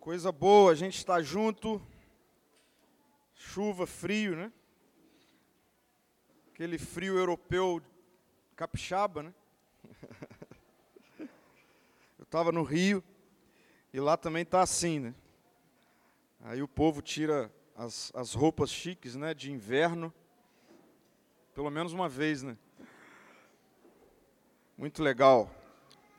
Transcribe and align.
Coisa 0.00 0.32
boa, 0.32 0.72
a 0.72 0.74
gente 0.74 0.96
está 0.96 1.20
junto. 1.20 1.78
Chuva, 3.34 3.86
frio, 3.86 4.34
né? 4.34 4.50
Aquele 6.48 6.78
frio 6.78 7.18
europeu 7.18 7.82
capixaba, 8.56 9.22
né? 9.24 9.34
Eu 12.18 12.22
estava 12.22 12.50
no 12.50 12.62
Rio 12.62 13.04
e 13.92 14.00
lá 14.00 14.16
também 14.16 14.40
está 14.40 14.62
assim, 14.62 15.00
né? 15.00 15.14
Aí 16.44 16.62
o 16.62 16.68
povo 16.68 17.02
tira 17.02 17.52
as, 17.76 18.10
as 18.14 18.32
roupas 18.32 18.70
chiques, 18.70 19.14
né? 19.16 19.34
De 19.34 19.52
inverno, 19.52 20.10
pelo 21.54 21.68
menos 21.68 21.92
uma 21.92 22.08
vez, 22.08 22.42
né? 22.42 22.56
Muito 24.78 25.02
legal. 25.02 25.50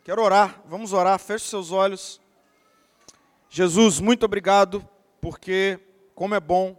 Quero 0.03 0.21
orar, 0.21 0.61
vamos 0.67 0.93
orar, 0.93 1.17
feche 1.17 1.45
seus 1.45 1.71
olhos. 1.71 2.20
Jesus, 3.53 3.99
muito 3.99 4.23
obrigado, 4.23 4.87
porque 5.19 5.77
como 6.15 6.33
é 6.33 6.39
bom 6.39 6.73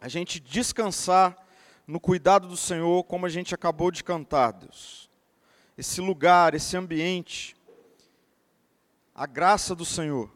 a 0.00 0.06
gente 0.06 0.38
descansar 0.38 1.36
no 1.84 1.98
cuidado 1.98 2.46
do 2.46 2.56
Senhor, 2.56 3.02
como 3.02 3.26
a 3.26 3.28
gente 3.28 3.56
acabou 3.56 3.90
de 3.90 4.04
cantar, 4.04 4.52
Deus. 4.52 5.10
Esse 5.76 6.00
lugar, 6.00 6.54
esse 6.54 6.76
ambiente, 6.76 7.56
a 9.12 9.26
graça 9.26 9.74
do 9.74 9.84
Senhor, 9.84 10.30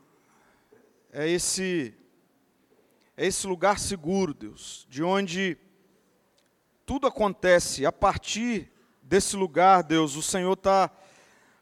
é 1.13 1.29
esse, 1.31 1.95
é 3.17 3.25
esse 3.25 3.47
lugar 3.47 3.79
seguro, 3.79 4.35
Deus, 4.35 4.89
de 4.91 5.05
onde 5.05 5.57
tudo 6.85 7.07
acontece. 7.07 7.87
A 7.87 7.93
partir 7.93 8.73
desse 9.01 9.37
lugar, 9.37 9.85
Deus, 9.85 10.17
o 10.17 10.23
Senhor 10.23 10.55
está 10.55 10.91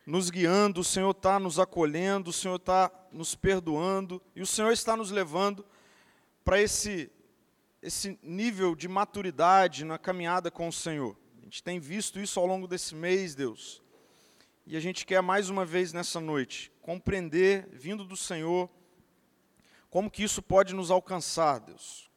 nos 0.07 0.31
guiando, 0.31 0.81
o 0.81 0.85
Senhor 0.85 1.11
está 1.11 1.39
nos 1.39 1.59
acolhendo, 1.59 2.31
o 2.31 2.33
Senhor 2.33 2.57
está 2.57 2.91
nos 3.13 3.35
perdoando 3.35 4.21
e 4.35 4.43
o 4.43 4.47
Senhor 4.47 4.73
está 4.73 4.97
nos 4.97 5.11
levando 5.11 5.65
para 6.45 6.61
esse, 6.61 7.11
esse 7.81 8.19
nível 8.23 8.75
de 8.75 8.89
maturidade 8.89 9.85
na 9.85 9.99
caminhada 9.99 10.51
com 10.51 10.69
o 10.69 10.73
Senhor. 10.73 11.17
A 11.41 11.45
gente 11.45 11.63
tem 11.63 11.79
visto 11.79 12.19
isso 12.19 12.41
ao 12.41 12.47
longo 12.47 12.67
desse 12.67 12.95
mês, 12.95 13.35
Deus. 13.35 13.83
E 14.67 14.77
a 14.77 14.81
gente 14.81 15.05
quer 15.05 15.21
mais 15.21 15.51
uma 15.51 15.65
vez 15.65 15.93
nessa 15.93 16.21
noite 16.21 16.73
compreender, 16.81 17.69
vindo 17.73 18.05
do 18.05 18.17
Senhor, 18.17 18.69
como 19.89 20.11
que 20.11 20.23
isso 20.25 20.43
pode 20.43 20.75
nos 20.75 20.91
alcançar, 20.91 21.61
Deus. 21.61 22.11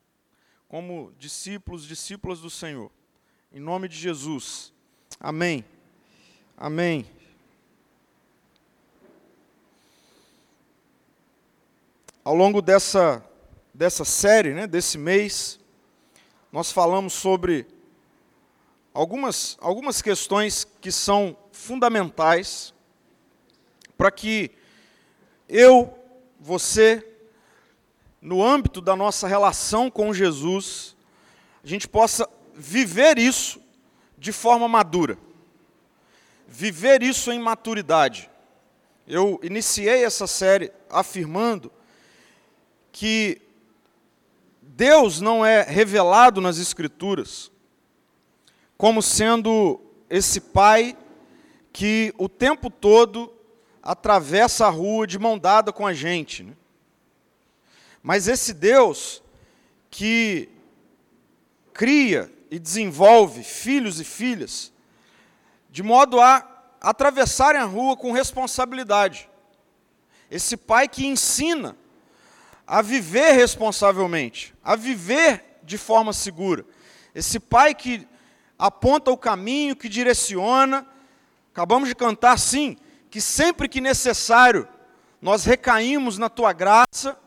Como 0.68 1.14
discípulos, 1.20 1.86
discípulas 1.86 2.40
do 2.40 2.50
Senhor. 2.50 2.92
Em 3.52 3.60
nome 3.60 3.88
de 3.88 3.98
Jesus. 3.98 4.74
Amém. 5.20 5.64
Amém. 6.58 7.06
Ao 12.26 12.34
longo 12.34 12.60
dessa, 12.60 13.24
dessa 13.72 14.04
série, 14.04 14.52
né, 14.52 14.66
desse 14.66 14.98
mês, 14.98 15.60
nós 16.52 16.72
falamos 16.72 17.14
sobre 17.14 17.68
algumas, 18.92 19.56
algumas 19.62 20.02
questões 20.02 20.66
que 20.82 20.92
são 20.92 21.38
fundamentais 21.52 22.74
para 23.96 24.10
que 24.10 24.50
eu, 25.48 25.96
você, 26.40 27.08
no 28.20 28.44
âmbito 28.44 28.82
da 28.82 28.96
nossa 28.96 29.28
relação 29.28 29.92
com 29.92 30.12
Jesus, 30.12 30.96
a 31.64 31.68
gente 31.68 31.88
possa 31.88 32.28
viver 32.56 33.20
isso 33.20 33.62
de 34.18 34.32
forma 34.32 34.68
madura, 34.68 35.16
viver 36.48 37.04
isso 37.04 37.32
em 37.32 37.38
maturidade. 37.38 38.32
Eu 39.08 39.40
iniciei 39.44 40.04
essa 40.04 40.26
série 40.26 40.72
afirmando 40.90 41.72
que 42.98 43.42
Deus 44.62 45.20
não 45.20 45.46
é 45.46 45.64
revelado 45.64 46.40
nas 46.40 46.58
Escrituras 46.58 47.52
como 48.78 49.02
sendo 49.02 49.82
esse 50.10 50.40
pai 50.40 50.98
que 51.74 52.14
o 52.18 52.30
tempo 52.30 52.70
todo 52.70 53.34
atravessa 53.84 54.68
a 54.68 54.70
rua 54.70 55.06
de 55.06 55.20
mão 55.20 55.38
dada 55.38 55.74
com 55.74 55.86
a 55.86 55.92
gente. 55.94 56.42
Né? 56.42 56.54
Mas 58.02 58.30
esse 58.30 58.54
Deus 58.54 59.22
que 59.90 60.48
cria 61.74 62.32
e 62.50 62.58
desenvolve 62.58 63.44
filhos 63.44 64.00
e 64.00 64.06
filhas 64.06 64.72
de 65.70 65.84
modo 65.84 66.22
a 66.22 66.50
atravessarem 66.80 67.60
a 67.60 67.66
rua 67.66 67.98
com 67.98 68.14
responsabilidade. 68.14 69.30
Esse 70.32 70.56
pai 70.56 70.88
que 70.88 71.06
ensina 71.06 71.76
a 72.68 72.82
viver 72.82 73.34
responsavelmente, 73.34 74.54
a 74.64 74.76
viver 74.76 75.60
de 75.64 75.78
forma 75.78 76.14
segura. 76.14 76.66
Esse 77.14 77.40
pai 77.40 77.74
que 77.76 78.08
aponta 78.58 79.12
o 79.12 79.18
caminho, 79.18 79.76
que 79.76 79.90
direciona. 79.90 80.86
Acabamos 81.52 81.88
de 81.88 81.96
cantar, 81.96 82.38
sim, 82.38 82.78
que 83.10 83.22
sempre 83.22 83.70
que 83.70 83.80
necessário 83.80 84.68
nós 85.22 85.46
recaímos 85.46 86.18
na 86.18 86.30
tua 86.30 86.54
graça, 86.54 87.18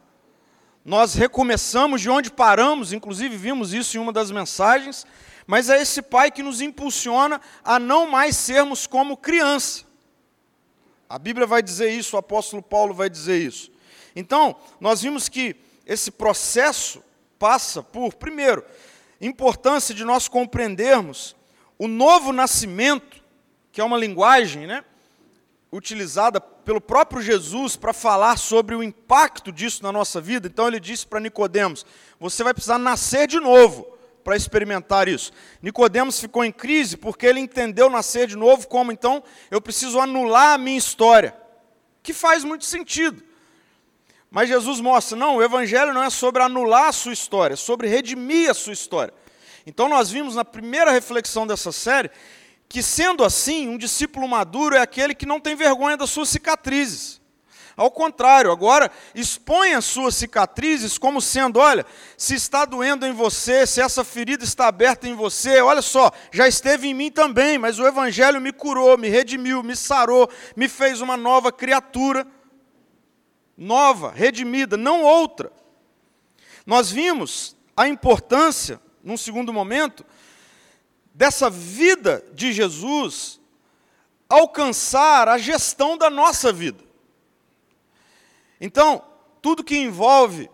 nós 0.85 1.15
recomeçamos 1.15 2.01
de 2.01 2.09
onde 2.09 2.31
paramos, 2.31 2.93
inclusive 2.93 3.37
vimos 3.37 3.73
isso 3.73 3.97
em 3.97 4.01
uma 4.01 4.13
das 4.13 4.31
mensagens, 4.31 5.07
mas 5.47 5.69
é 5.71 5.81
esse 5.81 6.03
pai 6.03 6.31
que 6.31 6.43
nos 6.43 6.61
impulsiona 6.61 7.41
a 7.65 7.79
não 7.79 8.11
mais 8.11 8.37
sermos 8.37 8.87
como 8.87 9.17
criança. 9.17 9.85
A 11.09 11.19
Bíblia 11.19 11.47
vai 11.47 11.63
dizer 11.63 11.91
isso, 11.91 12.17
o 12.17 12.19
apóstolo 12.19 12.63
Paulo 12.63 12.93
vai 12.93 13.09
dizer 13.09 13.39
isso. 13.39 13.71
Então, 14.19 14.57
nós 14.81 15.01
vimos 15.01 15.29
que 15.29 15.55
esse 15.87 16.11
processo 16.11 17.01
passa 17.39 17.85
por, 17.85 18.13
primeiro, 18.15 18.65
importância 19.21 19.95
de 19.95 20.05
nós 20.05 20.27
compreendermos 20.27 21.37
o 21.79 21.87
novo 21.87 22.33
nascimento, 22.33 23.23
que 23.71 23.81
é 23.81 23.85
uma 23.85 23.97
linguagem 23.97 24.67
né, 24.67 24.85
utilizada 25.71 26.41
pelo 26.41 26.81
próprio 26.81 27.23
Jesus 27.23 27.77
para 27.77 27.93
falar 27.93 28.37
sobre 28.39 28.75
o 28.75 28.83
impacto 28.83 29.53
disso 29.53 29.85
na 29.85 29.93
nossa 29.93 30.21
vida. 30.21 30.49
Então 30.49 30.67
ele 30.67 30.81
disse 30.81 31.07
para 31.07 31.21
Nicodemos: 31.21 31.87
você 32.19 32.43
vai 32.43 32.53
precisar 32.53 32.77
nascer 32.77 33.29
de 33.29 33.39
novo 33.39 33.87
para 34.25 34.35
experimentar 34.35 35.07
isso. 35.07 35.31
Nicodemos 35.63 36.19
ficou 36.19 36.45
em 36.45 36.51
crise 36.51 36.97
porque 36.97 37.25
ele 37.25 37.39
entendeu 37.39 37.89
nascer 37.89 38.27
de 38.27 38.35
novo 38.35 38.67
como 38.67 38.91
então 38.91 39.23
eu 39.49 39.61
preciso 39.61 40.01
anular 40.01 40.55
a 40.55 40.59
minha 40.59 40.77
história, 40.77 41.37
que 42.03 42.13
faz 42.13 42.43
muito 42.43 42.65
sentido. 42.65 43.28
Mas 44.31 44.49
Jesus 44.49 44.81
mostra, 44.81 45.17
não, 45.17 45.37
o 45.37 45.43
evangelho 45.43 45.95
não 45.95 46.03
é 46.03 46.11
sobre 46.11 46.43
anular 46.43 46.89
a 46.89 46.93
sua 46.93 47.13
história, 47.13 47.55
é 47.55 47.57
sobre 47.57 47.89
redimir 47.89 48.51
a 48.51 48.55
sua 48.55 48.73
história. 48.73 49.13
Então 49.67 49.89
nós 49.89 50.11
vimos 50.11 50.35
na 50.35 50.45
primeira 50.45 50.91
reflexão 50.91 51.47
dessa 51.47 51.73
série 51.73 52.11
que 52.69 52.83
sendo 52.83 53.25
assim, 53.25 53.67
um 53.69 53.79
discípulo 53.79 54.29
maduro 54.29 54.77
é 54.77 54.81
aquele 54.81 55.15
que 55.15 55.25
não 55.25 55.41
tem 55.41 55.57
vergonha 55.57 55.97
das 55.97 56.11
suas 56.11 56.29
cicatrizes. 56.29 57.19
Ao 57.75 57.91
contrário, 57.91 58.51
agora 58.51 58.91
expõe 59.15 59.73
as 59.73 59.85
suas 59.85 60.17
cicatrizes 60.17 60.99
como 60.99 61.23
sendo, 61.23 61.61
olha, 61.61 61.87
se 62.17 62.35
está 62.35 62.65
doendo 62.65 63.07
em 63.07 63.13
você, 63.13 63.67
se 63.67 63.81
essa 63.81 64.03
ferida 64.03 64.43
está 64.43 64.67
aberta 64.67 65.09
em 65.09 65.15
você, 65.15 65.61
olha 65.61 65.81
só, 65.81 66.11
já 66.33 66.49
esteve 66.49 66.89
em 66.89 66.95
mim 66.95 67.11
também, 67.11 67.57
mas 67.57 67.79
o 67.79 67.87
evangelho 67.87 68.41
me 68.41 68.53
curou, 68.53 68.99
me 68.99 69.09
redimiu, 69.09 69.63
me 69.63 69.77
sarou, 69.77 70.29
me 70.57 70.69
fez 70.69 71.01
uma 71.01 71.17
nova 71.17 71.53
criatura 71.53 72.27
nova, 73.59 74.13
redimida, 74.13 74.77
não 74.77 75.03
outra. 75.03 75.53
Nós 76.65 76.91
vimos 76.91 77.57
a 77.77 77.89
importância, 77.89 78.81
num 79.03 79.17
segundo 79.17 79.53
momento, 79.53 80.07
dessa 81.13 81.51
vida 81.51 82.25
de 82.33 82.53
Jesus 82.53 83.41
alcançar 84.29 85.29
a 85.29 85.39
gestão 85.39 85.99
da 85.99 86.09
nossa 86.09 86.53
vida. 86.53 86.85
Então, 88.61 89.03
tudo 89.43 89.65
que 89.65 89.77
envolve 89.77 90.49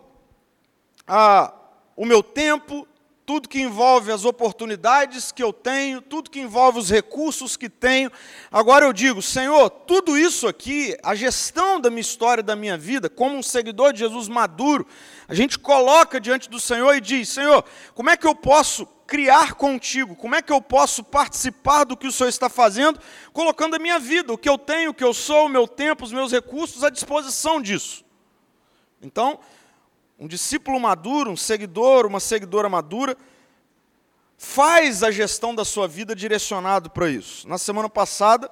a, 1.05 1.53
o 1.95 2.05
meu 2.05 2.23
tempo, 2.23 2.87
tudo 3.25 3.49
que 3.49 3.59
envolve 3.59 4.11
as 4.11 4.23
oportunidades 4.23 5.31
que 5.31 5.41
eu 5.41 5.51
tenho, 5.51 5.99
tudo 5.99 6.29
que 6.29 6.39
envolve 6.39 6.77
os 6.77 6.91
recursos 6.91 7.57
que 7.57 7.67
tenho. 7.67 8.11
Agora 8.51 8.85
eu 8.85 8.93
digo, 8.93 9.21
Senhor, 9.21 9.69
tudo 9.69 10.15
isso 10.15 10.47
aqui, 10.47 10.95
a 11.01 11.15
gestão 11.15 11.81
da 11.81 11.89
minha 11.89 12.01
história, 12.01 12.43
da 12.43 12.55
minha 12.55 12.77
vida, 12.77 13.09
como 13.09 13.35
um 13.35 13.41
seguidor 13.41 13.93
de 13.93 13.99
Jesus 13.99 14.27
maduro, 14.27 14.85
a 15.27 15.33
gente 15.33 15.57
coloca 15.57 16.21
diante 16.21 16.47
do 16.47 16.59
Senhor 16.59 16.93
e 16.95 17.01
diz: 17.01 17.29
Senhor, 17.29 17.65
como 17.95 18.11
é 18.11 18.17
que 18.17 18.27
eu 18.27 18.35
posso 18.35 18.85
criar 19.07 19.55
contigo? 19.55 20.15
Como 20.15 20.35
é 20.35 20.41
que 20.41 20.53
eu 20.53 20.61
posso 20.61 21.03
participar 21.03 21.83
do 21.83 21.97
que 21.97 22.05
o 22.05 22.11
Senhor 22.11 22.29
está 22.29 22.47
fazendo, 22.47 22.99
colocando 23.33 23.75
a 23.75 23.79
minha 23.79 23.97
vida, 23.97 24.33
o 24.33 24.37
que 24.37 24.49
eu 24.49 24.57
tenho, 24.57 24.91
o 24.91 24.93
que 24.93 25.03
eu 25.03 25.15
sou, 25.15 25.47
o 25.47 25.49
meu 25.49 25.67
tempo, 25.67 26.03
os 26.03 26.13
meus 26.13 26.31
recursos 26.31 26.83
à 26.83 26.91
disposição 26.91 27.59
disso? 27.59 28.05
Então, 29.01 29.39
um 30.19 30.27
discípulo 30.27 30.79
maduro, 30.79 31.31
um 31.31 31.37
seguidor, 31.37 32.05
uma 32.05 32.19
seguidora 32.19 32.69
madura, 32.69 33.17
faz 34.37 35.03
a 35.03 35.11
gestão 35.11 35.53
da 35.53 35.65
sua 35.65 35.87
vida 35.87 36.15
direcionado 36.15 36.89
para 36.89 37.09
isso. 37.09 37.47
Na 37.47 37.57
semana 37.57 37.89
passada, 37.89 38.49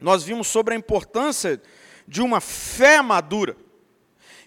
nós 0.00 0.22
vimos 0.22 0.46
sobre 0.48 0.74
a 0.74 0.76
importância 0.76 1.60
de 2.06 2.22
uma 2.22 2.40
fé 2.40 3.00
madura. 3.02 3.56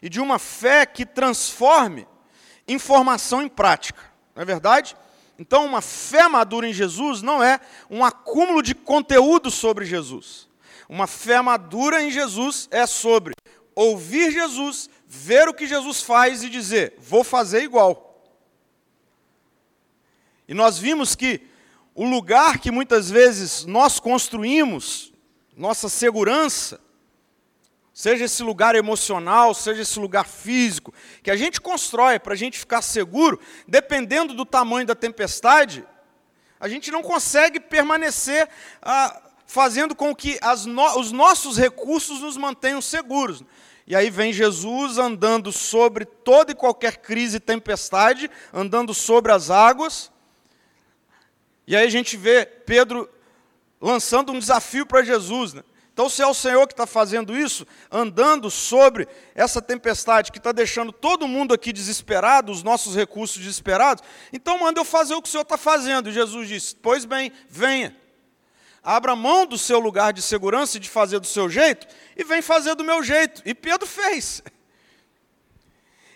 e 0.02 0.08
de 0.08 0.22
uma 0.22 0.40
fé 0.40 0.86
que 0.86 1.06
transforme 1.06 2.08
informação 2.66 3.42
em 3.42 3.50
prática. 3.50 4.02
Não 4.34 4.42
é 4.42 4.46
verdade? 4.46 4.96
Então, 5.38 5.66
uma 5.66 5.82
fé 5.82 6.28
madura 6.30 6.68
em 6.68 6.74
Jesus 6.74 7.22
não 7.22 7.44
é 7.44 7.60
um 7.90 8.06
acúmulo 8.06 8.62
de 8.62 8.74
conteúdo 8.74 9.52
sobre 9.52 9.86
Jesus. 9.86 10.48
Uma 10.88 11.06
fé 11.06 11.42
madura 11.42 12.02
em 12.02 12.10
Jesus 12.10 12.70
é 12.72 12.86
sobre 12.86 13.34
ouvir 13.76 14.32
Jesus, 14.32 14.90
ver 15.08 15.48
o 15.48 15.54
que 15.54 15.68
Jesus 15.68 16.02
faz 16.02 16.44
e 16.44 16.50
dizer: 16.50 16.96
vou 17.00 17.24
fazer 17.24 17.64
igual. 17.64 18.24
E 20.48 20.54
nós 20.54 20.80
vimos 20.80 21.16
que 21.16 21.42
o 21.94 22.06
lugar 22.06 22.60
que 22.60 22.72
muitas 22.72 23.10
vezes 23.10 23.66
nós 23.66 24.00
construímos, 24.00 25.14
nossa 25.56 25.90
segurança, 25.90 26.80
seja 27.94 28.26
esse 28.26 28.42
lugar 28.42 28.76
emocional, 28.76 29.54
seja 29.54 29.82
esse 29.82 30.00
lugar 30.00 30.26
físico, 30.26 30.94
que 31.22 31.30
a 31.30 31.36
gente 31.36 31.60
constrói 31.60 32.18
para 32.18 32.34
a 32.34 32.38
gente 32.38 32.58
ficar 32.58 32.82
seguro, 32.82 33.40
dependendo 33.68 34.34
do 34.34 34.46
tamanho 34.46 34.88
da 34.88 34.96
tempestade, 34.96 35.86
a 36.60 36.70
gente 36.70 36.92
não 36.92 37.02
consegue 37.02 37.60
permanecer 37.60 38.48
ah, 38.82 39.22
fazendo 39.46 39.96
com 39.96 40.16
que 40.16 40.40
no, 40.68 41.00
os 41.00 41.12
nossos 41.12 41.58
recursos 41.58 42.22
nos 42.22 42.38
mantenham 42.38 42.82
seguros. 42.82 43.44
E 43.90 43.96
aí 43.96 44.10
vem 44.10 44.32
Jesus 44.32 44.98
andando 44.98 45.52
sobre 45.52 46.06
toda 46.06 46.52
e 46.52 46.56
qualquer 46.56 46.98
crise 46.98 47.38
e 47.38 47.40
tempestade, 47.42 48.30
andando 48.54 48.94
sobre 48.94 49.32
as 49.32 49.50
águas, 49.50 50.12
e 51.70 51.76
aí 51.76 51.86
a 51.86 51.90
gente 51.90 52.18
vê 52.18 52.48
Pedro 52.48 53.08
lançando 53.80 54.32
um 54.32 54.40
desafio 54.40 54.88
para 54.88 55.04
Jesus. 55.04 55.54
Né? 55.54 55.64
Então, 55.94 56.10
se 56.10 56.20
é 56.20 56.26
o 56.26 56.34
Senhor 56.34 56.66
que 56.66 56.74
está 56.74 56.88
fazendo 56.88 57.38
isso, 57.38 57.64
andando 57.92 58.50
sobre 58.50 59.08
essa 59.36 59.62
tempestade 59.62 60.32
que 60.32 60.40
está 60.40 60.52
deixando 60.52 60.92
todo 60.92 61.28
mundo 61.28 61.54
aqui 61.54 61.72
desesperado, 61.72 62.52
os 62.52 62.64
nossos 62.64 62.96
recursos 62.96 63.38
desesperados, 63.38 64.04
então 64.34 64.58
manda 64.58 64.80
eu 64.80 64.84
fazer 64.84 65.14
o 65.14 65.22
que 65.22 65.28
o 65.28 65.32
Senhor 65.32 65.44
está 65.44 65.58
fazendo. 65.60 66.10
E 66.10 66.12
Jesus 66.12 66.48
disse: 66.48 66.76
Pois 66.76 67.06
bem, 67.06 67.32
venha. 67.48 67.96
Abra 68.84 69.16
mão 69.16 69.46
do 69.46 69.58
seu 69.58 69.80
lugar 69.80 70.14
de 70.14 70.22
segurança 70.22 70.78
e 70.78 70.80
de 70.80 70.90
fazer 70.90 71.20
do 71.20 71.28
seu 71.28 71.50
jeito 71.50 71.88
e 72.16 72.24
vem 72.24 72.42
fazer 72.42 72.76
do 72.76 72.84
meu 72.84 73.04
jeito. 73.04 73.42
E 73.46 73.54
Pedro 73.54 73.88
fez. 73.88 74.42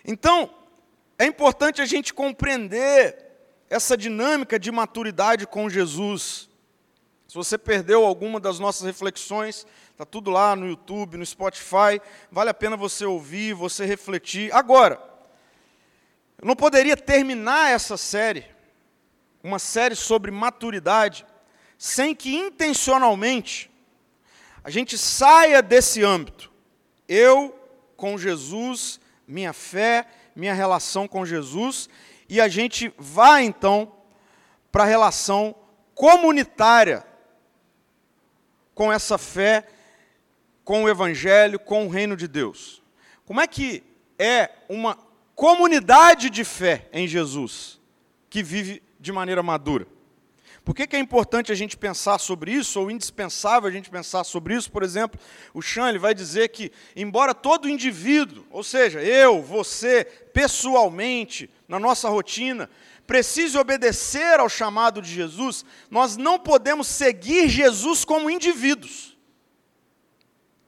Então, 0.04 0.50
é 1.18 1.26
importante 1.26 1.80
a 1.80 1.86
gente 1.86 2.12
compreender 2.12 3.24
essa 3.68 3.96
dinâmica 3.96 4.58
de 4.58 4.70
maturidade 4.70 5.46
com 5.46 5.68
Jesus. 5.68 6.48
Se 7.26 7.34
você 7.34 7.58
perdeu 7.58 8.04
alguma 8.04 8.38
das 8.38 8.58
nossas 8.58 8.86
reflexões, 8.86 9.66
está 9.90 10.04
tudo 10.04 10.30
lá 10.30 10.54
no 10.54 10.68
YouTube, 10.68 11.16
no 11.16 11.26
Spotify, 11.26 12.00
vale 12.30 12.50
a 12.50 12.54
pena 12.54 12.76
você 12.76 13.04
ouvir, 13.04 13.54
você 13.54 13.84
refletir. 13.84 14.54
Agora, 14.54 15.00
eu 16.40 16.46
não 16.46 16.54
poderia 16.54 16.96
terminar 16.96 17.70
essa 17.70 17.96
série, 17.96 18.44
uma 19.42 19.58
série 19.58 19.96
sobre 19.96 20.30
maturidade, 20.30 21.26
sem 21.78 22.14
que 22.14 22.34
intencionalmente 22.34 23.70
a 24.62 24.70
gente 24.70 24.96
saia 24.96 25.60
desse 25.60 26.02
âmbito. 26.02 26.50
Eu 27.06 27.54
com 27.96 28.16
Jesus, 28.16 28.98
minha 29.26 29.52
fé, 29.52 30.06
minha 30.34 30.54
relação 30.54 31.06
com 31.06 31.24
Jesus, 31.24 31.88
e 32.28 32.40
a 32.40 32.48
gente 32.48 32.92
vai 32.98 33.44
então 33.44 33.92
para 34.72 34.84
a 34.84 34.86
relação 34.86 35.54
comunitária 35.94 37.06
com 38.74 38.92
essa 38.92 39.16
fé, 39.16 39.66
com 40.64 40.84
o 40.84 40.88
Evangelho, 40.88 41.58
com 41.58 41.86
o 41.86 41.90
reino 41.90 42.16
de 42.16 42.26
Deus. 42.26 42.82
Como 43.24 43.40
é 43.40 43.46
que 43.46 43.84
é 44.18 44.50
uma 44.68 44.98
comunidade 45.34 46.30
de 46.30 46.44
fé 46.44 46.88
em 46.92 47.06
Jesus 47.06 47.80
que 48.28 48.42
vive 48.42 48.82
de 48.98 49.12
maneira 49.12 49.42
madura? 49.42 49.86
Por 50.64 50.74
que, 50.74 50.86
que, 50.86 50.96
é 50.96 50.98
importante 50.98 51.52
a 51.52 51.54
gente 51.54 51.76
pensar 51.76 52.18
sobre 52.18 52.50
isso, 52.50 52.80
ou 52.80 52.90
indispensável 52.90 53.68
a 53.68 53.72
gente 53.72 53.90
pensar 53.90 54.24
sobre 54.24 54.54
isso? 54.54 54.72
Por 54.72 54.82
exemplo, 54.82 55.20
o 55.52 55.60
Chan 55.60 55.90
ele 55.90 55.98
vai 55.98 56.14
dizer 56.14 56.48
que, 56.48 56.72
embora 56.96 57.34
todo 57.34 57.68
indivíduo, 57.68 58.46
ou 58.50 58.62
seja, 58.62 59.02
eu, 59.02 59.42
você, 59.42 60.06
pessoalmente, 60.32 61.50
na 61.68 61.78
nossa 61.78 62.08
rotina, 62.08 62.70
precise 63.06 63.58
obedecer 63.58 64.40
ao 64.40 64.48
chamado 64.48 65.02
de 65.02 65.12
Jesus, 65.12 65.66
nós 65.90 66.16
não 66.16 66.38
podemos 66.38 66.86
seguir 66.86 67.46
Jesus 67.46 68.02
como 68.02 68.30
indivíduos. 68.30 69.14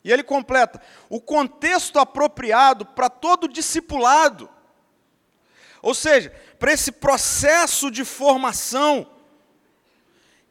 E 0.05 0.13
ele 0.13 0.23
completa: 0.23 0.79
o 1.09 1.19
contexto 1.19 1.99
apropriado 1.99 2.85
para 2.85 3.09
todo 3.09 3.49
discipulado, 3.49 4.51
ou 5.81 5.95
seja, 5.95 6.31
para 6.59 6.71
esse 6.71 6.93
processo 6.93 7.91
de 7.91 8.05
formação, 8.05 9.16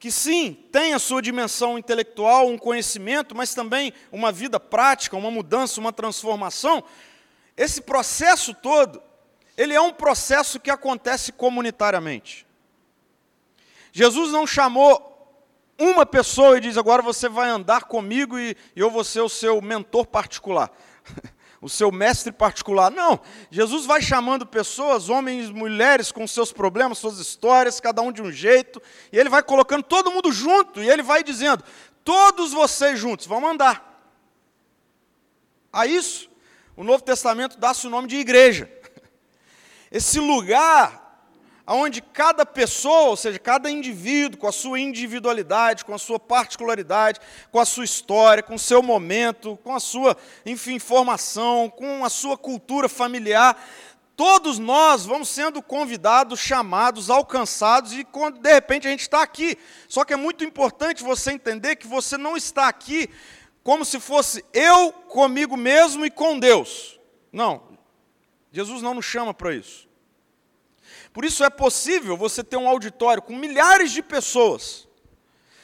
que 0.05 0.11
sim, 0.11 0.53
tem 0.71 0.93
a 0.93 0.99
sua 0.99 1.19
dimensão 1.19 1.79
intelectual, 1.79 2.47
um 2.47 2.59
conhecimento, 2.59 3.33
mas 3.33 3.55
também 3.55 3.91
uma 4.11 4.31
vida 4.31 4.59
prática, 4.59 5.17
uma 5.17 5.31
mudança, 5.31 5.81
uma 5.81 5.91
transformação. 5.91 6.83
Esse 7.57 7.81
processo 7.81 8.53
todo, 8.53 9.01
ele 9.57 9.73
é 9.73 9.81
um 9.81 9.91
processo 9.91 10.59
que 10.59 10.69
acontece 10.69 11.31
comunitariamente. 11.31 12.45
Jesus 13.91 14.31
não 14.31 14.45
chamou 14.45 15.43
uma 15.75 16.05
pessoa 16.05 16.55
e 16.59 16.61
diz: 16.61 16.77
agora 16.77 17.01
você 17.01 17.27
vai 17.27 17.49
andar 17.49 17.85
comigo 17.85 18.37
e 18.37 18.55
eu 18.75 18.91
vou 18.91 19.03
ser 19.03 19.21
o 19.21 19.29
seu 19.29 19.59
mentor 19.59 20.05
particular. 20.05 20.69
o 21.65 21.69
seu 21.69 21.91
mestre 21.91 22.31
particular. 22.31 22.91
Não, 22.91 23.19
Jesus 23.49 23.87
vai 23.87 23.99
chamando 23.99 24.45
pessoas, 24.45 25.09
homens, 25.09 25.49
mulheres, 25.49 26.11
com 26.11 26.27
seus 26.27 26.53
problemas, 26.53 26.99
suas 26.99 27.17
histórias, 27.17 27.79
cada 27.79 28.03
um 28.03 28.11
de 28.11 28.21
um 28.21 28.31
jeito, 28.31 28.79
e 29.11 29.17
ele 29.17 29.29
vai 29.29 29.41
colocando 29.41 29.81
todo 29.81 30.11
mundo 30.11 30.31
junto, 30.31 30.79
e 30.79 30.87
ele 30.87 31.01
vai 31.01 31.23
dizendo: 31.23 31.63
todos 32.03 32.53
vocês 32.53 32.99
juntos, 32.99 33.25
vão 33.25 33.43
andar. 33.47 34.13
A 35.73 35.87
isso, 35.87 36.29
o 36.77 36.83
Novo 36.83 37.03
Testamento 37.03 37.57
dá-se 37.57 37.87
o 37.87 37.89
nome 37.89 38.07
de 38.07 38.17
igreja. 38.17 38.71
Esse 39.89 40.19
lugar 40.19 41.04
onde 41.67 42.01
cada 42.01 42.45
pessoa, 42.45 43.09
ou 43.09 43.17
seja, 43.17 43.39
cada 43.39 43.69
indivíduo, 43.69 44.39
com 44.39 44.47
a 44.47 44.51
sua 44.51 44.79
individualidade, 44.79 45.83
com 45.83 45.93
a 45.93 45.97
sua 45.97 46.19
particularidade, 46.19 47.19
com 47.51 47.59
a 47.59 47.65
sua 47.65 47.85
história, 47.85 48.43
com 48.43 48.55
o 48.55 48.59
seu 48.59 48.83
momento, 48.83 49.57
com 49.63 49.73
a 49.73 49.79
sua, 49.79 50.15
enfim, 50.45 50.77
formação, 50.77 51.69
com 51.69 52.05
a 52.05 52.09
sua 52.09 52.37
cultura 52.37 52.87
familiar, 52.87 53.57
todos 54.15 54.59
nós 54.59 55.05
vamos 55.05 55.27
sendo 55.29 55.61
convidados, 55.61 56.39
chamados, 56.39 57.09
alcançados, 57.09 57.93
e 57.93 58.03
quando 58.03 58.39
de 58.39 58.51
repente 58.51 58.87
a 58.87 58.91
gente 58.91 59.01
está 59.01 59.21
aqui. 59.21 59.57
Só 59.87 60.05
que 60.05 60.13
é 60.13 60.17
muito 60.17 60.43
importante 60.43 61.03
você 61.03 61.31
entender 61.31 61.75
que 61.75 61.87
você 61.87 62.17
não 62.17 62.37
está 62.37 62.67
aqui 62.67 63.09
como 63.63 63.83
se 63.83 63.99
fosse 63.99 64.45
eu 64.53 64.91
comigo 64.91 65.57
mesmo 65.57 66.05
e 66.05 66.11
com 66.11 66.37
Deus. 66.37 66.99
Não, 67.33 67.63
Jesus 68.51 68.81
não 68.81 68.93
nos 68.93 69.05
chama 69.05 69.33
para 69.33 69.53
isso. 69.53 69.84
Por 71.15 71.23
isso 71.23 71.45
é 71.45 71.49
possível 71.49 72.17
você 72.17 72.43
ter 72.43 72.57
um 72.57 72.67
auditório 72.67 73.23
com 73.23 73.33
milhares 73.37 73.93
de 73.93 74.03
pessoas. 74.03 74.85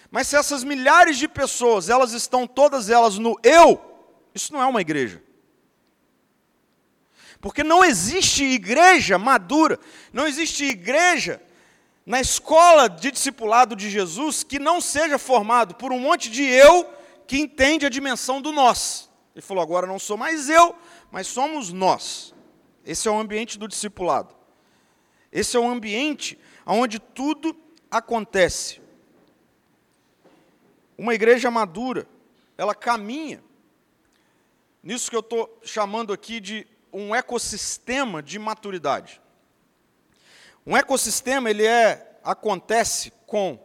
Mas 0.09 0.27
se 0.27 0.37
essas 0.37 0.63
milhares 0.63 1.17
de 1.17 1.27
pessoas, 1.27 1.89
elas 1.89 2.13
estão 2.13 2.47
todas 2.47 2.89
elas 2.89 3.17
no 3.17 3.37
eu, 3.43 3.81
isso 4.33 4.53
não 4.53 4.61
é 4.61 4.65
uma 4.65 4.79
igreja. 4.79 5.21
Porque 7.41 7.65
não 7.65 7.83
existe 7.83 8.45
igreja 8.45 9.17
madura, 9.17 9.77
não 10.13 10.25
existe 10.25 10.63
igreja 10.63 11.41
na 12.05 12.21
escola 12.21 12.87
de 12.87 13.11
discipulado 13.11 13.75
de 13.75 13.89
Jesus 13.89 14.43
que 14.43 14.57
não 14.57 14.79
seja 14.79 15.17
formado 15.17 15.75
por 15.75 15.91
um 15.91 15.99
monte 15.99 16.31
de 16.31 16.45
eu 16.45 16.89
que 17.27 17.37
entende 17.37 17.85
a 17.85 17.89
dimensão 17.89 18.41
do 18.41 18.53
nós. 18.53 19.09
Ele 19.35 19.41
falou: 19.41 19.61
agora 19.61 19.85
não 19.85 19.99
sou 19.99 20.15
mais 20.15 20.49
eu, 20.49 20.73
mas 21.11 21.27
somos 21.27 21.73
nós. 21.73 22.33
Esse 22.85 23.09
é 23.09 23.11
o 23.11 23.19
ambiente 23.19 23.59
do 23.59 23.67
discipulado. 23.67 24.40
Esse 25.31 25.55
é 25.55 25.59
o 25.59 25.67
ambiente 25.67 26.37
onde 26.65 26.99
tudo 26.99 27.55
acontece. 27.89 28.81
Uma 30.97 31.13
igreja 31.13 31.49
madura, 31.49 32.07
ela 32.57 32.75
caminha 32.75 33.43
nisso 34.83 35.09
que 35.09 35.15
eu 35.15 35.21
estou 35.21 35.59
chamando 35.63 36.11
aqui 36.11 36.39
de 36.39 36.67
um 36.91 37.15
ecossistema 37.15 38.21
de 38.21 38.37
maturidade. 38.39 39.21
Um 40.65 40.75
ecossistema 40.75 41.49
ele 41.49 41.65
é 41.65 42.19
acontece 42.23 43.11
com 43.25 43.59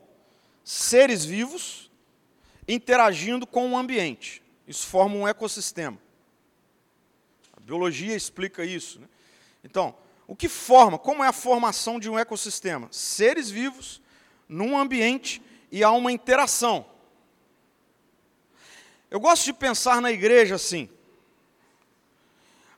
seres 0.65 1.25
vivos 1.25 1.91
interagindo 2.67 3.47
com 3.47 3.71
o 3.73 3.77
ambiente. 3.77 4.43
Isso 4.67 4.87
forma 4.87 5.15
um 5.15 5.29
ecossistema. 5.29 5.99
A 7.57 7.61
biologia 7.61 8.15
explica 8.17 8.65
isso. 8.65 9.01
Né? 9.01 9.09
Então, 9.63 9.95
o 10.27 10.35
que 10.35 10.49
forma? 10.49 10.99
Como 10.99 11.23
é 11.23 11.29
a 11.29 11.33
formação 11.33 12.01
de 12.01 12.11
um 12.11 12.19
ecossistema? 12.19 12.89
Seres 12.91 13.51
vivos 13.51 14.03
num 14.49 14.77
ambiente 14.77 15.41
e 15.71 15.85
há 15.85 15.91
uma 15.91 16.11
interação. 16.11 16.87
Eu 19.11 19.21
gosto 19.21 19.45
de 19.45 19.53
pensar 19.53 20.01
na 20.01 20.11
igreja 20.11 20.57
assim. 20.57 20.89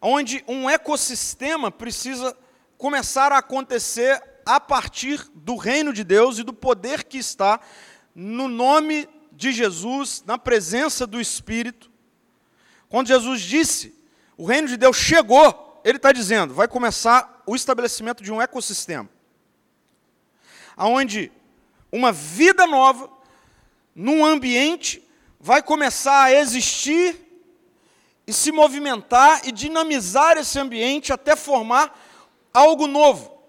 onde 0.00 0.44
um 0.46 0.68
ecossistema 0.68 1.70
precisa 1.70 2.36
começar 2.76 3.32
a 3.32 3.38
acontecer 3.38 4.22
a 4.46 4.60
partir 4.60 5.28
do 5.34 5.56
reino 5.56 5.92
de 5.92 6.04
Deus 6.04 6.38
e 6.38 6.44
do 6.44 6.52
poder 6.52 7.04
que 7.04 7.18
está 7.18 7.60
no 8.14 8.46
nome 8.46 9.08
de 9.32 9.52
Jesus, 9.52 10.22
na 10.26 10.38
presença 10.38 11.06
do 11.06 11.20
Espírito. 11.20 11.90
Quando 12.88 13.08
Jesus 13.08 13.40
disse, 13.40 13.94
o 14.36 14.44
reino 14.44 14.68
de 14.68 14.76
Deus 14.76 14.96
chegou, 14.96 15.80
ele 15.84 15.96
está 15.96 16.12
dizendo, 16.12 16.54
vai 16.54 16.68
começar 16.68 17.37
o 17.48 17.56
estabelecimento 17.56 18.22
de 18.22 18.30
um 18.30 18.42
ecossistema, 18.42 19.08
onde 20.76 21.32
uma 21.90 22.12
vida 22.12 22.66
nova, 22.66 23.10
num 23.94 24.22
ambiente, 24.24 25.02
vai 25.40 25.62
começar 25.62 26.24
a 26.24 26.32
existir 26.32 27.16
e 28.26 28.32
se 28.34 28.52
movimentar 28.52 29.48
e 29.48 29.50
dinamizar 29.50 30.36
esse 30.36 30.58
ambiente 30.58 31.10
até 31.10 31.34
formar 31.34 31.98
algo 32.52 32.86
novo. 32.86 33.42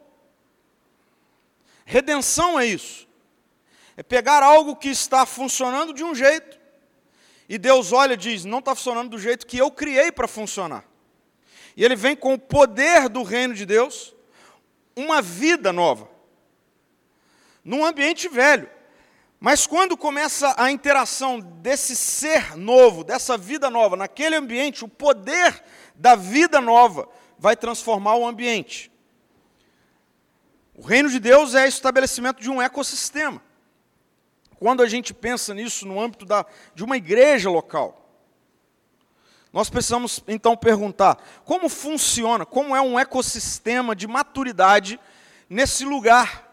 Redenção 1.83 2.57
é 2.57 2.65
isso. 2.65 3.05
É 3.97 4.03
pegar 4.03 4.41
algo 4.43 4.77
que 4.77 4.87
está 4.87 5.25
funcionando 5.25 5.93
de 5.93 6.05
um 6.05 6.15
jeito 6.15 6.57
e 7.49 7.57
Deus 7.57 7.91
olha 7.91 8.13
e 8.13 8.17
diz: 8.17 8.45
não 8.45 8.59
está 8.59 8.73
funcionando 8.73 9.09
do 9.09 9.19
jeito 9.19 9.45
que 9.45 9.57
eu 9.57 9.69
criei 9.69 10.09
para 10.09 10.27
funcionar. 10.27 10.88
E 11.79 11.85
Ele 11.85 11.95
vem 11.95 12.13
com 12.13 12.33
o 12.33 12.37
poder 12.37 13.07
do 13.07 13.23
reino 13.23 13.53
de 13.53 13.65
Deus, 13.65 14.13
uma 14.93 15.21
vida 15.21 15.71
nova, 15.71 16.09
num 17.63 17.85
ambiente 17.85 18.27
velho. 18.27 18.69
Mas 19.39 19.65
quando 19.65 19.95
começa 19.95 20.53
a 20.57 20.69
interação 20.69 21.39
desse 21.39 21.95
ser 21.95 22.57
novo, 22.57 23.05
dessa 23.05 23.37
vida 23.37 23.69
nova, 23.69 23.95
naquele 23.95 24.35
ambiente, 24.35 24.83
o 24.83 24.89
poder 24.89 25.63
da 25.95 26.17
vida 26.17 26.59
nova 26.59 27.07
vai 27.37 27.55
transformar 27.55 28.15
o 28.15 28.27
ambiente. 28.27 28.91
O 30.75 30.81
reino 30.81 31.07
de 31.07 31.17
Deus 31.17 31.55
é 31.55 31.65
estabelecimento 31.65 32.41
de 32.41 32.49
um 32.49 32.61
ecossistema. 32.61 33.41
Quando 34.57 34.83
a 34.83 34.85
gente 34.85 35.13
pensa 35.13 35.53
nisso 35.53 35.87
no 35.87 35.97
âmbito 35.97 36.25
da, 36.25 36.45
de 36.75 36.83
uma 36.83 36.97
igreja 36.97 37.49
local, 37.49 38.08
nós 39.51 39.69
precisamos 39.69 40.23
então 40.27 40.55
perguntar: 40.55 41.17
como 41.43 41.67
funciona, 41.69 42.45
como 42.45 42.75
é 42.75 42.81
um 42.81 42.99
ecossistema 42.99 43.95
de 43.95 44.07
maturidade 44.07 44.99
nesse 45.49 45.83
lugar? 45.83 46.47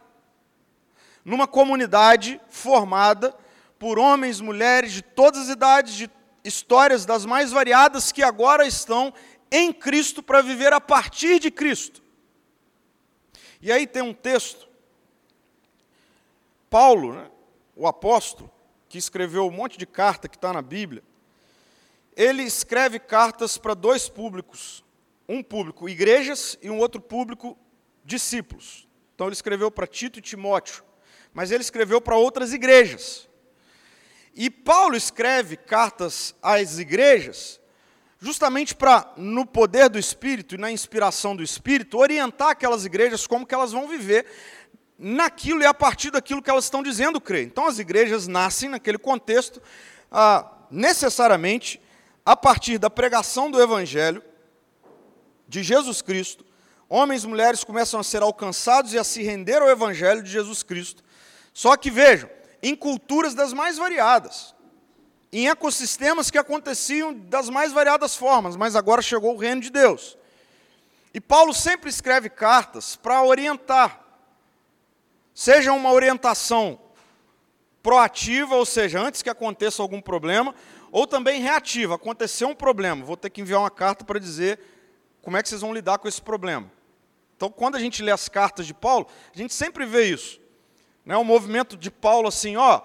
Numa 1.24 1.46
comunidade 1.46 2.40
formada 2.48 3.36
por 3.78 3.98
homens, 3.98 4.40
mulheres 4.40 4.92
de 4.92 5.02
todas 5.02 5.42
as 5.42 5.48
idades, 5.48 5.94
de 5.94 6.10
histórias 6.44 7.04
das 7.04 7.26
mais 7.26 7.50
variadas 7.50 8.12
que 8.12 8.22
agora 8.22 8.66
estão 8.66 9.12
em 9.50 9.72
Cristo 9.72 10.22
para 10.22 10.40
viver 10.40 10.72
a 10.72 10.80
partir 10.80 11.38
de 11.38 11.50
Cristo. 11.50 12.02
E 13.60 13.72
aí 13.72 13.86
tem 13.86 14.02
um 14.02 14.14
texto, 14.14 14.68
Paulo, 16.70 17.14
né, 17.14 17.30
o 17.74 17.86
apóstolo, 17.86 18.50
que 18.88 18.96
escreveu 18.96 19.46
um 19.46 19.50
monte 19.50 19.76
de 19.76 19.86
carta 19.86 20.28
que 20.28 20.36
está 20.36 20.52
na 20.52 20.62
Bíblia, 20.62 21.02
ele 22.16 22.42
escreve 22.42 22.98
cartas 22.98 23.58
para 23.58 23.74
dois 23.74 24.08
públicos, 24.08 24.82
um 25.28 25.42
público 25.42 25.88
igrejas 25.88 26.58
e 26.62 26.70
um 26.70 26.78
outro 26.78 27.00
público 27.00 27.56
discípulos. 28.04 28.88
Então 29.14 29.26
ele 29.26 29.34
escreveu 29.34 29.70
para 29.70 29.86
Tito 29.86 30.18
e 30.18 30.22
Timóteo, 30.22 30.82
mas 31.34 31.50
ele 31.50 31.62
escreveu 31.62 32.00
para 32.00 32.16
outras 32.16 32.52
igrejas. 32.52 33.28
E 34.34 34.48
Paulo 34.48 34.96
escreve 34.96 35.56
cartas 35.56 36.34
às 36.42 36.78
igrejas 36.78 37.60
justamente 38.18 38.74
para, 38.74 39.12
no 39.16 39.44
poder 39.44 39.88
do 39.88 39.98
Espírito 39.98 40.54
e 40.54 40.58
na 40.58 40.70
inspiração 40.70 41.36
do 41.36 41.42
Espírito, 41.42 41.98
orientar 41.98 42.48
aquelas 42.48 42.84
igrejas 42.84 43.26
como 43.26 43.46
que 43.46 43.54
elas 43.54 43.72
vão 43.72 43.86
viver 43.86 44.26
naquilo 44.98 45.62
e 45.62 45.66
a 45.66 45.74
partir 45.74 46.10
daquilo 46.10 46.42
que 46.42 46.48
elas 46.48 46.64
estão 46.64 46.82
dizendo 46.82 47.20
crer. 47.20 47.44
Então 47.44 47.66
as 47.66 47.78
igrejas 47.78 48.26
nascem 48.26 48.68
naquele 48.68 48.98
contexto, 48.98 49.60
ah, 50.10 50.50
necessariamente, 50.70 51.80
a 52.26 52.36
partir 52.36 52.76
da 52.76 52.90
pregação 52.90 53.50
do 53.50 53.62
Evangelho 53.62 54.22
de 55.48 55.62
Jesus 55.62 56.02
Cristo, 56.02 56.44
homens 56.88 57.24
e 57.24 57.28
mulheres 57.28 57.64
começam 57.64 57.98
a 57.98 58.04
ser 58.04 58.20
alcançados 58.22 58.92
e 58.92 58.98
a 58.98 59.04
se 59.04 59.22
render 59.22 59.62
ao 59.62 59.70
Evangelho 59.70 60.22
de 60.22 60.30
Jesus 60.30 60.62
Cristo. 60.62 61.02
Só 61.54 61.76
que 61.76 61.90
vejam, 61.90 62.28
em 62.62 62.74
culturas 62.74 63.34
das 63.34 63.52
mais 63.52 63.78
variadas 63.78 64.56
em 65.32 65.48
ecossistemas 65.48 66.30
que 66.30 66.38
aconteciam 66.38 67.12
das 67.12 67.50
mais 67.50 67.72
variadas 67.72 68.16
formas, 68.16 68.56
mas 68.56 68.76
agora 68.76 69.02
chegou 69.02 69.34
o 69.34 69.38
reino 69.38 69.60
de 69.60 69.70
Deus. 69.70 70.16
E 71.12 71.20
Paulo 71.20 71.52
sempre 71.52 71.90
escreve 71.90 72.30
cartas 72.30 72.96
para 72.96 73.22
orientar, 73.22 74.00
seja 75.34 75.72
uma 75.72 75.92
orientação 75.92 76.78
proativa, 77.82 78.56
ou 78.56 78.64
seja, 78.64 79.00
antes 79.00 79.22
que 79.22 79.30
aconteça 79.30 79.82
algum 79.82 80.00
problema, 80.00 80.54
ou 80.96 81.06
também 81.06 81.42
reativa, 81.42 81.96
aconteceu 81.96 82.48
um 82.48 82.54
problema, 82.54 83.04
vou 83.04 83.18
ter 83.18 83.28
que 83.28 83.42
enviar 83.42 83.60
uma 83.60 83.70
carta 83.70 84.02
para 84.02 84.18
dizer 84.18 84.58
como 85.20 85.36
é 85.36 85.42
que 85.42 85.48
vocês 85.50 85.60
vão 85.60 85.74
lidar 85.74 85.98
com 85.98 86.08
esse 86.08 86.22
problema. 86.22 86.72
Então, 87.36 87.50
quando 87.50 87.76
a 87.76 87.78
gente 87.78 88.02
lê 88.02 88.10
as 88.10 88.30
cartas 88.30 88.66
de 88.66 88.72
Paulo, 88.72 89.06
a 89.30 89.36
gente 89.36 89.52
sempre 89.52 89.84
vê 89.84 90.04
isso. 90.04 90.40
Né, 91.04 91.14
o 91.14 91.22
movimento 91.22 91.76
de 91.76 91.90
Paulo 91.90 92.28
assim, 92.28 92.56
ó, 92.56 92.80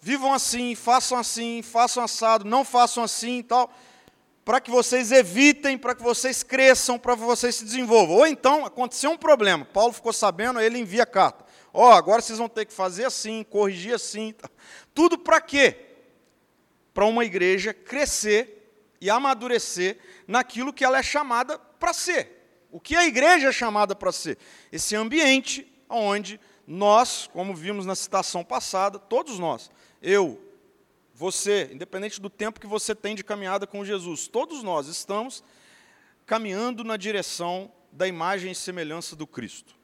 vivam 0.00 0.34
assim, 0.34 0.74
façam 0.74 1.16
assim, 1.16 1.62
façam 1.62 2.02
assado, 2.02 2.44
não 2.44 2.64
façam 2.64 3.04
assim 3.04 3.38
e 3.38 3.42
tal, 3.44 3.72
para 4.44 4.60
que 4.60 4.68
vocês 4.68 5.12
evitem, 5.12 5.78
para 5.78 5.94
que 5.94 6.02
vocês 6.02 6.42
cresçam, 6.42 6.98
para 6.98 7.14
que 7.14 7.22
vocês 7.22 7.54
se 7.54 7.64
desenvolvam. 7.64 8.16
Ou 8.16 8.26
então, 8.26 8.66
aconteceu 8.66 9.12
um 9.12 9.16
problema, 9.16 9.64
Paulo 9.66 9.92
ficou 9.92 10.12
sabendo, 10.12 10.58
aí 10.58 10.66
ele 10.66 10.80
envia 10.80 11.04
a 11.04 11.06
carta. 11.06 11.44
Ó, 11.72 11.92
agora 11.92 12.20
vocês 12.20 12.40
vão 12.40 12.48
ter 12.48 12.64
que 12.64 12.72
fazer 12.72 13.04
assim, 13.04 13.44
corrigir 13.44 13.94
assim. 13.94 14.34
Tudo 14.92 15.16
para 15.16 15.40
quê? 15.40 15.91
Para 16.92 17.06
uma 17.06 17.24
igreja 17.24 17.72
crescer 17.72 18.62
e 19.00 19.10
amadurecer 19.10 19.98
naquilo 20.26 20.72
que 20.72 20.84
ela 20.84 20.98
é 20.98 21.02
chamada 21.02 21.58
para 21.58 21.92
ser. 21.92 22.66
O 22.70 22.80
que 22.80 22.96
a 22.96 23.04
igreja 23.04 23.48
é 23.48 23.52
chamada 23.52 23.94
para 23.94 24.12
ser? 24.12 24.38
Esse 24.70 24.94
ambiente 24.96 25.70
onde 25.88 26.40
nós, 26.66 27.28
como 27.32 27.54
vimos 27.54 27.84
na 27.84 27.94
citação 27.94 28.44
passada, 28.44 28.98
todos 28.98 29.38
nós, 29.38 29.70
eu, 30.00 30.40
você, 31.14 31.68
independente 31.72 32.20
do 32.20 32.30
tempo 32.30 32.60
que 32.60 32.66
você 32.66 32.94
tem 32.94 33.14
de 33.14 33.22
caminhada 33.22 33.66
com 33.66 33.84
Jesus, 33.84 34.26
todos 34.26 34.62
nós 34.62 34.86
estamos 34.86 35.44
caminhando 36.24 36.82
na 36.82 36.96
direção 36.96 37.70
da 37.90 38.08
imagem 38.08 38.52
e 38.52 38.54
semelhança 38.54 39.14
do 39.14 39.26
Cristo. 39.26 39.74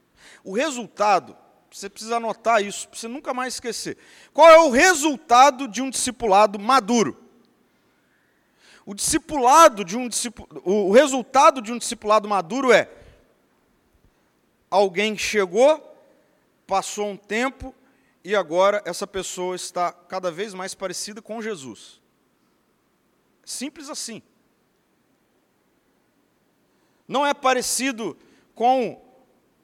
O 0.42 0.52
resultado, 0.52 1.36
você 1.70 1.88
precisa 1.88 2.16
anotar 2.16 2.62
isso, 2.62 2.88
para 2.88 2.98
você 2.98 3.08
nunca 3.08 3.34
mais 3.34 3.54
esquecer. 3.54 3.96
Qual 4.32 4.48
é 4.48 4.58
o 4.58 4.70
resultado 4.70 5.68
de 5.68 5.82
um 5.82 5.90
discipulado 5.90 6.58
maduro? 6.58 7.24
O 8.86 8.94
discipulado 8.94 9.84
de 9.84 9.96
um 9.96 10.08
o 10.64 10.90
resultado 10.92 11.60
de 11.60 11.72
um 11.72 11.78
discipulado 11.78 12.26
maduro 12.26 12.72
é 12.72 12.90
alguém 14.70 15.16
chegou, 15.16 15.96
passou 16.66 17.08
um 17.08 17.16
tempo, 17.16 17.74
e 18.24 18.34
agora 18.34 18.82
essa 18.84 19.06
pessoa 19.06 19.54
está 19.54 19.92
cada 19.92 20.30
vez 20.30 20.54
mais 20.54 20.74
parecida 20.74 21.20
com 21.22 21.40
Jesus. 21.40 22.00
Simples 23.44 23.88
assim. 23.88 24.22
Não 27.06 27.26
é 27.26 27.32
parecido 27.32 28.16
com 28.54 29.02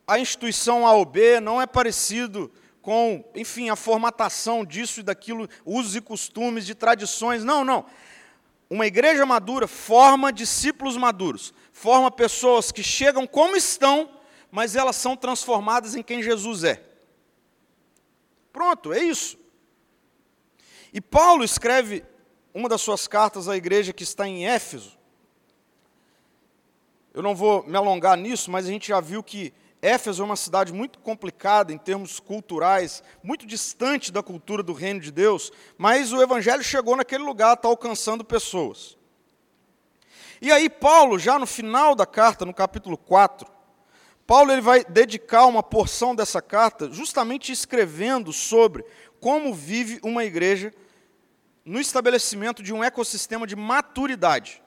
a 0.06 0.18
instituição 0.18 0.87
A 0.87 0.92
ou 0.92 1.04
B, 1.04 1.40
não 1.40 1.61
é 1.61 1.66
parecido 1.66 2.52
com, 2.82 3.25
enfim, 3.34 3.70
a 3.70 3.76
formatação 3.76 4.64
disso 4.64 5.00
e 5.00 5.02
daquilo, 5.02 5.49
usos 5.64 5.96
e 5.96 6.00
costumes, 6.00 6.66
de 6.66 6.75
tradições. 6.75 7.42
Não, 7.42 7.64
não. 7.64 7.87
Uma 8.68 8.87
igreja 8.87 9.25
madura 9.25 9.66
forma 9.66 10.32
discípulos 10.32 10.96
maduros, 10.96 11.54
forma 11.73 12.11
pessoas 12.11 12.70
que 12.70 12.82
chegam 12.82 13.26
como 13.26 13.56
estão, 13.56 14.11
mas 14.50 14.76
elas 14.76 14.96
são 14.96 15.16
transformadas 15.16 15.94
em 15.94 16.02
quem 16.02 16.23
Jesus 16.23 16.64
é. 16.64 16.84
Pronto, 18.52 18.92
é 18.92 19.02
isso. 19.02 19.38
E 20.92 21.00
Paulo 21.00 21.42
escreve 21.42 22.04
uma 22.52 22.68
das 22.68 22.80
suas 22.80 23.08
cartas 23.08 23.49
à 23.49 23.56
igreja 23.56 23.92
que 23.92 24.04
está 24.04 24.28
em 24.28 24.46
Éfeso. 24.46 24.96
Eu 27.12 27.23
não 27.23 27.34
vou 27.34 27.66
me 27.66 27.76
alongar 27.76 28.16
nisso, 28.16 28.50
mas 28.50 28.66
a 28.66 28.70
gente 28.70 28.88
já 28.88 29.00
viu 29.00 29.23
que 29.23 29.52
Éfeso 29.85 30.23
é 30.23 30.25
uma 30.25 30.35
cidade 30.35 30.73
muito 30.73 30.99
complicada 30.99 31.71
em 31.71 31.76
termos 31.76 32.19
culturais, 32.19 33.03
muito 33.23 33.45
distante 33.47 34.11
da 34.11 34.23
cultura 34.23 34.62
do 34.62 34.73
reino 34.73 34.99
de 34.99 35.12
Deus, 35.12 35.53
mas 35.76 36.11
o 36.11 36.23
evangelho 36.23 36.64
chegou 36.64 36.97
naquele 36.97 37.23
lugar, 37.23 37.53
está 37.53 37.69
alcançando 37.69 38.25
pessoas. 38.25 38.97
E 40.41 40.50
aí, 40.50 40.71
Paulo, 40.71 41.19
já 41.19 41.38
no 41.38 41.47
final 41.47 41.95
da 41.95 42.07
carta, 42.07 42.47
no 42.47 42.55
capítulo 42.55 42.97
4, 42.97 43.47
Paulo 44.26 44.53
ele 44.53 44.62
vai 44.62 44.83
dedicar 44.87 45.45
uma 45.45 45.62
porção 45.62 46.14
dessa 46.14 46.41
carta 46.41 46.91
justamente 46.91 47.53
escrevendo 47.53 48.33
sobre 48.33 48.87
como 49.21 49.53
vive 49.53 50.00
uma 50.03 50.25
igreja 50.25 50.73
no 51.62 51.79
estabelecimento 51.79 52.62
de 52.62 52.73
um 52.73 52.83
ecossistema 52.83 53.47
de 53.47 53.55
maturidade. 53.55 54.62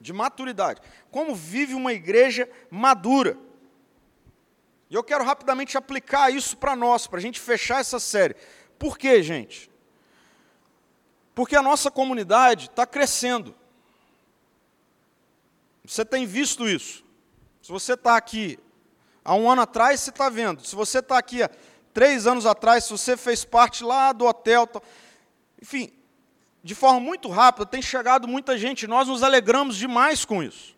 de 0.00 0.14
maturidade. 0.14 0.80
Como 1.10 1.34
vive 1.34 1.74
uma 1.74 1.92
igreja 1.92 2.48
madura. 2.70 3.51
E 4.92 4.94
eu 4.94 5.02
quero 5.02 5.24
rapidamente 5.24 5.78
aplicar 5.78 6.30
isso 6.30 6.54
para 6.54 6.76
nós, 6.76 7.06
para 7.06 7.18
a 7.18 7.22
gente 7.22 7.40
fechar 7.40 7.80
essa 7.80 7.98
série. 7.98 8.36
Por 8.78 8.98
quê, 8.98 9.22
gente? 9.22 9.70
Porque 11.34 11.56
a 11.56 11.62
nossa 11.62 11.90
comunidade 11.90 12.66
está 12.66 12.84
crescendo. 12.84 13.54
Você 15.82 16.04
tem 16.04 16.26
visto 16.26 16.68
isso. 16.68 17.02
Se 17.62 17.72
você 17.72 17.94
está 17.94 18.18
aqui 18.18 18.58
há 19.24 19.34
um 19.34 19.50
ano 19.50 19.62
atrás, 19.62 19.98
você 19.98 20.10
está 20.10 20.28
vendo. 20.28 20.62
Se 20.62 20.76
você 20.76 20.98
está 20.98 21.16
aqui 21.16 21.42
há 21.42 21.50
três 21.94 22.26
anos 22.26 22.44
atrás, 22.44 22.84
se 22.84 22.90
você 22.90 23.16
fez 23.16 23.46
parte 23.46 23.82
lá 23.82 24.12
do 24.12 24.26
hotel. 24.26 24.68
Enfim, 25.62 25.90
de 26.62 26.74
forma 26.74 27.00
muito 27.00 27.30
rápida, 27.30 27.64
tem 27.64 27.80
chegado 27.80 28.28
muita 28.28 28.58
gente. 28.58 28.86
Nós 28.86 29.08
nos 29.08 29.22
alegramos 29.22 29.74
demais 29.74 30.26
com 30.26 30.42
isso. 30.42 30.76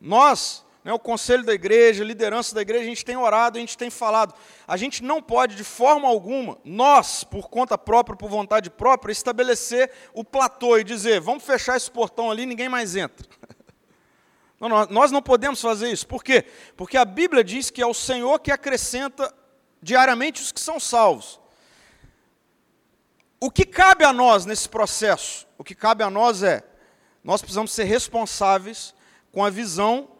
Nós, 0.00 0.64
né, 0.84 0.92
o 0.92 0.98
conselho 0.98 1.42
da 1.42 1.54
igreja, 1.54 2.04
a 2.04 2.06
liderança 2.06 2.54
da 2.54 2.60
igreja, 2.60 2.84
a 2.84 2.88
gente 2.88 3.04
tem 3.06 3.16
orado, 3.16 3.56
a 3.56 3.60
gente 3.60 3.76
tem 3.76 3.88
falado. 3.88 4.34
A 4.68 4.76
gente 4.76 5.02
não 5.02 5.22
pode, 5.22 5.56
de 5.56 5.64
forma 5.64 6.06
alguma, 6.06 6.58
nós, 6.62 7.24
por 7.24 7.48
conta 7.48 7.78
própria, 7.78 8.14
por 8.14 8.28
vontade 8.28 8.68
própria, 8.68 9.10
estabelecer 9.10 9.90
o 10.12 10.22
platô 10.22 10.76
e 10.76 10.84
dizer: 10.84 11.20
vamos 11.20 11.42
fechar 11.42 11.78
esse 11.78 11.90
portão 11.90 12.30
ali, 12.30 12.44
ninguém 12.44 12.68
mais 12.68 12.94
entra. 12.94 13.26
Não, 14.60 14.86
nós 14.86 15.10
não 15.10 15.20
podemos 15.20 15.60
fazer 15.60 15.90
isso. 15.90 16.06
Por 16.06 16.24
quê? 16.24 16.46
Porque 16.74 16.96
a 16.96 17.04
Bíblia 17.04 17.44
diz 17.44 17.68
que 17.68 17.82
é 17.82 17.86
o 17.86 17.92
Senhor 17.92 18.38
que 18.38 18.50
acrescenta 18.50 19.30
diariamente 19.82 20.40
os 20.40 20.50
que 20.50 20.60
são 20.60 20.80
salvos. 20.80 21.38
O 23.38 23.50
que 23.50 23.66
cabe 23.66 24.04
a 24.04 24.12
nós 24.12 24.46
nesse 24.46 24.66
processo? 24.66 25.46
O 25.58 25.64
que 25.64 25.74
cabe 25.74 26.02
a 26.02 26.08
nós 26.08 26.42
é, 26.42 26.62
nós 27.22 27.42
precisamos 27.42 27.72
ser 27.72 27.84
responsáveis 27.84 28.94
com 29.30 29.44
a 29.44 29.50
visão 29.50 30.13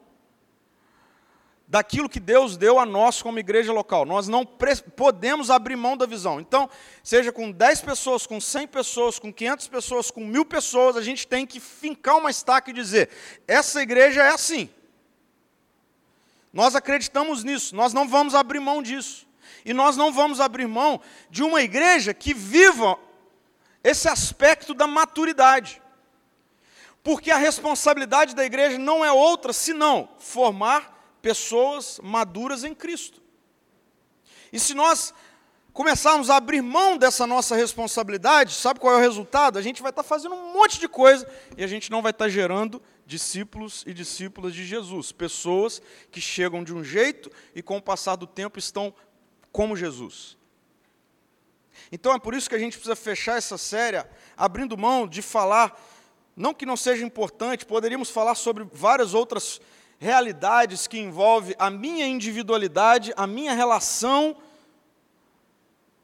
daquilo 1.74 2.08
que 2.08 2.20
Deus 2.20 2.56
deu 2.56 2.78
a 2.78 2.86
nós 2.86 3.20
como 3.20 3.40
igreja 3.40 3.72
local. 3.72 4.06
Nós 4.06 4.28
não 4.28 4.46
podemos 4.46 5.50
abrir 5.50 5.74
mão 5.74 5.96
da 5.96 6.06
visão. 6.06 6.38
Então, 6.38 6.70
seja 7.02 7.32
com 7.32 7.50
10 7.50 7.80
pessoas, 7.80 8.28
com 8.28 8.40
100 8.40 8.68
pessoas, 8.68 9.18
com 9.18 9.32
500 9.32 9.66
pessoas, 9.66 10.08
com 10.08 10.20
mil 10.20 10.44
pessoas, 10.44 10.96
a 10.96 11.02
gente 11.02 11.26
tem 11.26 11.44
que 11.44 11.58
fincar 11.58 12.16
uma 12.16 12.30
estaca 12.30 12.70
e 12.70 12.72
dizer: 12.72 13.10
essa 13.48 13.82
igreja 13.82 14.22
é 14.22 14.28
assim. 14.28 14.70
Nós 16.52 16.76
acreditamos 16.76 17.42
nisso, 17.42 17.74
nós 17.74 17.92
não 17.92 18.06
vamos 18.06 18.36
abrir 18.36 18.60
mão 18.60 18.80
disso. 18.80 19.26
E 19.64 19.74
nós 19.74 19.96
não 19.96 20.12
vamos 20.12 20.40
abrir 20.40 20.68
mão 20.68 21.00
de 21.28 21.42
uma 21.42 21.60
igreja 21.60 22.14
que 22.14 22.32
viva 22.32 22.96
esse 23.82 24.08
aspecto 24.08 24.74
da 24.74 24.86
maturidade. 24.86 25.82
Porque 27.02 27.32
a 27.32 27.36
responsabilidade 27.36 28.32
da 28.32 28.44
igreja 28.44 28.78
não 28.78 29.04
é 29.04 29.10
outra 29.10 29.52
senão 29.52 30.08
formar 30.20 30.93
pessoas 31.24 31.98
maduras 32.02 32.64
em 32.64 32.74
Cristo. 32.74 33.22
E 34.52 34.60
se 34.60 34.74
nós 34.74 35.14
começarmos 35.72 36.28
a 36.28 36.36
abrir 36.36 36.60
mão 36.60 36.98
dessa 36.98 37.26
nossa 37.26 37.56
responsabilidade, 37.56 38.52
sabe 38.52 38.78
qual 38.78 38.92
é 38.92 38.98
o 38.98 39.00
resultado? 39.00 39.58
A 39.58 39.62
gente 39.62 39.80
vai 39.80 39.88
estar 39.88 40.02
fazendo 40.02 40.34
um 40.34 40.52
monte 40.52 40.78
de 40.78 40.86
coisa 40.86 41.26
e 41.56 41.64
a 41.64 41.66
gente 41.66 41.90
não 41.90 42.02
vai 42.02 42.10
estar 42.10 42.28
gerando 42.28 42.80
discípulos 43.06 43.84
e 43.86 43.94
discípulas 43.94 44.52
de 44.52 44.66
Jesus, 44.66 45.12
pessoas 45.12 45.80
que 46.10 46.20
chegam 46.20 46.62
de 46.62 46.74
um 46.74 46.84
jeito 46.84 47.30
e 47.54 47.62
com 47.62 47.78
o 47.78 47.82
passar 47.82 48.16
do 48.16 48.26
tempo 48.26 48.58
estão 48.58 48.94
como 49.50 49.74
Jesus. 49.74 50.36
Então 51.90 52.12
é 52.12 52.18
por 52.18 52.34
isso 52.34 52.50
que 52.50 52.54
a 52.54 52.58
gente 52.58 52.76
precisa 52.76 52.94
fechar 52.94 53.38
essa 53.38 53.56
série 53.56 54.04
abrindo 54.36 54.76
mão 54.76 55.08
de 55.08 55.22
falar, 55.22 55.74
não 56.36 56.52
que 56.52 56.66
não 56.66 56.76
seja 56.76 57.02
importante, 57.02 57.64
poderíamos 57.64 58.10
falar 58.10 58.34
sobre 58.34 58.68
várias 58.70 59.14
outras 59.14 59.58
realidades 60.04 60.86
que 60.86 60.98
envolvem 60.98 61.56
a 61.58 61.70
minha 61.70 62.06
individualidade, 62.06 63.14
a 63.16 63.26
minha 63.26 63.54
relação 63.54 64.36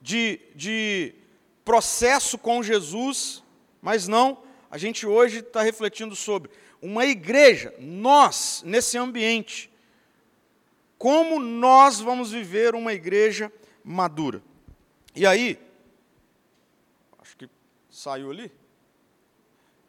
de, 0.01 0.41
de 0.55 1.15
processo 1.63 2.39
com 2.39 2.63
Jesus, 2.63 3.45
mas 3.83 4.09
não, 4.09 4.43
a 4.71 4.79
gente 4.79 5.07
hoje 5.07 5.41
está 5.41 5.61
refletindo 5.61 6.17
sobre 6.17 6.51
uma 6.81 7.05
igreja, 7.05 7.75
nós, 7.79 8.63
nesse 8.65 8.97
ambiente, 8.97 9.71
como 10.97 11.39
nós 11.39 12.01
vamos 12.01 12.31
viver 12.31 12.75
uma 12.75 12.95
igreja 12.95 13.53
madura. 13.85 14.43
E 15.15 15.27
aí, 15.27 15.59
acho 17.19 17.37
que 17.37 17.51
saiu 17.91 18.31
ali. 18.31 18.51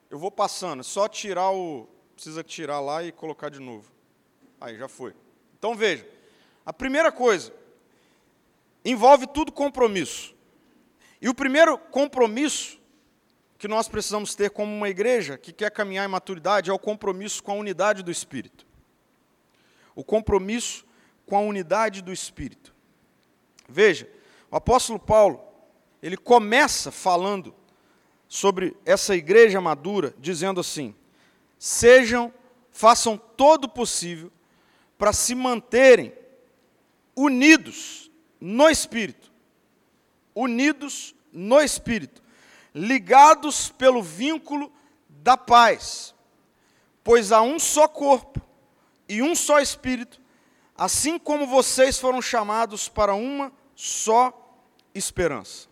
Eu 0.09 0.19
vou 0.19 0.31
passando, 0.31 0.83
só 0.83 1.07
tirar 1.07 1.51
o. 1.51 1.87
Precisa 2.13 2.43
tirar 2.43 2.81
lá 2.81 3.03
e 3.03 3.11
colocar 3.11 3.49
de 3.49 3.59
novo. 3.59 3.90
Aí, 4.61 4.77
já 4.77 4.87
foi. 4.87 5.15
Então 5.57 5.75
veja, 5.75 6.07
a 6.63 6.71
primeira 6.71 7.11
coisa, 7.11 7.51
envolve 8.85 9.25
tudo 9.25 9.51
compromisso. 9.51 10.35
E 11.19 11.27
o 11.27 11.33
primeiro 11.33 11.77
compromisso 11.79 12.79
que 13.57 13.67
nós 13.67 13.87
precisamos 13.87 14.35
ter 14.35 14.51
como 14.51 14.71
uma 14.71 14.89
igreja 14.89 15.37
que 15.37 15.51
quer 15.51 15.71
caminhar 15.71 16.05
em 16.07 16.11
maturidade 16.11 16.69
é 16.69 16.73
o 16.73 16.79
compromisso 16.79 17.43
com 17.43 17.51
a 17.51 17.55
unidade 17.55 18.03
do 18.03 18.11
Espírito. 18.11 18.65
O 19.95 20.03
compromisso 20.03 20.85
com 21.25 21.35
a 21.35 21.41
unidade 21.41 22.01
do 22.01 22.13
Espírito. 22.13 22.73
Veja, 23.67 24.09
o 24.49 24.55
apóstolo 24.55 24.99
Paulo, 24.99 25.43
ele 26.01 26.17
começa 26.17 26.91
falando 26.91 27.53
sobre 28.27 28.75
essa 28.85 29.15
igreja 29.15 29.59
madura, 29.59 30.13
dizendo 30.19 30.59
assim: 30.59 30.95
sejam, 31.57 32.33
façam 32.71 33.17
todo 33.17 33.65
o 33.65 33.69
possível 33.69 34.31
para 35.01 35.13
se 35.13 35.33
manterem 35.33 36.13
unidos 37.15 38.11
no 38.39 38.69
Espírito. 38.69 39.31
Unidos 40.35 41.15
no 41.33 41.59
Espírito. 41.59 42.21
Ligados 42.71 43.71
pelo 43.71 44.03
vínculo 44.03 44.71
da 45.09 45.35
paz. 45.35 46.13
Pois 47.03 47.31
há 47.31 47.41
um 47.41 47.57
só 47.57 47.87
corpo 47.87 48.39
e 49.09 49.23
um 49.23 49.33
só 49.33 49.59
Espírito, 49.59 50.21
assim 50.77 51.17
como 51.17 51.47
vocês 51.47 51.97
foram 51.97 52.21
chamados 52.21 52.87
para 52.87 53.15
uma 53.15 53.51
só 53.75 54.55
esperança. 54.93 55.67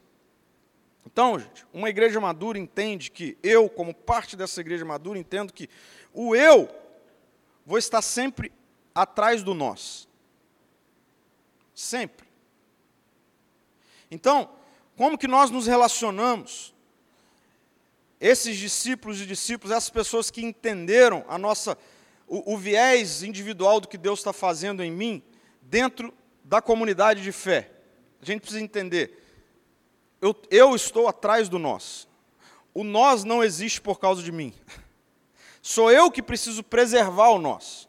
Então, 1.05 1.37
gente, 1.37 1.67
uma 1.71 1.87
igreja 1.87 2.19
madura 2.19 2.57
entende 2.57 3.11
que 3.11 3.37
eu, 3.43 3.69
como 3.69 3.93
parte 3.93 4.35
dessa 4.35 4.59
igreja 4.59 4.85
madura, 4.85 5.19
entendo 5.19 5.53
que 5.53 5.69
o 6.11 6.35
eu 6.35 6.67
vou 7.63 7.77
estar 7.77 8.01
sempre 8.01 8.51
atrás 8.93 9.43
do 9.43 9.53
nós. 9.53 10.07
Sempre. 11.73 12.27
Então, 14.11 14.49
como 14.97 15.17
que 15.17 15.27
nós 15.27 15.49
nos 15.49 15.67
relacionamos? 15.67 16.73
Esses 18.19 18.57
discípulos 18.57 19.21
e 19.21 19.25
discípulos, 19.25 19.75
essas 19.75 19.89
pessoas 19.89 20.29
que 20.29 20.43
entenderam 20.43 21.23
a 21.27 21.37
nossa, 21.37 21.77
o, 22.27 22.53
o 22.53 22.57
viés 22.57 23.23
individual 23.23 23.79
do 23.79 23.87
que 23.87 23.97
Deus 23.97 24.19
está 24.19 24.33
fazendo 24.33 24.83
em 24.83 24.91
mim, 24.91 25.23
dentro 25.61 26.13
da 26.43 26.61
comunidade 26.61 27.21
de 27.21 27.31
fé. 27.31 27.71
A 28.21 28.25
gente 28.25 28.41
precisa 28.41 28.61
entender. 28.61 29.23
Eu, 30.21 30.35
eu 30.51 30.75
estou 30.75 31.07
atrás 31.07 31.47
do 31.47 31.57
nós. 31.57 32.07
O 32.73 32.83
nós 32.83 33.23
não 33.23 33.43
existe 33.43 33.79
por 33.79 33.99
causa 33.99 34.21
de 34.21 34.31
mim. 34.31 34.53
Sou 35.61 35.91
eu 35.91 36.11
que 36.11 36.21
preciso 36.21 36.63
preservar 36.63 37.29
o 37.29 37.39
nós. 37.39 37.88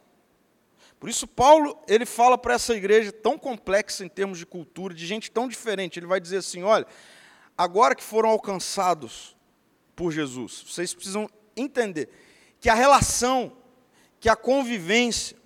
Por 1.01 1.09
isso 1.09 1.27
Paulo, 1.27 1.83
ele 1.89 2.05
fala 2.05 2.37
para 2.37 2.53
essa 2.53 2.75
igreja 2.75 3.11
tão 3.11 3.39
complexa 3.39 4.05
em 4.05 4.09
termos 4.09 4.39
de 4.39 4.45
cultura, 4.45 4.93
de 4.93 5.07
gente 5.07 5.31
tão 5.31 5.49
diferente, 5.49 5.99
ele 5.99 6.07
vai 6.07 6.21
dizer 6.21 6.37
assim, 6.37 6.63
olha, 6.63 6.87
agora 7.57 7.95
que 7.95 8.03
foram 8.03 8.29
alcançados 8.29 9.35
por 9.97 10.13
Jesus, 10.13 10.63
vocês 10.69 10.93
precisam 10.93 11.27
entender 11.57 12.11
que 12.61 12.69
a 12.69 12.75
relação, 12.75 13.57
que 14.21 14.29
a 14.29 14.37
convivência 14.37 15.39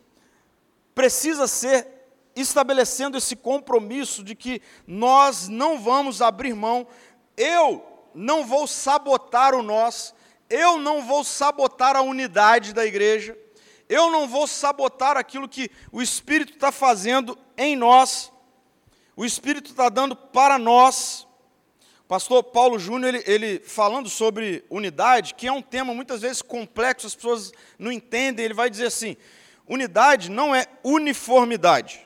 precisa 0.92 1.46
ser 1.46 1.86
estabelecendo 2.34 3.16
esse 3.16 3.36
compromisso 3.36 4.24
de 4.24 4.34
que 4.34 4.60
nós 4.84 5.46
não 5.46 5.78
vamos 5.78 6.20
abrir 6.20 6.52
mão, 6.52 6.84
eu 7.36 7.84
não 8.12 8.44
vou 8.44 8.66
sabotar 8.66 9.54
o 9.54 9.62
nós, 9.62 10.12
eu 10.50 10.78
não 10.78 11.00
vou 11.00 11.22
sabotar 11.22 11.94
a 11.94 12.02
unidade 12.02 12.72
da 12.72 12.84
igreja, 12.84 13.38
eu 13.94 14.10
não 14.10 14.26
vou 14.26 14.46
sabotar 14.48 15.16
aquilo 15.16 15.48
que 15.48 15.70
o 15.92 16.02
Espírito 16.02 16.54
está 16.54 16.72
fazendo 16.72 17.38
em 17.56 17.76
nós, 17.76 18.32
o 19.14 19.24
Espírito 19.24 19.70
está 19.70 19.88
dando 19.88 20.16
para 20.16 20.58
nós. 20.58 21.28
O 22.00 22.08
pastor 22.08 22.42
Paulo 22.42 22.76
Júnior, 22.76 23.14
ele, 23.14 23.24
ele, 23.24 23.60
falando 23.60 24.08
sobre 24.08 24.64
unidade, 24.68 25.34
que 25.34 25.46
é 25.46 25.52
um 25.52 25.62
tema 25.62 25.94
muitas 25.94 26.22
vezes 26.22 26.42
complexo, 26.42 27.06
as 27.06 27.14
pessoas 27.14 27.52
não 27.78 27.92
entendem, 27.92 28.44
ele 28.44 28.52
vai 28.52 28.68
dizer 28.68 28.86
assim: 28.86 29.16
unidade 29.66 30.28
não 30.28 30.52
é 30.52 30.66
uniformidade, 30.82 32.04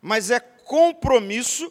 mas 0.00 0.30
é 0.30 0.40
compromisso 0.40 1.70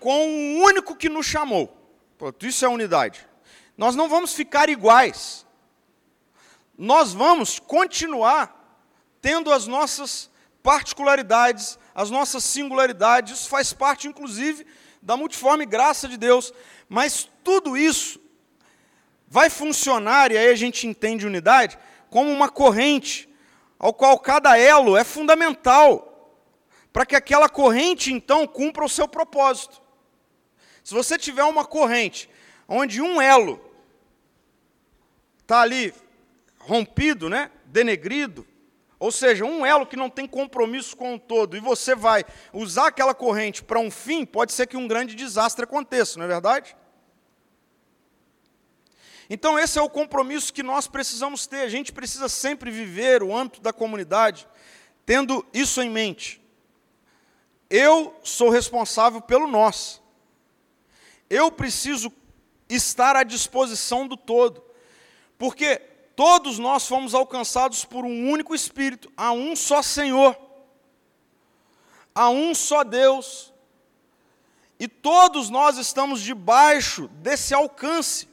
com 0.00 0.26
o 0.26 0.64
único 0.64 0.96
que 0.96 1.10
nos 1.10 1.26
chamou. 1.26 1.76
Pronto, 2.16 2.46
isso 2.46 2.64
é 2.64 2.68
unidade. 2.68 3.28
Nós 3.76 3.94
não 3.94 4.08
vamos 4.08 4.32
ficar 4.32 4.70
iguais. 4.70 5.46
Nós 6.78 7.12
vamos 7.12 7.58
continuar 7.58 8.54
tendo 9.20 9.52
as 9.52 9.66
nossas 9.66 10.30
particularidades, 10.62 11.76
as 11.92 12.08
nossas 12.08 12.44
singularidades, 12.44 13.40
isso 13.40 13.48
faz 13.48 13.72
parte, 13.72 14.06
inclusive, 14.06 14.64
da 15.02 15.16
multiforme 15.16 15.66
graça 15.66 16.06
de 16.06 16.16
Deus, 16.16 16.54
mas 16.88 17.28
tudo 17.42 17.76
isso 17.76 18.20
vai 19.26 19.50
funcionar, 19.50 20.30
e 20.30 20.38
aí 20.38 20.48
a 20.48 20.54
gente 20.54 20.86
entende 20.86 21.26
unidade, 21.26 21.76
como 22.08 22.30
uma 22.30 22.48
corrente, 22.48 23.28
ao 23.76 23.92
qual 23.92 24.16
cada 24.20 24.56
elo 24.56 24.96
é 24.96 25.02
fundamental, 25.02 26.04
para 26.92 27.04
que 27.04 27.16
aquela 27.16 27.48
corrente, 27.48 28.12
então, 28.12 28.46
cumpra 28.46 28.84
o 28.84 28.88
seu 28.88 29.08
propósito. 29.08 29.82
Se 30.84 30.94
você 30.94 31.18
tiver 31.18 31.44
uma 31.44 31.64
corrente 31.64 32.30
onde 32.68 33.02
um 33.02 33.20
elo 33.20 33.60
está 35.40 35.60
ali 35.60 35.92
rompido, 36.68 37.30
né, 37.30 37.50
denegrido, 37.64 38.46
ou 38.98 39.10
seja, 39.10 39.42
um 39.44 39.64
elo 39.64 39.86
que 39.86 39.96
não 39.96 40.10
tem 40.10 40.26
compromisso 40.26 40.94
com 40.94 41.14
o 41.14 41.18
todo, 41.18 41.56
e 41.56 41.60
você 41.60 41.94
vai 41.94 42.24
usar 42.52 42.88
aquela 42.88 43.14
corrente 43.14 43.64
para 43.64 43.78
um 43.78 43.90
fim, 43.90 44.26
pode 44.26 44.52
ser 44.52 44.66
que 44.66 44.76
um 44.76 44.86
grande 44.86 45.14
desastre 45.14 45.64
aconteça, 45.64 46.18
não 46.18 46.26
é 46.26 46.28
verdade? 46.28 46.76
Então, 49.30 49.58
esse 49.58 49.78
é 49.78 49.82
o 49.82 49.88
compromisso 49.88 50.52
que 50.52 50.62
nós 50.62 50.88
precisamos 50.88 51.46
ter. 51.46 51.60
A 51.60 51.68
gente 51.68 51.92
precisa 51.92 52.30
sempre 52.30 52.70
viver 52.70 53.22
o 53.22 53.36
âmbito 53.36 53.60
da 53.60 53.74
comunidade, 53.74 54.48
tendo 55.04 55.46
isso 55.52 55.82
em 55.82 55.90
mente. 55.90 56.42
Eu 57.68 58.18
sou 58.22 58.48
responsável 58.48 59.20
pelo 59.20 59.46
nós. 59.46 60.02
Eu 61.28 61.52
preciso 61.52 62.10
estar 62.70 63.16
à 63.16 63.22
disposição 63.22 64.06
do 64.08 64.16
todo. 64.16 64.64
Porque 65.36 65.82
todos 66.18 66.58
nós 66.58 66.84
fomos 66.88 67.14
alcançados 67.14 67.84
por 67.84 68.04
um 68.04 68.28
único 68.28 68.52
Espírito, 68.52 69.08
há 69.16 69.30
um 69.30 69.54
só 69.54 69.80
Senhor, 69.80 70.36
há 72.12 72.28
um 72.28 72.56
só 72.56 72.82
Deus, 72.82 73.54
e 74.80 74.88
todos 74.88 75.48
nós 75.48 75.78
estamos 75.78 76.20
debaixo 76.20 77.06
desse 77.06 77.54
alcance. 77.54 78.28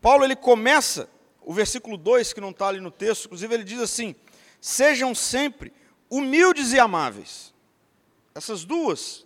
Paulo 0.00 0.24
ele 0.24 0.34
começa 0.34 1.08
o 1.40 1.54
versículo 1.54 1.96
2, 1.96 2.32
que 2.32 2.40
não 2.40 2.50
está 2.50 2.66
ali 2.66 2.80
no 2.80 2.90
texto, 2.90 3.26
inclusive 3.26 3.54
ele 3.54 3.62
diz 3.62 3.78
assim: 3.80 4.16
sejam 4.60 5.14
sempre 5.14 5.72
humildes 6.10 6.72
e 6.72 6.80
amáveis. 6.80 7.54
Essas 8.34 8.64
duas 8.64 9.24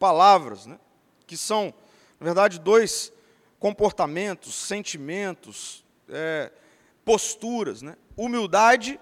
palavras, 0.00 0.66
né, 0.66 0.80
que 1.28 1.36
são, 1.36 1.72
na 2.18 2.24
verdade, 2.24 2.58
dois 2.58 3.12
comportamentos, 3.58 4.54
sentimentos, 4.54 5.84
é, 6.08 6.50
posturas, 7.04 7.82
né? 7.82 7.96
humildade 8.16 9.00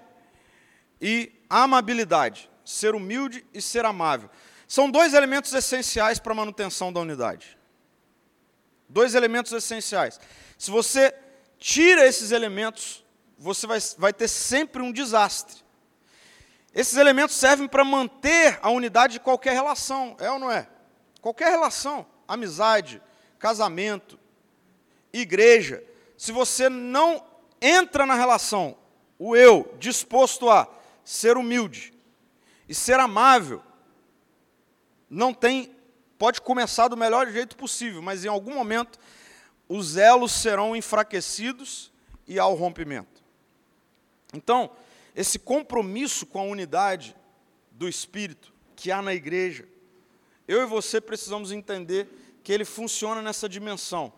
e 1.00 1.32
amabilidade. 1.48 2.50
Ser 2.64 2.94
humilde 2.94 3.46
e 3.52 3.60
ser 3.60 3.84
amável. 3.84 4.28
São 4.66 4.90
dois 4.90 5.14
elementos 5.14 5.52
essenciais 5.52 6.18
para 6.18 6.32
a 6.32 6.34
manutenção 6.34 6.92
da 6.92 7.00
unidade. 7.00 7.56
Dois 8.88 9.14
elementos 9.14 9.52
essenciais. 9.52 10.20
Se 10.58 10.70
você 10.70 11.14
tira 11.58 12.06
esses 12.06 12.32
elementos, 12.32 13.04
você 13.38 13.66
vai, 13.66 13.78
vai 13.98 14.12
ter 14.12 14.28
sempre 14.28 14.82
um 14.82 14.90
desastre. 14.90 15.64
Esses 16.74 16.96
elementos 16.96 17.36
servem 17.36 17.68
para 17.68 17.84
manter 17.84 18.58
a 18.62 18.70
unidade 18.70 19.14
de 19.14 19.20
qualquer 19.20 19.54
relação, 19.54 20.16
é 20.20 20.30
ou 20.30 20.38
não 20.38 20.50
é? 20.50 20.68
Qualquer 21.20 21.50
relação, 21.50 22.06
amizade, 22.28 23.00
casamento, 23.38 24.18
igreja, 25.20 25.82
se 26.16 26.32
você 26.32 26.68
não 26.68 27.24
entra 27.60 28.06
na 28.06 28.14
relação, 28.14 28.76
o 29.18 29.36
eu 29.36 29.74
disposto 29.78 30.50
a 30.50 30.68
ser 31.04 31.36
humilde 31.36 31.92
e 32.68 32.74
ser 32.74 32.98
amável, 32.98 33.62
não 35.08 35.32
tem, 35.32 35.74
pode 36.18 36.40
começar 36.40 36.88
do 36.88 36.96
melhor 36.96 37.30
jeito 37.30 37.56
possível, 37.56 38.02
mas 38.02 38.24
em 38.24 38.28
algum 38.28 38.54
momento 38.54 38.98
os 39.68 39.96
elos 39.96 40.32
serão 40.32 40.76
enfraquecidos 40.76 41.92
e 42.26 42.38
há 42.38 42.46
o 42.46 42.54
rompimento. 42.54 43.22
Então, 44.34 44.70
esse 45.14 45.38
compromisso 45.38 46.26
com 46.26 46.40
a 46.40 46.44
unidade 46.44 47.16
do 47.70 47.88
Espírito 47.88 48.52
que 48.74 48.90
há 48.90 49.00
na 49.00 49.14
igreja, 49.14 49.66
eu 50.46 50.62
e 50.62 50.66
você 50.66 51.00
precisamos 51.00 51.50
entender 51.50 52.08
que 52.44 52.52
ele 52.52 52.64
funciona 52.64 53.22
nessa 53.22 53.48
dimensão 53.48 54.12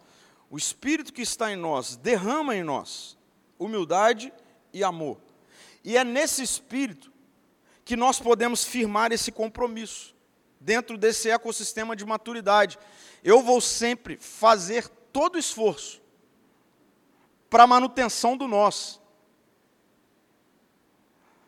o 0.51 0.57
Espírito 0.57 1.13
que 1.13 1.23
está 1.23 1.53
em 1.53 1.57
nós 1.57 1.97
derrama 1.97 2.57
em 2.57 2.63
nós 2.63 3.19
humildade 3.59 4.33
e 4.73 4.83
amor. 4.83 5.19
E 5.85 5.97
é 5.97 6.05
nesse 6.05 6.43
Espírito 6.43 7.13
que 7.85 7.97
nós 7.97 8.21
podemos 8.21 8.65
firmar 8.65 9.13
esse 9.13 9.33
compromisso, 9.33 10.15
dentro 10.61 10.99
desse 10.99 11.31
ecossistema 11.31 11.97
de 11.97 12.05
maturidade. 12.05 12.79
Eu 13.23 13.43
vou 13.43 13.61
sempre 13.61 14.17
fazer 14.17 14.89
todo 15.13 15.37
o 15.37 15.39
esforço 15.39 16.01
para 17.49 17.65
a 17.65 17.67
manutenção 17.67 18.37
do 18.37 18.47
nós, 18.47 19.01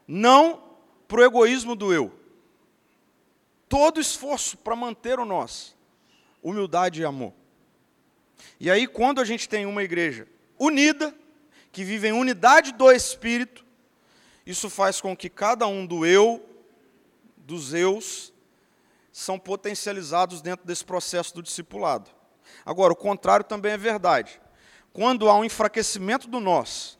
não 0.06 0.62
para 1.06 1.20
o 1.20 1.24
egoísmo 1.24 1.76
do 1.76 1.92
eu. 1.92 2.12
Todo 3.68 4.00
esforço 4.00 4.56
para 4.56 4.74
manter 4.74 5.20
o 5.20 5.24
nós, 5.24 5.76
humildade 6.42 7.02
e 7.02 7.04
amor. 7.04 7.39
E 8.58 8.70
aí, 8.70 8.86
quando 8.86 9.20
a 9.20 9.24
gente 9.24 9.48
tem 9.48 9.66
uma 9.66 9.82
igreja 9.82 10.26
unida, 10.58 11.14
que 11.72 11.84
vive 11.84 12.08
em 12.08 12.12
unidade 12.12 12.72
do 12.72 12.90
Espírito, 12.90 13.64
isso 14.44 14.68
faz 14.68 15.00
com 15.00 15.16
que 15.16 15.28
cada 15.28 15.66
um 15.66 15.86
do 15.86 16.04
eu, 16.04 16.44
dos 17.36 17.72
eus, 17.72 18.32
são 19.12 19.38
potencializados 19.38 20.40
dentro 20.40 20.66
desse 20.66 20.84
processo 20.84 21.34
do 21.34 21.42
discipulado. 21.42 22.10
Agora, 22.64 22.92
o 22.92 22.96
contrário 22.96 23.44
também 23.44 23.72
é 23.72 23.78
verdade. 23.78 24.40
Quando 24.92 25.28
há 25.28 25.36
um 25.36 25.44
enfraquecimento 25.44 26.28
do 26.28 26.40
nós, 26.40 26.98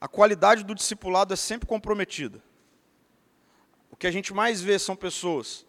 a 0.00 0.08
qualidade 0.08 0.64
do 0.64 0.74
discipulado 0.74 1.34
é 1.34 1.36
sempre 1.36 1.66
comprometida. 1.66 2.42
O 3.90 3.96
que 3.96 4.06
a 4.06 4.10
gente 4.10 4.32
mais 4.32 4.60
vê 4.60 4.78
são 4.78 4.96
pessoas 4.96 5.66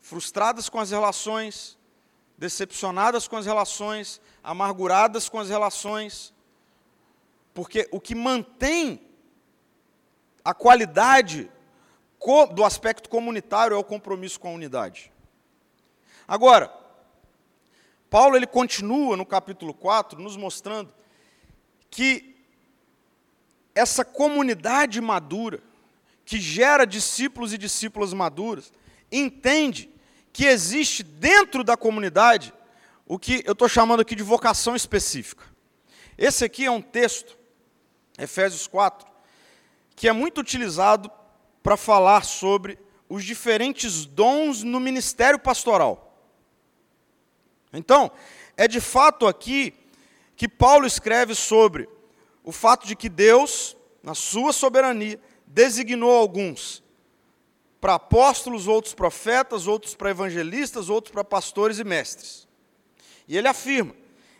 frustradas 0.00 0.68
com 0.68 0.80
as 0.80 0.90
relações, 0.90 1.78
decepcionadas 2.42 3.28
com 3.28 3.36
as 3.36 3.46
relações, 3.46 4.20
amarguradas 4.42 5.28
com 5.28 5.38
as 5.38 5.48
relações, 5.48 6.34
porque 7.54 7.88
o 7.92 8.00
que 8.00 8.16
mantém 8.16 9.00
a 10.44 10.52
qualidade 10.52 11.48
do 12.52 12.64
aspecto 12.64 13.08
comunitário 13.08 13.76
é 13.76 13.78
o 13.78 13.84
compromisso 13.84 14.40
com 14.40 14.48
a 14.48 14.54
unidade. 14.54 15.12
Agora, 16.26 16.68
Paulo 18.10 18.34
ele 18.34 18.48
continua 18.48 19.16
no 19.16 19.24
capítulo 19.24 19.72
4 19.72 20.20
nos 20.20 20.36
mostrando 20.36 20.92
que 21.88 22.44
essa 23.72 24.04
comunidade 24.04 25.00
madura, 25.00 25.62
que 26.24 26.40
gera 26.40 26.84
discípulos 26.84 27.52
e 27.52 27.58
discípulas 27.58 28.12
maduras, 28.12 28.72
entende 29.12 29.91
que 30.32 30.46
existe 30.46 31.02
dentro 31.02 31.62
da 31.62 31.76
comunidade 31.76 32.52
o 33.06 33.18
que 33.18 33.42
eu 33.44 33.52
estou 33.52 33.68
chamando 33.68 34.00
aqui 34.00 34.14
de 34.14 34.22
vocação 34.22 34.74
específica. 34.74 35.44
Esse 36.16 36.44
aqui 36.44 36.64
é 36.64 36.70
um 36.70 36.80
texto, 36.80 37.36
Efésios 38.18 38.66
4, 38.66 39.06
que 39.94 40.08
é 40.08 40.12
muito 40.12 40.40
utilizado 40.40 41.10
para 41.62 41.76
falar 41.76 42.24
sobre 42.24 42.78
os 43.08 43.24
diferentes 43.24 44.06
dons 44.06 44.62
no 44.62 44.80
ministério 44.80 45.38
pastoral. 45.38 46.16
Então, 47.72 48.10
é 48.56 48.66
de 48.66 48.80
fato 48.80 49.26
aqui 49.26 49.74
que 50.36 50.48
Paulo 50.48 50.86
escreve 50.86 51.34
sobre 51.34 51.88
o 52.42 52.52
fato 52.52 52.86
de 52.86 52.96
que 52.96 53.08
Deus, 53.08 53.76
na 54.02 54.14
sua 54.14 54.52
soberania, 54.52 55.20
designou 55.46 56.10
alguns 56.10 56.82
para 57.82 57.96
apóstolos, 57.96 58.68
outros 58.68 58.94
profetas, 58.94 59.66
outros 59.66 59.92
para 59.92 60.10
evangelistas, 60.10 60.88
outros 60.88 61.10
para 61.10 61.24
pastores 61.24 61.80
e 61.80 61.84
mestres. 61.84 62.46
E 63.26 63.36
ele 63.36 63.48
afirma: 63.48 63.92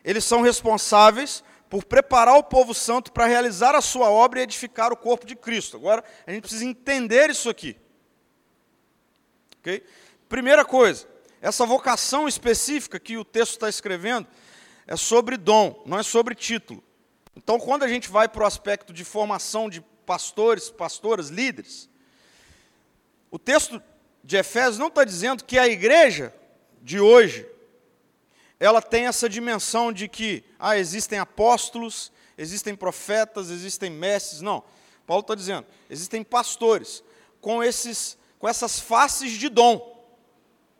eles 0.05 0.24
são 0.24 0.42
responsáveis 0.42 1.42
por 1.68 1.85
preparar 1.85 2.37
o 2.37 2.44
povo 2.44 2.72
santo 2.72 3.11
para 3.11 3.26
realizar 3.26 3.74
a 3.74 3.81
sua 3.81 4.09
obra 4.09 4.38
e 4.38 4.44
edificar 4.44 4.92
o 4.92 4.96
corpo 4.96 5.26
de 5.26 5.35
Cristo. 5.35 5.76
Agora, 5.76 6.05
a 6.24 6.31
gente 6.31 6.42
precisa 6.42 6.64
entender 6.64 7.31
isso 7.31 7.50
aqui. 7.50 7.76
Okay? 9.59 9.83
Primeira 10.28 10.64
coisa, 10.64 11.09
essa 11.40 11.66
vocação 11.66 12.28
específica 12.28 13.00
que 13.00 13.16
o 13.16 13.24
texto 13.24 13.55
está 13.55 13.68
escrevendo 13.68 14.28
é 14.87 14.94
sobre 14.94 15.37
dom, 15.37 15.83
não 15.85 15.98
é 15.98 16.05
sobre 16.05 16.37
título. 16.37 16.81
Então, 17.35 17.59
quando 17.59 17.83
a 17.83 17.88
gente 17.88 18.09
vai 18.09 18.28
para 18.28 18.44
o 18.44 18.46
aspecto 18.46 18.92
de 18.92 19.02
formação 19.02 19.68
de 19.68 19.81
pastores, 20.07 20.70
pastoras, 20.70 21.28
líderes, 21.28 21.90
o 23.32 23.38
texto 23.38 23.82
de 24.22 24.36
Efésios 24.36 24.78
não 24.78 24.88
está 24.88 25.04
dizendo 25.04 25.42
que 25.42 25.58
a 25.58 25.66
igreja 25.66 26.34
de 26.82 27.00
hoje 27.00 27.48
ela 28.60 28.82
tem 28.82 29.06
essa 29.06 29.26
dimensão 29.26 29.90
de 29.90 30.06
que 30.06 30.44
ah, 30.58 30.76
existem 30.76 31.18
apóstolos, 31.18 32.12
existem 32.36 32.76
profetas, 32.76 33.48
existem 33.48 33.88
mestres. 33.88 34.42
Não. 34.42 34.62
Paulo 35.06 35.22
está 35.22 35.34
dizendo, 35.34 35.66
existem 35.88 36.22
pastores 36.22 37.02
com, 37.40 37.64
esses, 37.64 38.18
com 38.38 38.46
essas 38.46 38.78
faces 38.78 39.32
de 39.32 39.48
dom. 39.48 40.06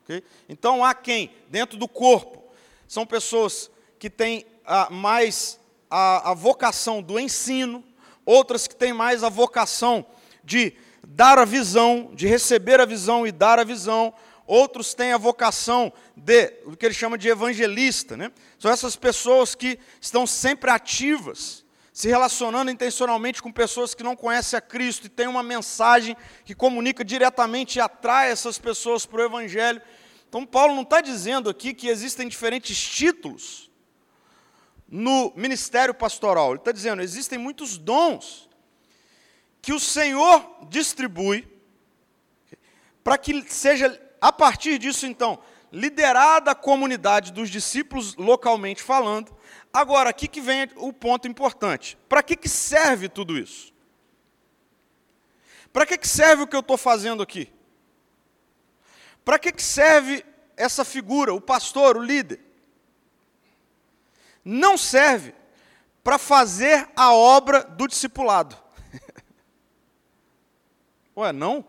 Okay? 0.04 0.22
Então 0.46 0.84
há 0.84 0.92
quem, 0.92 1.34
dentro 1.48 1.78
do 1.78 1.88
corpo, 1.88 2.52
são 2.86 3.06
pessoas 3.06 3.70
que 3.98 4.10
têm 4.10 4.44
ah, 4.66 4.90
mais 4.90 5.58
a, 5.88 6.32
a 6.32 6.34
vocação 6.34 7.00
do 7.02 7.18
ensino, 7.18 7.82
outras 8.26 8.68
que 8.68 8.76
têm 8.76 8.92
mais 8.92 9.24
a 9.24 9.30
vocação 9.30 10.04
de 10.44 10.76
dar 11.06 11.38
a 11.38 11.44
visão, 11.44 12.10
de 12.14 12.26
receber 12.26 12.80
a 12.80 12.84
visão 12.84 13.26
e 13.26 13.32
dar 13.32 13.58
a 13.58 13.64
visão, 13.64 14.14
outros 14.46 14.94
têm 14.94 15.12
a 15.12 15.18
vocação 15.18 15.92
de 16.16 16.52
o 16.64 16.76
que 16.76 16.86
ele 16.86 16.94
chama 16.94 17.18
de 17.18 17.28
evangelista, 17.28 18.16
né? 18.16 18.30
São 18.58 18.70
essas 18.70 18.96
pessoas 18.96 19.54
que 19.54 19.78
estão 20.00 20.26
sempre 20.26 20.70
ativas, 20.70 21.64
se 21.92 22.08
relacionando 22.08 22.70
intencionalmente 22.70 23.42
com 23.42 23.52
pessoas 23.52 23.94
que 23.94 24.02
não 24.02 24.16
conhecem 24.16 24.56
a 24.56 24.60
Cristo 24.60 25.06
e 25.06 25.10
têm 25.10 25.26
uma 25.26 25.42
mensagem 25.42 26.16
que 26.44 26.54
comunica 26.54 27.04
diretamente 27.04 27.76
e 27.76 27.80
atrai 27.80 28.30
essas 28.30 28.58
pessoas 28.58 29.04
para 29.04 29.22
o 29.22 29.24
Evangelho. 29.24 29.82
Então, 30.28 30.46
Paulo 30.46 30.74
não 30.74 30.82
está 30.82 31.00
dizendo 31.00 31.50
aqui 31.50 31.74
que 31.74 31.88
existem 31.88 32.28
diferentes 32.28 32.78
títulos 32.78 33.70
no 34.88 35.32
ministério 35.36 35.92
pastoral. 35.92 36.50
Ele 36.50 36.58
está 36.58 36.72
dizendo: 36.72 37.02
existem 37.02 37.38
muitos 37.38 37.76
dons 37.76 38.48
que 39.62 39.72
o 39.72 39.79
Senhor 39.79 40.66
distribui 40.68 41.48
para 43.05 43.16
que 43.16 43.42
seja, 43.53 44.01
a 44.20 44.33
partir 44.33 44.77
disso, 44.79 45.07
então, 45.07 45.38
liderada 45.72 46.51
a 46.51 46.55
comunidade 46.55 47.33
dos 47.33 47.48
discípulos 47.48 48.16
localmente 48.16 48.83
falando. 48.83 49.35
Agora, 49.72 50.11
aqui 50.11 50.29
que 50.29 50.40
vem 50.40 50.68
o 50.77 50.92
ponto 50.92 51.27
importante. 51.27 51.96
Para 52.09 52.22
que, 52.22 52.37
que 52.37 52.48
serve 52.48 53.09
tudo 53.09 53.38
isso? 53.38 53.72
Para 55.72 55.87
que, 55.87 55.96
que 55.96 56.09
serve 56.09 56.42
o 56.42 56.46
que 56.46 56.55
eu 56.55 56.61
estou 56.61 56.77
fazendo 56.77 57.22
aqui? 57.22 57.51
Para 59.25 59.38
que, 59.38 59.53
que 59.53 59.62
serve 59.62 60.25
essa 60.57 60.85
figura, 60.85 61.33
o 61.33 61.40
pastor, 61.40 61.96
o 61.96 62.03
líder? 62.03 62.40
Não 64.44 64.77
serve 64.77 65.35
para 66.05 66.18
fazer 66.18 66.88
a 66.94 67.14
obra 67.14 67.62
do 67.62 67.87
discipulado. 67.87 68.62
Ué, 71.16 71.33
não? 71.33 71.64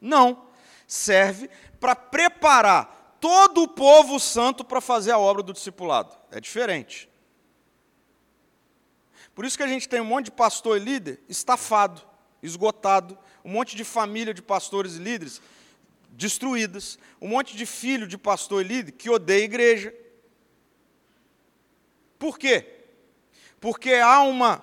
Não. 0.00 0.46
Serve 0.86 1.48
para 1.78 1.94
preparar 1.94 3.16
todo 3.20 3.62
o 3.62 3.68
povo 3.68 4.18
santo 4.18 4.64
para 4.64 4.80
fazer 4.80 5.12
a 5.12 5.18
obra 5.18 5.42
do 5.42 5.52
discipulado. 5.52 6.16
É 6.30 6.40
diferente. 6.40 7.08
Por 9.34 9.44
isso 9.44 9.56
que 9.56 9.62
a 9.62 9.68
gente 9.68 9.88
tem 9.88 10.00
um 10.00 10.04
monte 10.04 10.26
de 10.26 10.32
pastor 10.32 10.76
e 10.76 10.84
líder 10.84 11.20
estafado, 11.28 12.02
esgotado, 12.42 13.18
um 13.44 13.50
monte 13.50 13.76
de 13.76 13.84
família 13.84 14.34
de 14.34 14.42
pastores 14.42 14.96
e 14.96 14.98
líderes 14.98 15.40
destruídas, 16.10 16.98
um 17.20 17.28
monte 17.28 17.56
de 17.56 17.64
filho 17.64 18.06
de 18.06 18.18
pastor 18.18 18.64
e 18.64 18.68
líder 18.68 18.92
que 18.92 19.08
odeia 19.08 19.42
a 19.42 19.44
igreja. 19.44 19.94
Por 22.18 22.38
quê? 22.38 22.84
Porque 23.60 23.94
há 23.94 24.20
uma 24.22 24.62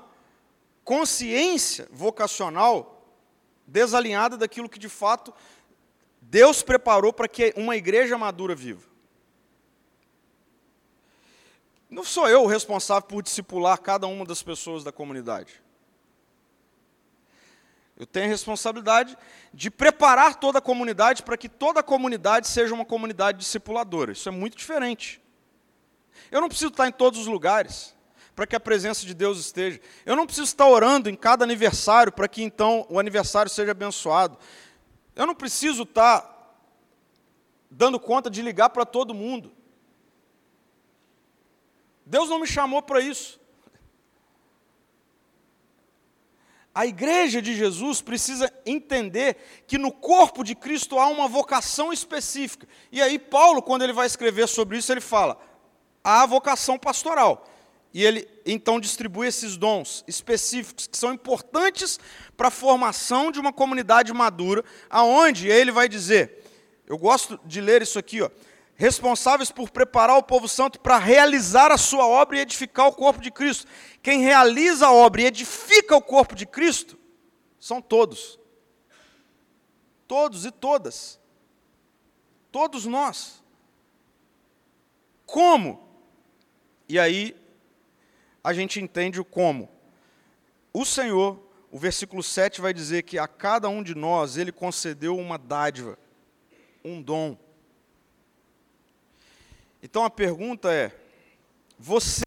consciência 0.84 1.88
vocacional 1.92 2.97
desalinhada 3.68 4.38
daquilo 4.38 4.70
que 4.70 4.80
de 4.80 4.88
fato 4.88 5.34
Deus 6.22 6.64
preparou 6.64 7.12
para 7.12 7.28
que 7.28 7.54
uma 7.56 7.76
igreja 7.76 8.18
madura 8.18 8.56
viva. 8.56 8.88
Não 11.90 12.04
sou 12.04 12.28
eu 12.28 12.44
o 12.44 12.48
responsável 12.48 13.08
por 13.08 13.22
discipular 13.22 13.78
cada 13.80 14.08
uma 14.08 14.26
das 14.26 14.42
pessoas 14.42 14.84
da 14.84 14.92
comunidade. 14.92 15.62
Eu 17.96 18.06
tenho 18.06 18.28
a 18.28 18.30
responsabilidade 18.30 19.18
de 19.54 19.72
preparar 19.72 20.36
toda 20.36 20.60
a 20.60 20.62
comunidade 20.62 21.24
para 21.24 21.38
que 21.38 21.50
toda 21.50 21.80
a 21.80 21.84
comunidade 21.84 22.48
seja 22.48 22.74
uma 22.74 22.86
comunidade 22.86 23.40
discipuladora. 23.40 24.12
Isso 24.12 24.30
é 24.30 24.32
muito 24.32 24.56
diferente. 24.56 25.22
Eu 26.30 26.42
não 26.42 26.48
preciso 26.48 26.70
estar 26.70 26.88
em 26.88 26.92
todos 26.92 27.20
os 27.20 27.28
lugares 27.28 27.97
para 28.38 28.46
que 28.46 28.56
a 28.56 28.60
presença 28.60 29.04
de 29.04 29.16
Deus 29.16 29.40
esteja. 29.40 29.82
Eu 30.06 30.16
não 30.16 30.28
preciso 30.28 30.46
estar 30.46 30.68
orando 30.68 31.10
em 31.10 31.16
cada 31.16 31.44
aniversário 31.44 32.12
para 32.12 32.28
que 32.28 32.44
então 32.44 32.86
o 32.88 33.00
aniversário 33.00 33.50
seja 33.50 33.72
abençoado. 33.72 34.38
Eu 35.16 35.26
não 35.26 35.34
preciso 35.34 35.82
estar 35.82 36.56
dando 37.68 38.00
conta 38.00 38.30
de 38.30 38.44
ligar 38.44 38.70
para 38.70 38.86
todo 38.86 39.12
mundo. 39.12 39.52
Deus 42.06 42.30
não 42.30 42.40
me 42.40 42.46
chamou 42.46 42.80
para 42.80 43.02
isso. 43.02 43.40
A 46.76 46.86
igreja 46.86 47.42
de 47.42 47.56
Jesus 47.56 48.04
precisa 48.04 48.54
entender 48.68 49.64
que 49.66 49.80
no 49.80 49.92
corpo 49.92 50.44
de 50.44 50.54
Cristo 50.54 51.00
há 51.00 51.08
uma 51.08 51.28
vocação 51.28 51.92
específica. 51.92 52.68
E 52.92 53.02
aí, 53.02 53.18
Paulo, 53.18 53.64
quando 53.64 53.82
ele 53.82 53.94
vai 53.94 54.06
escrever 54.06 54.48
sobre 54.48 54.78
isso, 54.78 54.94
ele 54.94 55.02
fala: 55.02 55.40
há 56.04 56.22
a 56.22 56.28
vocação 56.28 56.78
pastoral. 56.78 57.44
E 57.98 58.06
ele 58.06 58.30
então 58.46 58.80
distribui 58.80 59.26
esses 59.26 59.58
dons 59.58 60.04
específicos 60.08 60.86
que 60.86 60.96
são 60.96 61.12
importantes 61.12 62.00
para 62.38 62.50
a 62.50 62.52
formação 62.52 63.32
de 63.32 63.40
uma 63.40 63.52
comunidade 63.52 64.14
madura, 64.14 64.64
aonde 64.88 65.48
ele 65.48 65.72
vai 65.72 65.90
dizer, 65.90 66.44
eu 66.86 66.96
gosto 66.96 67.40
de 67.44 67.60
ler 67.60 67.82
isso 67.82 67.98
aqui, 67.98 68.22
ó, 68.22 68.30
responsáveis 68.76 69.50
por 69.50 69.72
preparar 69.72 70.16
o 70.16 70.22
povo 70.22 70.48
santo 70.48 70.80
para 70.80 71.00
realizar 71.00 71.72
a 71.72 71.78
sua 71.78 72.06
obra 72.06 72.38
e 72.38 72.42
edificar 72.42 72.86
o 72.86 72.94
corpo 72.94 73.20
de 73.20 73.32
Cristo. 73.32 73.66
Quem 74.04 74.22
realiza 74.22 74.86
a 74.86 74.94
obra 74.94 75.24
e 75.24 75.26
edifica 75.26 75.96
o 75.96 76.02
corpo 76.02 76.36
de 76.36 76.46
Cristo 76.46 77.00
são 77.60 77.82
todos. 77.82 78.38
Todos 80.08 80.46
e 80.46 80.52
todas. 80.52 81.20
Todos 82.52 82.86
nós. 82.86 83.44
Como? 85.26 85.90
E 86.88 87.00
aí 87.00 87.36
a 88.48 88.54
gente 88.54 88.80
entende 88.80 89.20
o 89.20 89.26
como. 89.26 89.70
O 90.72 90.86
Senhor, 90.86 91.38
o 91.70 91.78
versículo 91.78 92.24
7 92.24 92.62
vai 92.62 92.74
dizer 92.74 93.04
que 93.04 93.20
a 93.20 93.28
cada 93.28 93.68
um 93.68 93.84
de 93.84 93.94
nós 93.94 94.38
ele 94.38 94.54
concedeu 94.54 95.18
uma 95.18 95.38
dádiva, 95.38 96.00
um 96.82 97.02
dom. 97.02 97.38
Então 99.84 100.06
a 100.06 100.10
pergunta 100.10 100.72
é: 100.74 100.98
você, 101.78 102.24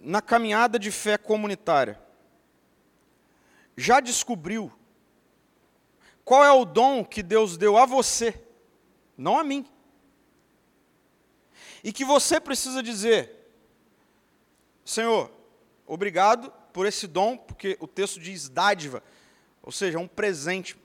na 0.00 0.20
caminhada 0.20 0.76
de 0.76 0.90
fé 0.90 1.16
comunitária, 1.16 2.02
já 3.76 4.00
descobriu 4.00 4.72
qual 6.24 6.42
é 6.42 6.50
o 6.50 6.64
dom 6.64 7.04
que 7.04 7.22
Deus 7.22 7.56
deu 7.56 7.78
a 7.78 7.86
você, 7.86 8.34
não 9.16 9.38
a 9.38 9.44
mim? 9.44 9.64
E 11.84 11.92
que 11.92 12.04
você 12.04 12.40
precisa 12.40 12.82
dizer: 12.82 13.43
Senhor, 14.84 15.30
obrigado 15.86 16.52
por 16.72 16.86
esse 16.86 17.06
dom, 17.06 17.36
porque 17.36 17.76
o 17.80 17.86
texto 17.86 18.20
diz 18.20 18.48
dádiva, 18.48 19.02
ou 19.62 19.72
seja, 19.72 19.98
um 19.98 20.08
presente. 20.08 20.76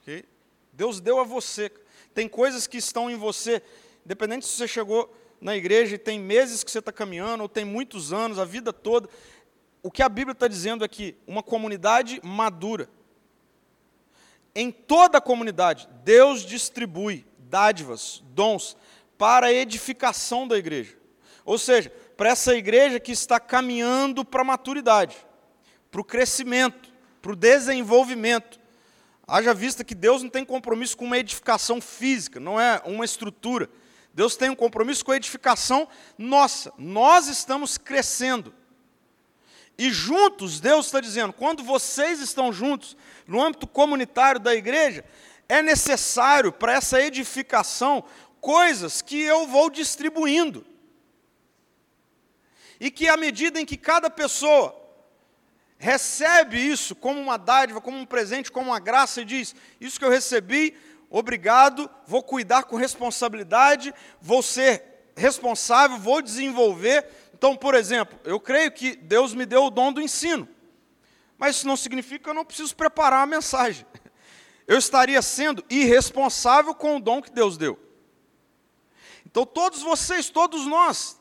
Okay? 0.00 0.24
Deus 0.72 1.00
deu 1.00 1.20
a 1.20 1.24
você. 1.24 1.70
Tem 2.14 2.28
coisas 2.28 2.66
que 2.66 2.78
estão 2.78 3.10
em 3.10 3.16
você, 3.16 3.62
independente 4.04 4.46
se 4.46 4.56
você 4.56 4.68
chegou 4.68 5.14
na 5.40 5.56
igreja 5.56 5.96
e 5.96 5.98
tem 5.98 6.18
meses 6.18 6.62
que 6.62 6.70
você 6.70 6.78
está 6.78 6.92
caminhando, 6.92 7.42
ou 7.42 7.48
tem 7.48 7.64
muitos 7.64 8.12
anos, 8.12 8.38
a 8.38 8.44
vida 8.44 8.72
toda. 8.72 9.08
O 9.82 9.90
que 9.90 10.02
a 10.02 10.08
Bíblia 10.08 10.32
está 10.32 10.46
dizendo 10.46 10.84
é 10.84 10.88
que 10.88 11.16
uma 11.26 11.42
comunidade 11.42 12.20
madura, 12.22 12.88
em 14.54 14.70
toda 14.70 15.18
a 15.18 15.20
comunidade, 15.20 15.88
Deus 16.04 16.44
distribui 16.44 17.26
dádivas, 17.38 18.22
dons, 18.26 18.76
para 19.18 19.46
a 19.46 19.52
edificação 19.52 20.46
da 20.46 20.56
igreja. 20.56 20.96
Ou 21.44 21.58
seja, 21.58 21.92
para 22.22 22.30
essa 22.30 22.54
igreja 22.54 23.00
que 23.00 23.10
está 23.10 23.40
caminhando 23.40 24.24
para 24.24 24.42
a 24.42 24.44
maturidade, 24.44 25.16
para 25.90 26.00
o 26.00 26.04
crescimento, 26.04 26.88
para 27.20 27.32
o 27.32 27.34
desenvolvimento. 27.34 28.60
Haja 29.26 29.52
vista 29.52 29.82
que 29.82 29.92
Deus 29.92 30.22
não 30.22 30.30
tem 30.30 30.44
compromisso 30.44 30.96
com 30.96 31.04
uma 31.04 31.18
edificação 31.18 31.80
física, 31.80 32.38
não 32.38 32.60
é 32.60 32.80
uma 32.84 33.04
estrutura. 33.04 33.68
Deus 34.14 34.36
tem 34.36 34.50
um 34.50 34.54
compromisso 34.54 35.04
com 35.04 35.10
a 35.10 35.16
edificação 35.16 35.88
nossa. 36.16 36.72
Nós 36.78 37.26
estamos 37.26 37.76
crescendo. 37.76 38.54
E 39.76 39.90
juntos, 39.90 40.60
Deus 40.60 40.86
está 40.86 41.00
dizendo, 41.00 41.32
quando 41.32 41.64
vocês 41.64 42.20
estão 42.20 42.52
juntos, 42.52 42.96
no 43.26 43.42
âmbito 43.42 43.66
comunitário 43.66 44.40
da 44.40 44.54
igreja, 44.54 45.04
é 45.48 45.60
necessário 45.60 46.52
para 46.52 46.74
essa 46.74 47.02
edificação 47.02 48.04
coisas 48.40 49.02
que 49.02 49.20
eu 49.20 49.48
vou 49.48 49.68
distribuindo 49.68 50.70
e 52.82 52.90
que 52.90 53.06
à 53.08 53.16
medida 53.16 53.60
em 53.60 53.64
que 53.64 53.76
cada 53.76 54.10
pessoa 54.10 54.76
recebe 55.78 56.58
isso 56.58 56.96
como 56.96 57.20
uma 57.20 57.36
dádiva, 57.36 57.80
como 57.80 57.96
um 57.96 58.04
presente, 58.04 58.50
como 58.50 58.70
uma 58.70 58.80
graça, 58.80 59.20
e 59.20 59.24
diz: 59.24 59.54
Isso 59.80 60.00
que 60.00 60.04
eu 60.04 60.10
recebi, 60.10 60.76
obrigado, 61.08 61.88
vou 62.08 62.24
cuidar 62.24 62.64
com 62.64 62.74
responsabilidade, 62.74 63.94
vou 64.20 64.42
ser 64.42 65.12
responsável, 65.14 65.96
vou 65.96 66.20
desenvolver. 66.20 67.08
Então, 67.32 67.56
por 67.56 67.76
exemplo, 67.76 68.18
eu 68.24 68.40
creio 68.40 68.72
que 68.72 68.96
Deus 68.96 69.32
me 69.32 69.46
deu 69.46 69.66
o 69.66 69.70
dom 69.70 69.92
do 69.92 70.02
ensino, 70.02 70.48
mas 71.38 71.54
isso 71.54 71.68
não 71.68 71.76
significa 71.76 72.24
que 72.24 72.30
eu 72.30 72.34
não 72.34 72.44
preciso 72.44 72.74
preparar 72.74 73.22
a 73.22 73.26
mensagem. 73.26 73.86
Eu 74.64 74.78
estaria 74.78 75.20
sendo 75.20 75.62
irresponsável 75.68 76.72
com 76.72 76.96
o 76.96 77.00
dom 77.00 77.20
que 77.20 77.32
Deus 77.32 77.56
deu. 77.56 77.76
Então, 79.26 79.44
todos 79.44 79.82
vocês, 79.82 80.30
todos 80.30 80.66
nós, 80.66 81.20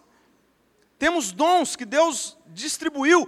temos 1.02 1.32
dons 1.32 1.76
que 1.76 1.84
Deus 1.84 2.38
distribuiu, 2.46 3.28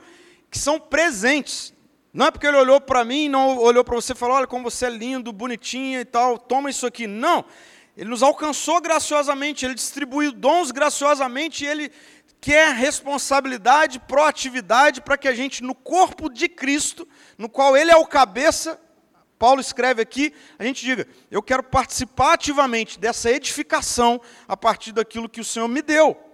que 0.51 0.59
são 0.59 0.79
presentes. 0.79 1.73
Não 2.13 2.27
é 2.27 2.29
porque 2.29 2.45
Ele 2.45 2.57
olhou 2.57 2.79
para 2.79 3.03
mim, 3.03 3.27
não 3.27 3.57
olhou 3.57 3.83
para 3.83 3.95
você 3.95 4.13
e 4.13 4.15
falou: 4.15 4.35
olha 4.35 4.45
como 4.45 4.69
você 4.69 4.85
é 4.85 4.89
lindo, 4.91 5.33
bonitinha 5.33 6.01
e 6.01 6.05
tal, 6.05 6.37
toma 6.37 6.69
isso 6.69 6.85
aqui. 6.85 7.07
Não. 7.07 7.43
Ele 7.97 8.11
nos 8.11 8.21
alcançou 8.21 8.79
graciosamente, 8.79 9.65
Ele 9.65 9.73
distribuiu 9.73 10.31
dons 10.31 10.69
graciosamente, 10.69 11.65
e 11.65 11.67
Ele 11.67 11.91
quer 12.39 12.75
responsabilidade, 12.75 13.99
proatividade 14.01 15.01
para 15.01 15.17
que 15.17 15.27
a 15.27 15.33
gente, 15.33 15.63
no 15.63 15.73
corpo 15.73 16.29
de 16.29 16.47
Cristo, 16.47 17.07
no 17.39 17.49
qual 17.49 17.75
Ele 17.75 17.89
é 17.89 17.97
o 17.97 18.05
cabeça, 18.05 18.79
Paulo 19.39 19.59
escreve 19.59 19.99
aqui, 19.99 20.31
a 20.59 20.63
gente 20.63 20.85
diga: 20.85 21.07
eu 21.31 21.41
quero 21.41 21.63
participar 21.63 22.33
ativamente 22.33 22.99
dessa 22.99 23.31
edificação 23.31 24.21
a 24.47 24.55
partir 24.55 24.91
daquilo 24.91 25.27
que 25.27 25.41
o 25.41 25.43
Senhor 25.43 25.67
me 25.67 25.81
deu 25.81 26.32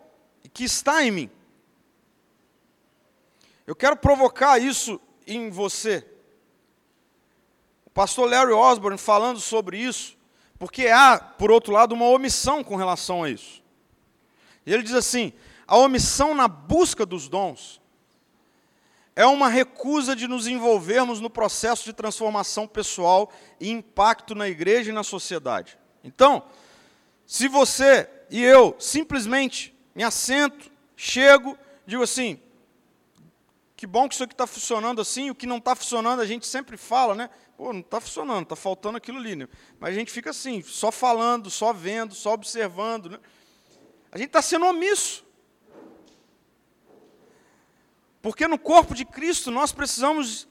que 0.50 0.64
está 0.64 1.04
em 1.04 1.12
mim. 1.12 1.30
Eu 3.66 3.76
quero 3.76 3.96
provocar 3.96 4.60
isso 4.60 5.00
em 5.28 5.50
você. 5.50 6.06
O 7.86 7.90
pastor 7.90 8.30
Larry 8.30 8.52
Osborne 8.52 8.98
falando 8.98 9.40
sobre 9.40 9.78
isso, 9.78 10.18
porque 10.58 10.88
há, 10.88 11.20
por 11.20 11.52
outro 11.52 11.72
lado, 11.72 11.94
uma 11.94 12.06
omissão 12.06 12.64
com 12.64 12.76
relação 12.76 13.24
a 13.24 13.30
isso. 13.30 13.64
Ele 14.66 14.84
diz 14.84 14.94
assim: 14.94 15.34
a 15.68 15.78
omissão 15.78 16.34
na 16.34 16.48
busca 16.48 17.06
dos 17.06 17.28
dons 17.28 17.80
é 19.16 19.26
uma 19.26 19.50
recusa 19.50 20.16
de 20.16 20.28
nos 20.28 20.48
envolvermos 20.48 21.20
no 21.20 21.30
processo 21.30 21.84
de 21.84 21.94
transformação 21.94 22.68
pessoal 22.68 23.32
e 23.60 23.70
impacto 23.70 24.34
na 24.34 24.48
igreja 24.48 24.92
e 24.92 24.94
na 24.94 25.04
sociedade. 25.04 25.78
Então, 26.04 26.44
se 27.26 27.48
você 27.48 28.10
e 28.30 28.42
eu 28.42 28.76
simplesmente 28.80 29.78
me 30.00 30.06
assento, 30.06 30.72
chego, 30.96 31.58
digo 31.86 32.02
assim, 32.02 32.40
que 33.76 33.86
bom 33.86 34.08
que 34.08 34.14
isso 34.14 34.24
aqui 34.24 34.34
está 34.34 34.48
funcionando 34.48 35.02
assim, 35.02 35.30
o 35.30 35.36
que 35.36 35.46
não 35.46 35.58
está 35.58 35.76
funcionando 35.76 36.22
a 36.22 36.26
gente 36.26 36.48
sempre 36.48 36.78
fala, 36.78 37.14
né? 37.14 37.30
Pô, 37.58 37.74
não 37.74 37.82
está 37.82 38.00
funcionando, 38.00 38.44
está 38.44 38.56
faltando 38.56 38.98
aquilo 38.98 39.18
ali. 39.18 39.36
Né? 39.36 39.50
Mas 39.78 39.90
a 39.90 39.94
gente 40.00 40.10
fica 40.10 40.30
assim, 40.30 40.62
só 40.62 40.90
falando, 40.90 41.50
só 41.50 41.74
vendo, 41.74 42.16
só 42.16 42.32
observando. 42.32 43.10
Né? 43.10 43.20
A 44.10 44.18
gente 44.18 44.28
está 44.28 44.42
sendo 44.42 44.68
omisso. 44.68 45.26
Porque 48.22 48.48
no 48.48 48.58
corpo 48.58 48.96
de 48.96 49.04
Cristo 49.04 49.52
nós 49.52 49.74
precisamos 49.74 50.48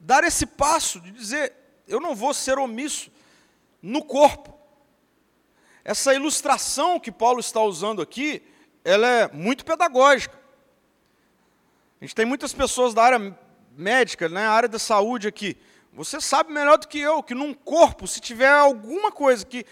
dar 0.00 0.24
esse 0.24 0.44
passo 0.44 1.00
de 1.00 1.12
dizer: 1.12 1.54
eu 1.86 2.00
não 2.00 2.16
vou 2.16 2.34
ser 2.34 2.58
omisso 2.58 3.12
no 3.80 4.04
corpo. 4.04 4.58
Essa 5.84 6.12
ilustração 6.12 6.98
que 6.98 7.12
Paulo 7.12 7.38
está 7.38 7.60
usando 7.60 8.02
aqui, 8.02 8.42
ela 8.84 9.06
é 9.06 9.32
muito 9.32 9.64
pedagógica. 9.64 10.38
A 12.00 12.04
gente 12.04 12.14
tem 12.14 12.24
muitas 12.24 12.52
pessoas 12.52 12.94
da 12.94 13.02
área 13.02 13.38
médica, 13.76 14.28
né, 14.28 14.46
área 14.46 14.68
da 14.68 14.78
saúde 14.78 15.26
aqui. 15.26 15.56
Você 15.92 16.20
sabe 16.20 16.52
melhor 16.52 16.78
do 16.78 16.86
que 16.86 16.98
eu 16.98 17.22
que 17.22 17.34
num 17.34 17.52
corpo, 17.52 18.06
se 18.06 18.20
tiver 18.20 18.50
alguma 18.50 19.10
coisa 19.10 19.44
que 19.44 19.66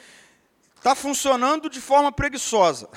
está 0.76 0.94
funcionando 0.94 1.70
de 1.70 1.80
forma 1.80 2.10
preguiçosa, 2.10 2.88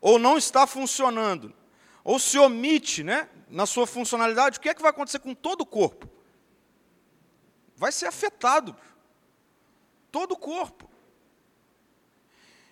ou 0.00 0.18
não 0.18 0.36
está 0.38 0.66
funcionando, 0.66 1.54
ou 2.02 2.18
se 2.18 2.38
omite 2.38 3.02
né, 3.02 3.28
na 3.48 3.66
sua 3.66 3.86
funcionalidade, 3.86 4.58
o 4.58 4.60
que 4.60 4.68
é 4.68 4.74
que 4.74 4.82
vai 4.82 4.90
acontecer 4.90 5.18
com 5.18 5.34
todo 5.34 5.62
o 5.62 5.66
corpo? 5.66 6.08
Vai 7.76 7.92
ser 7.92 8.06
afetado. 8.06 8.76
Todo 10.10 10.32
o 10.32 10.38
corpo. 10.38 10.88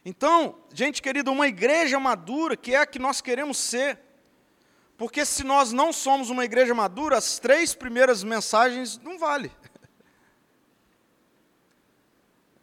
Então, 0.04 0.56
gente 0.72 1.00
querida, 1.00 1.30
uma 1.30 1.46
igreja 1.46 1.98
madura, 2.00 2.56
que 2.56 2.74
é 2.74 2.78
a 2.78 2.86
que 2.86 2.98
nós 2.98 3.20
queremos 3.20 3.56
ser, 3.56 4.00
porque 4.96 5.24
se 5.24 5.44
nós 5.44 5.72
não 5.72 5.92
somos 5.92 6.28
uma 6.28 6.44
igreja 6.44 6.74
madura, 6.74 7.16
as 7.16 7.38
três 7.38 7.72
primeiras 7.74 8.24
mensagens 8.24 8.98
não 8.98 9.18
valem. 9.18 9.50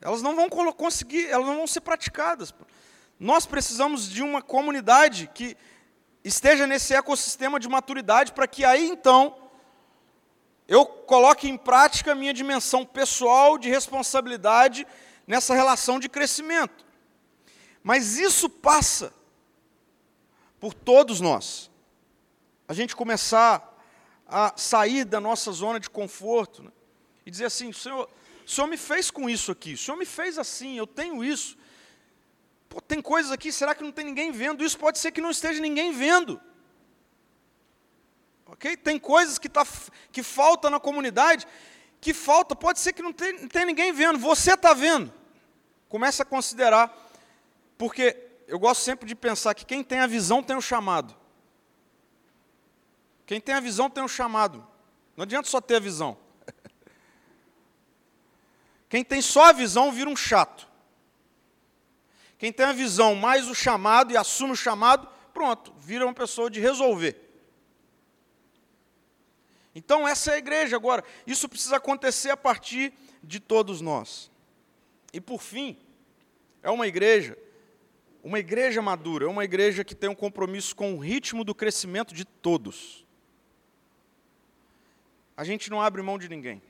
Elas 0.02 0.22
não 0.22 0.36
vão 0.36 0.50
conseguir, 0.50 1.28
elas 1.28 1.46
não 1.46 1.58
vão 1.58 1.68
ser 1.68 1.82
praticadas. 1.82 2.56
Nós 3.20 3.46
precisamos 3.46 4.10
de 4.10 4.24
uma 4.24 4.42
comunidade 4.42 5.30
que 5.34 5.58
esteja 6.24 6.66
nesse 6.66 6.96
ecossistema 6.96 7.60
de 7.60 7.68
maturidade 7.68 8.32
para 8.32 8.48
que 8.48 8.64
aí 8.64 8.88
então 8.88 9.36
eu 10.70 10.86
coloque 10.86 11.50
em 11.50 11.58
prática 11.58 12.14
a 12.14 12.16
minha 12.16 12.34
dimensão 12.34 12.86
pessoal 12.86 13.58
de 13.58 13.68
responsabilidade 13.68 14.88
nessa 15.28 15.54
relação 15.54 16.00
de 16.00 16.08
crescimento. 16.08 16.89
Mas 17.84 18.18
isso 18.18 18.50
passa 18.50 19.14
por 20.60 20.74
todos 20.74 21.22
nós. 21.22 21.70
A 22.68 22.74
gente 22.74 22.96
começar 22.96 23.66
a 24.28 24.54
sair 24.56 25.06
da 25.06 25.20
nossa 25.20 25.52
zona 25.52 25.80
de 25.80 25.90
conforto 25.90 26.64
né? 26.64 26.72
e 27.26 27.32
dizer 27.32 27.46
assim: 27.46 27.72
Senhor, 27.74 28.10
o 28.46 28.50
Senhor 28.50 28.68
me 28.68 28.78
fez 28.78 29.10
com 29.10 29.30
isso 29.30 29.52
aqui, 29.52 29.74
o 29.74 29.78
Senhor 29.78 29.98
me 29.98 30.06
fez 30.06 30.38
assim, 30.38 30.78
eu 30.78 30.86
tenho 30.86 31.24
isso. 31.24 31.58
Pô, 32.68 32.80
tem 32.80 33.02
coisas 33.02 33.32
aqui, 33.32 33.52
será 33.52 33.74
que 33.74 33.84
não 33.84 33.92
tem 33.92 34.06
ninguém 34.06 34.32
vendo? 34.32 34.64
Isso 34.64 34.78
pode 34.78 35.00
ser 35.00 35.12
que 35.12 35.22
não 35.22 35.32
esteja 35.32 35.60
ninguém 35.60 35.92
vendo. 35.92 36.40
Ok? 38.46 38.78
Tem 38.78 39.00
coisas 39.00 39.40
que, 39.40 39.50
tá, 39.50 39.66
que 40.12 40.22
falta 40.22 40.70
na 40.70 40.80
comunidade, 40.80 41.48
que 42.00 42.14
falta, 42.14 42.56
pode 42.56 42.80
ser 42.80 42.94
que 42.94 43.02
não 43.02 43.14
tem, 43.14 43.42
não 43.42 43.48
tem 43.48 43.66
ninguém 43.66 43.92
vendo, 43.92 44.20
você 44.20 44.54
está 44.54 44.74
vendo. 44.74 45.12
Comece 45.88 46.22
a 46.22 46.26
considerar, 46.26 47.09
porque 47.80 48.18
eu 48.46 48.60
gosto 48.60 48.82
sempre 48.82 49.08
de 49.08 49.16
pensar 49.16 49.56
que 49.56 49.66
quem 49.66 49.82
tem 49.82 50.02
a 50.02 50.06
visão 50.06 50.44
tem 50.44 50.54
o 50.54 50.62
chamado. 50.62 51.16
Quem 53.26 53.40
tem 53.40 53.56
a 53.56 53.62
visão 53.62 53.90
tem 53.90 54.04
o 54.04 54.08
chamado. 54.08 54.68
Não 55.16 55.24
adianta 55.24 55.48
só 55.48 55.62
ter 55.62 55.78
a 55.78 55.80
visão. 55.80 56.18
Quem 58.90 59.04
tem 59.04 59.22
só 59.22 59.46
a 59.46 59.54
visão 59.54 59.92
vira 59.92 60.10
um 60.10 60.16
chato. 60.16 60.68
Quem 62.38 62.52
tem 62.52 62.66
a 62.66 62.74
visão 62.74 63.16
mais 63.16 63.48
o 63.48 63.56
chamado 63.56 64.12
e 64.12 64.18
assume 64.18 64.54
o 64.54 64.58
chamado, 64.58 65.08
pronto, 65.34 65.74
vira 65.78 66.06
uma 66.06 66.14
pessoa 66.14 66.50
de 66.50 66.60
resolver. 66.60 67.30
Então, 69.76 70.08
essa 70.08 70.32
é 70.32 70.36
a 70.36 70.40
igreja. 70.40 70.76
Agora, 70.76 71.04
isso 71.26 71.48
precisa 71.48 71.78
acontecer 71.78 72.30
a 72.30 72.38
partir 72.38 72.94
de 73.24 73.40
todos 73.40 73.80
nós. 73.80 74.32
E, 75.14 75.22
por 75.22 75.42
fim, 75.42 75.78
é 76.64 76.70
uma 76.70 76.88
igreja, 76.88 77.38
uma 78.24 78.40
igreja 78.40 78.82
madura, 78.82 79.26
é 79.26 79.28
uma 79.28 79.44
igreja 79.44 79.84
que 79.84 79.96
tem 79.96 80.10
um 80.10 80.16
compromisso 80.16 80.76
com 80.76 80.94
o 80.94 81.00
ritmo 81.00 81.44
do 81.44 81.56
crescimento 81.56 82.14
de 82.14 82.26
todos. 82.26 83.06
A 85.36 85.44
gente 85.44 85.70
não 85.70 85.82
abre 85.82 86.02
mão 86.02 86.18
de 86.18 86.28
ninguém. 86.28 86.62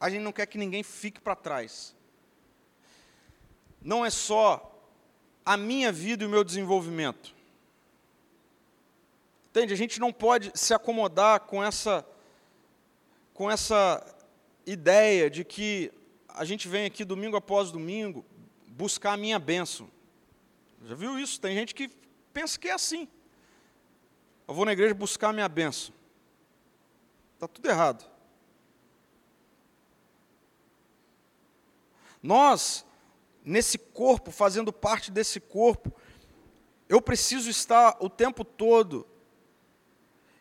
A 0.00 0.08
gente 0.08 0.22
não 0.22 0.32
quer 0.32 0.46
que 0.46 0.56
ninguém 0.56 0.82
fique 0.82 1.20
para 1.20 1.36
trás 1.36 1.96
não 3.82 4.04
é 4.04 4.10
só 4.10 4.74
a 5.44 5.56
minha 5.56 5.90
vida 5.90 6.24
e 6.24 6.26
o 6.26 6.30
meu 6.30 6.44
desenvolvimento. 6.44 7.34
Entende? 9.50 9.72
A 9.72 9.76
gente 9.76 9.98
não 9.98 10.12
pode 10.12 10.52
se 10.54 10.74
acomodar 10.74 11.40
com 11.40 11.62
essa 11.62 12.06
com 13.32 13.48
essa 13.48 14.04
ideia 14.66 15.30
de 15.30 15.44
que 15.44 15.92
a 16.28 16.44
gente 16.44 16.66
vem 16.66 16.86
aqui 16.86 17.04
domingo 17.04 17.36
após 17.36 17.70
domingo 17.70 18.26
buscar 18.66 19.12
a 19.12 19.16
minha 19.16 19.38
bênção. 19.38 19.88
Já 20.84 20.94
viu 20.94 21.18
isso? 21.18 21.40
Tem 21.40 21.54
gente 21.54 21.74
que 21.74 21.88
pensa 22.32 22.58
que 22.58 22.68
é 22.68 22.72
assim. 22.72 23.08
Eu 24.46 24.54
vou 24.54 24.64
na 24.64 24.72
igreja 24.72 24.94
buscar 24.94 25.30
a 25.30 25.32
minha 25.32 25.48
bênção. 25.48 25.94
Está 27.34 27.46
tudo 27.46 27.68
errado. 27.68 28.04
Nós 32.22 32.84
nesse 33.44 33.78
corpo, 33.78 34.30
fazendo 34.30 34.70
parte 34.70 35.10
desse 35.10 35.40
corpo, 35.40 35.90
eu 36.86 37.00
preciso 37.00 37.48
estar 37.48 37.96
o 37.98 38.10
tempo 38.10 38.44
todo 38.44 39.06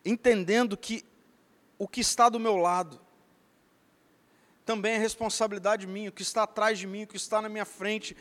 entendendo 0.04 0.76
que 0.76 1.06
o 1.78 1.88
que 1.88 2.02
está 2.02 2.28
do 2.28 2.40
meu 2.40 2.58
lado 2.58 3.00
também 4.66 4.96
é 4.96 4.98
responsabilidade 4.98 5.88
minha, 5.88 6.10
o 6.10 6.12
que 6.12 6.22
está 6.22 6.44
atrás 6.44 6.78
de 6.78 6.86
mim, 6.86 7.04
o 7.04 7.08
que 7.08 7.16
está 7.16 7.42
na 7.42 7.48
minha 7.48 7.64
frente. 7.64 8.16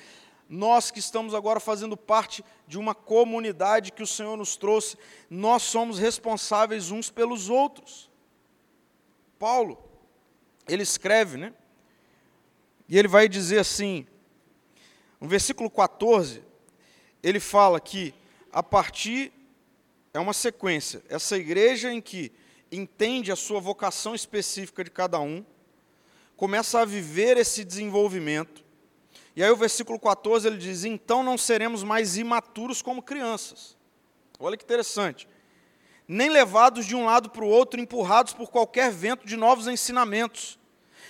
Nós 0.49 0.91
que 0.91 0.99
estamos 0.99 1.35
agora 1.35 1.59
fazendo 1.59 1.97
parte 1.97 2.45
de 2.69 2.79
uma 2.79 2.95
comunidade 2.95 3.93
que 3.93 4.03
o 4.03 4.07
Senhor 4.07 4.37
nos 4.37 4.57
trouxe, 4.57 4.97
nós 5.29 5.63
somos 5.63 5.99
responsáveis 5.99 6.91
uns 6.91 7.11
pelos 7.11 7.49
outros. 7.49 8.11
Paulo, 9.39 9.79
ele 10.69 10.83
escreve, 10.83 11.37
né? 11.37 11.53
E 12.89 12.97
ele 12.97 13.09
vai 13.09 13.29
dizer 13.29 13.59
assim: 13.59 14.07
no 15.21 15.29
versículo 15.29 15.69
14, 15.69 16.43
ele 17.23 17.41
fala 17.41 17.81
que 17.81 18.15
a 18.53 18.63
partir 18.63 19.33
é 20.15 20.21
uma 20.21 20.33
sequência. 20.33 21.03
Essa 21.09 21.37
igreja 21.37 21.93
em 21.93 22.01
que 22.01 22.33
entende 22.71 23.31
a 23.31 23.37
sua 23.37 23.61
vocação 23.61 24.15
específica 24.15 24.83
de 24.83 24.91
cada 24.91 25.21
um, 25.21 25.45
começa 26.37 26.81
a 26.81 26.85
viver 26.85 27.37
esse 27.37 27.65
desenvolvimento. 27.65 28.65
E 29.37 29.45
aí 29.45 29.51
o 29.51 29.57
versículo 29.57 30.01
14 30.01 30.49
ele 30.49 30.57
diz: 30.57 30.85
"Então 30.85 31.23
não 31.23 31.37
seremos 31.37 31.85
mais 31.85 32.17
imaturos 32.17 32.81
como 32.81 33.03
crianças". 33.03 33.77
Olha 34.39 34.57
que 34.57 34.65
interessante. 34.65 35.29
Nem 36.09 36.31
levados 36.31 36.87
de 36.87 36.97
um 36.97 37.05
lado 37.05 37.31
para 37.31 37.45
o 37.45 37.49
outro, 37.49 37.81
empurrados 37.81 38.33
por 38.33 38.51
qualquer 38.51 38.91
vento 38.91 39.27
de 39.27 39.37
novos 39.37 39.67
ensinamentos. 39.67 40.59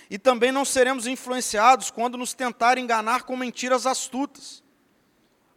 E 0.09 0.17
também 0.17 0.51
não 0.51 0.65
seremos 0.65 1.05
influenciados 1.05 1.91
quando 1.91 2.17
nos 2.17 2.33
tentarem 2.33 2.83
enganar 2.83 3.23
com 3.23 3.35
mentiras 3.35 3.85
astutas. 3.85 4.63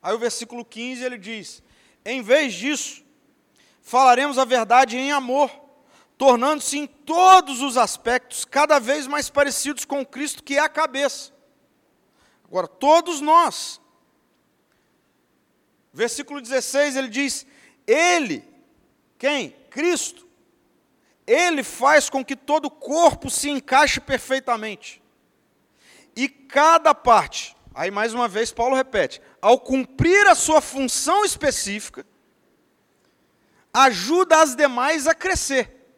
Aí 0.03 0.15
o 0.15 0.19
versículo 0.19 0.65
15 0.65 1.05
ele 1.05 1.19
diz: 1.19 1.63
Em 2.05 2.23
vez 2.23 2.55
disso, 2.55 3.05
falaremos 3.81 4.39
a 4.39 4.45
verdade 4.45 4.97
em 4.97 5.13
amor, 5.13 5.51
tornando-se 6.19 6.79
em 6.79 6.87
todos 6.87 7.63
os 7.63 7.77
aspectos 7.77 8.45
cada 8.45 8.79
vez 8.79 9.07
mais 9.07 9.31
parecidos 9.31 9.85
com 9.85 10.05
Cristo, 10.05 10.43
que 10.43 10.57
é 10.57 10.61
a 10.61 10.69
cabeça. 10.69 11.33
Agora, 12.51 12.67
todos 12.67 13.21
nós. 13.21 13.81
Versículo 15.93 16.41
16 16.41 16.97
ele 16.97 17.09
diz: 17.09 17.47
Ele, 17.87 18.45
quem? 19.17 19.51
Cristo. 19.71 20.27
Ele 21.27 21.63
faz 21.63 22.11
com 22.11 22.25
que 22.25 22.35
todo 22.35 22.67
o 22.67 22.71
corpo 22.71 23.31
se 23.31 23.49
encaixe 23.49 24.01
perfeitamente. 24.01 25.01
E 26.17 26.29
cada 26.29 26.93
parte, 26.93 27.57
aí 27.73 27.89
mais 27.89 28.13
uma 28.13 28.27
vez 28.27 28.51
Paulo 28.51 28.75
repete, 28.75 29.23
ao 29.41 29.61
cumprir 29.61 30.27
a 30.27 30.35
sua 30.35 30.61
função 30.61 31.25
específica, 31.25 32.05
ajuda 33.73 34.43
as 34.43 34.57
demais 34.57 35.07
a 35.07 35.15
crescer, 35.15 35.95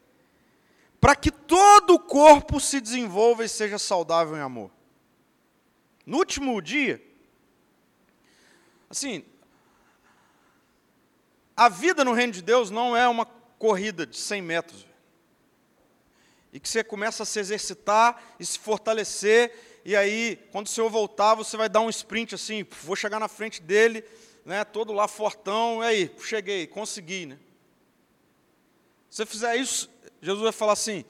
para 1.01 1.17
que 1.17 1.31
todo 1.31 1.95
o 1.95 1.99
corpo 1.99 2.61
se 2.61 2.79
desenvolva 2.79 3.43
e 3.43 3.49
seja 3.49 3.79
saudável 3.79 4.37
em 4.37 4.41
amor. 4.41 4.71
No 6.05 6.19
último 6.19 6.61
dia, 6.61 7.03
assim, 8.91 9.25
a 11.57 11.69
vida 11.69 12.05
no 12.05 12.13
reino 12.13 12.33
de 12.33 12.43
Deus 12.43 12.71
não 12.71 12.97
é 12.97 13.07
uma 13.09 13.25
corrida 13.25 14.07
de 14.07 14.17
100 14.17 14.43
metros. 14.43 14.87
E 16.53 16.61
que 16.61 16.69
você 16.69 16.83
começa 16.85 17.23
a 17.23 17.27
se 17.27 17.39
exercitar 17.39 18.23
e 18.39 18.45
se 18.45 18.59
fortalecer, 18.59 19.81
e 19.85 19.97
aí, 19.97 20.37
quando 20.51 20.67
o 20.67 20.71
Senhor 20.71 20.91
voltar, 20.91 21.35
você 21.35 21.57
vai 21.57 21.69
dar 21.69 21.81
um 21.81 21.89
sprint 21.89 22.35
assim, 22.35 22.67
vou 22.83 22.95
chegar 22.95 23.19
na 23.19 23.29
frente 23.29 23.63
dele, 23.63 24.05
né, 24.45 24.65
todo 24.65 24.93
lá 24.93 25.09
fortão, 25.09 25.83
e 25.83 25.87
aí, 25.87 26.17
cheguei, 26.21 26.67
consegui, 26.67 27.27
né? 27.27 27.39
Se 29.09 29.19
você 29.19 29.27
fizer 29.27 29.57
isso, 29.57 29.91
Jesus 30.21 30.43
vai 30.43 30.53
falar 30.53 30.73
assim: 30.73 31.05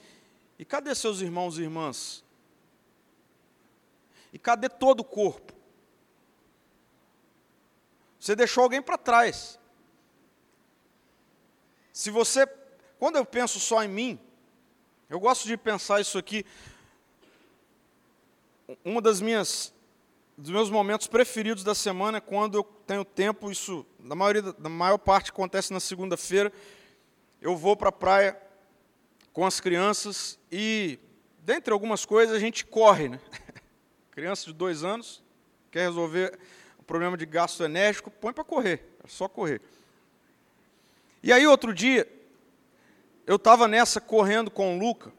e 0.59 0.65
cadê 0.65 0.95
seus 0.95 1.21
irmãos 1.21 1.59
e 1.59 1.63
irmãs? 1.63 2.25
E 4.33 4.39
cadê 4.39 4.69
todo 4.69 5.01
o 5.01 5.05
corpo? 5.05 5.53
Você 8.19 8.35
deixou 8.35 8.65
alguém 8.65 8.81
para 8.81 8.97
trás. 8.97 9.59
Se 11.93 12.11
você, 12.11 12.47
quando 12.99 13.17
eu 13.17 13.25
penso 13.25 13.61
só 13.61 13.83
em 13.83 13.89
mim, 13.89 14.21
eu 15.11 15.21
gosto 15.21 15.47
de 15.47 15.57
pensar 15.57 16.01
isso 16.01 16.17
aqui. 16.17 16.47
Uma 18.85 19.03
das 19.03 19.21
minhas 19.21 19.75
dos 20.39 20.51
meus 20.51 20.71
momentos 20.71 21.07
preferidos 21.07 21.63
da 21.63 21.75
semana 21.75 22.19
é 22.19 22.21
quando 22.21 22.57
eu 22.57 22.65
tenho 22.65 23.05
tempo, 23.05 23.51
isso 23.51 23.85
na 23.99 24.15
maioria 24.15 24.43
na 24.59 24.69
maior 24.69 24.97
parte 24.99 25.31
acontece 25.31 25.73
na 25.73 25.79
segunda-feira 25.79 26.51
eu 27.43 27.57
vou 27.57 27.77
para 27.77 27.89
a 27.89 27.93
praia 27.93 28.41
com 29.33 29.45
as 29.45 29.59
crianças 29.59 30.39
e, 30.51 30.99
dentre 31.41 31.73
algumas 31.73 32.05
coisas, 32.05 32.37
a 32.37 32.39
gente 32.39 32.65
corre. 32.65 33.09
Né? 33.09 33.21
Criança 34.13 34.45
de 34.45 34.53
dois 34.53 34.85
anos, 34.85 35.23
quer 35.71 35.87
resolver 35.87 36.39
o 36.79 36.83
problema 36.83 37.17
de 37.17 37.25
gasto 37.25 37.65
enérgico, 37.65 38.11
põe 38.11 38.31
para 38.31 38.45
correr, 38.45 38.87
é 39.03 39.09
só 39.09 39.27
correr. 39.27 39.63
E 41.23 41.33
aí, 41.33 41.47
outro 41.47 41.73
dia, 41.73 42.07
eu 43.27 43.37
estava 43.37 43.67
nessa 43.67 44.03
correndo 44.03 44.51
com 44.51 44.77
o 44.77 44.79
Luca, 44.79 45.11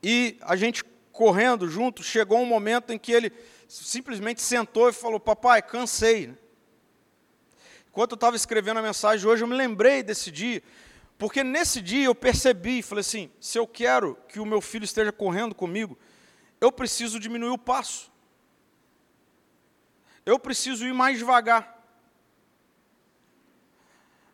e 0.00 0.38
a 0.42 0.54
gente 0.54 0.84
correndo 1.10 1.68
junto, 1.68 2.04
chegou 2.04 2.38
um 2.38 2.46
momento 2.46 2.92
em 2.92 2.98
que 2.98 3.10
ele 3.10 3.32
simplesmente 3.68 4.40
sentou 4.40 4.88
e 4.88 4.92
falou: 4.92 5.18
Papai, 5.18 5.60
cansei. 5.60 6.32
Enquanto 7.88 8.12
eu 8.12 8.14
estava 8.14 8.36
escrevendo 8.36 8.78
a 8.78 8.82
mensagem 8.82 9.28
hoje, 9.28 9.42
eu 9.42 9.48
me 9.48 9.56
lembrei 9.56 10.04
desse 10.04 10.30
dia, 10.30 10.62
porque 11.18 11.42
nesse 11.42 11.80
dia 11.80 12.04
eu 12.04 12.14
percebi, 12.14 12.80
falei 12.80 13.00
assim: 13.00 13.28
se 13.40 13.58
eu 13.58 13.66
quero 13.66 14.16
que 14.28 14.38
o 14.38 14.46
meu 14.46 14.60
filho 14.60 14.84
esteja 14.84 15.10
correndo 15.10 15.52
comigo, 15.52 15.98
eu 16.60 16.70
preciso 16.70 17.18
diminuir 17.18 17.50
o 17.50 17.58
passo. 17.58 18.12
Eu 20.24 20.38
preciso 20.38 20.86
ir 20.86 20.92
mais 20.92 21.18
devagar. 21.18 21.78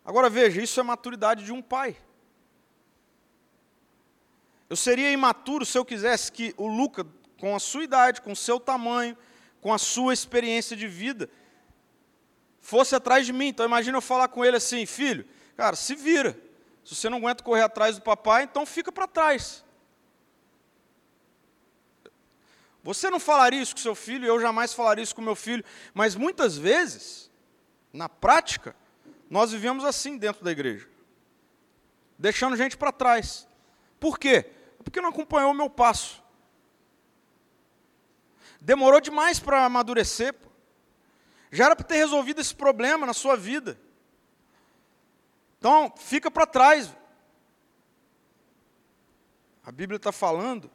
Agora 0.04 0.28
veja, 0.30 0.60
isso 0.60 0.78
é 0.78 0.82
maturidade 0.82 1.44
de 1.44 1.52
um 1.52 1.62
pai. 1.62 1.96
Eu 4.68 4.76
seria 4.76 5.10
imaturo 5.10 5.64
se 5.64 5.78
eu 5.78 5.84
quisesse 5.84 6.30
que 6.30 6.54
o 6.56 6.66
Luca, 6.66 7.06
com 7.38 7.54
a 7.54 7.60
sua 7.60 7.84
idade, 7.84 8.20
com 8.20 8.32
o 8.32 8.36
seu 8.36 8.58
tamanho, 8.58 9.16
com 9.60 9.72
a 9.72 9.78
sua 9.78 10.12
experiência 10.12 10.76
de 10.76 10.88
vida, 10.88 11.30
fosse 12.60 12.94
atrás 12.94 13.26
de 13.26 13.32
mim. 13.32 13.48
Então 13.48 13.64
imagina 13.64 13.96
eu 13.96 14.02
falar 14.02 14.28
com 14.28 14.44
ele 14.44 14.56
assim, 14.56 14.84
filho, 14.86 15.26
cara, 15.56 15.76
se 15.76 15.94
vira. 15.94 16.38
Se 16.84 16.94
você 16.94 17.08
não 17.08 17.18
aguenta 17.18 17.42
correr 17.42 17.62
atrás 17.62 17.96
do 17.96 18.02
papai, 18.02 18.44
então 18.44 18.64
fica 18.64 18.92
para 18.92 19.08
trás. 19.08 19.64
Você 22.86 23.10
não 23.10 23.18
falaria 23.18 23.60
isso 23.60 23.74
com 23.74 23.80
seu 23.80 23.96
filho, 23.96 24.24
eu 24.24 24.40
jamais 24.40 24.72
falaria 24.72 25.02
isso 25.02 25.12
com 25.12 25.20
meu 25.20 25.34
filho, 25.34 25.64
mas 25.92 26.14
muitas 26.14 26.56
vezes, 26.56 27.28
na 27.92 28.08
prática, 28.08 28.76
nós 29.28 29.50
vivemos 29.50 29.84
assim 29.84 30.16
dentro 30.16 30.44
da 30.44 30.52
igreja, 30.52 30.88
deixando 32.16 32.56
gente 32.56 32.76
para 32.76 32.92
trás. 32.92 33.48
Por 33.98 34.20
quê? 34.20 34.52
Porque 34.84 35.00
não 35.00 35.08
acompanhou 35.08 35.50
o 35.50 35.54
meu 35.54 35.68
passo. 35.68 36.22
Demorou 38.60 39.00
demais 39.00 39.40
para 39.40 39.64
amadurecer. 39.64 40.32
Pô. 40.34 40.48
Já 41.50 41.64
era 41.64 41.74
para 41.74 41.84
ter 41.84 41.96
resolvido 41.96 42.40
esse 42.40 42.54
problema 42.54 43.04
na 43.04 43.12
sua 43.12 43.36
vida. 43.36 43.76
Então, 45.58 45.92
fica 45.96 46.30
para 46.30 46.46
trás. 46.46 46.94
A 49.64 49.72
Bíblia 49.72 49.96
está 49.96 50.12
falando 50.12 50.70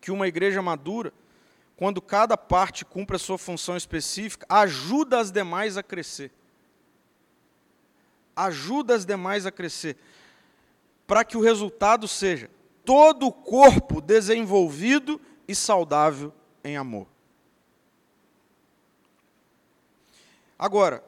que 0.00 0.10
uma 0.10 0.26
igreja 0.26 0.62
madura, 0.62 1.12
quando 1.76 2.00
cada 2.00 2.36
parte 2.36 2.84
cumpre 2.84 3.16
a 3.16 3.18
sua 3.18 3.38
função 3.38 3.76
específica, 3.76 4.46
ajuda 4.48 5.18
as 5.18 5.30
demais 5.30 5.76
a 5.76 5.82
crescer. 5.82 6.30
Ajuda 8.34 8.94
as 8.94 9.04
demais 9.04 9.46
a 9.46 9.50
crescer. 9.50 9.96
Para 11.06 11.24
que 11.24 11.36
o 11.36 11.40
resultado 11.40 12.06
seja 12.06 12.50
todo 12.84 13.26
o 13.26 13.32
corpo 13.32 14.00
desenvolvido 14.00 15.20
e 15.46 15.54
saudável 15.54 16.32
em 16.62 16.76
amor. 16.76 17.06
Agora, 20.58 21.02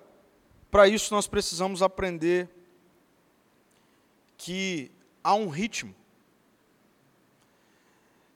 para 0.71 0.89
isso 0.89 1.13
nós 1.15 1.27
precisamos 1.27 1.83
aprender 1.83 2.49
que 4.39 4.91
há 5.23 5.35
um 5.35 5.49
ritmo 5.49 5.95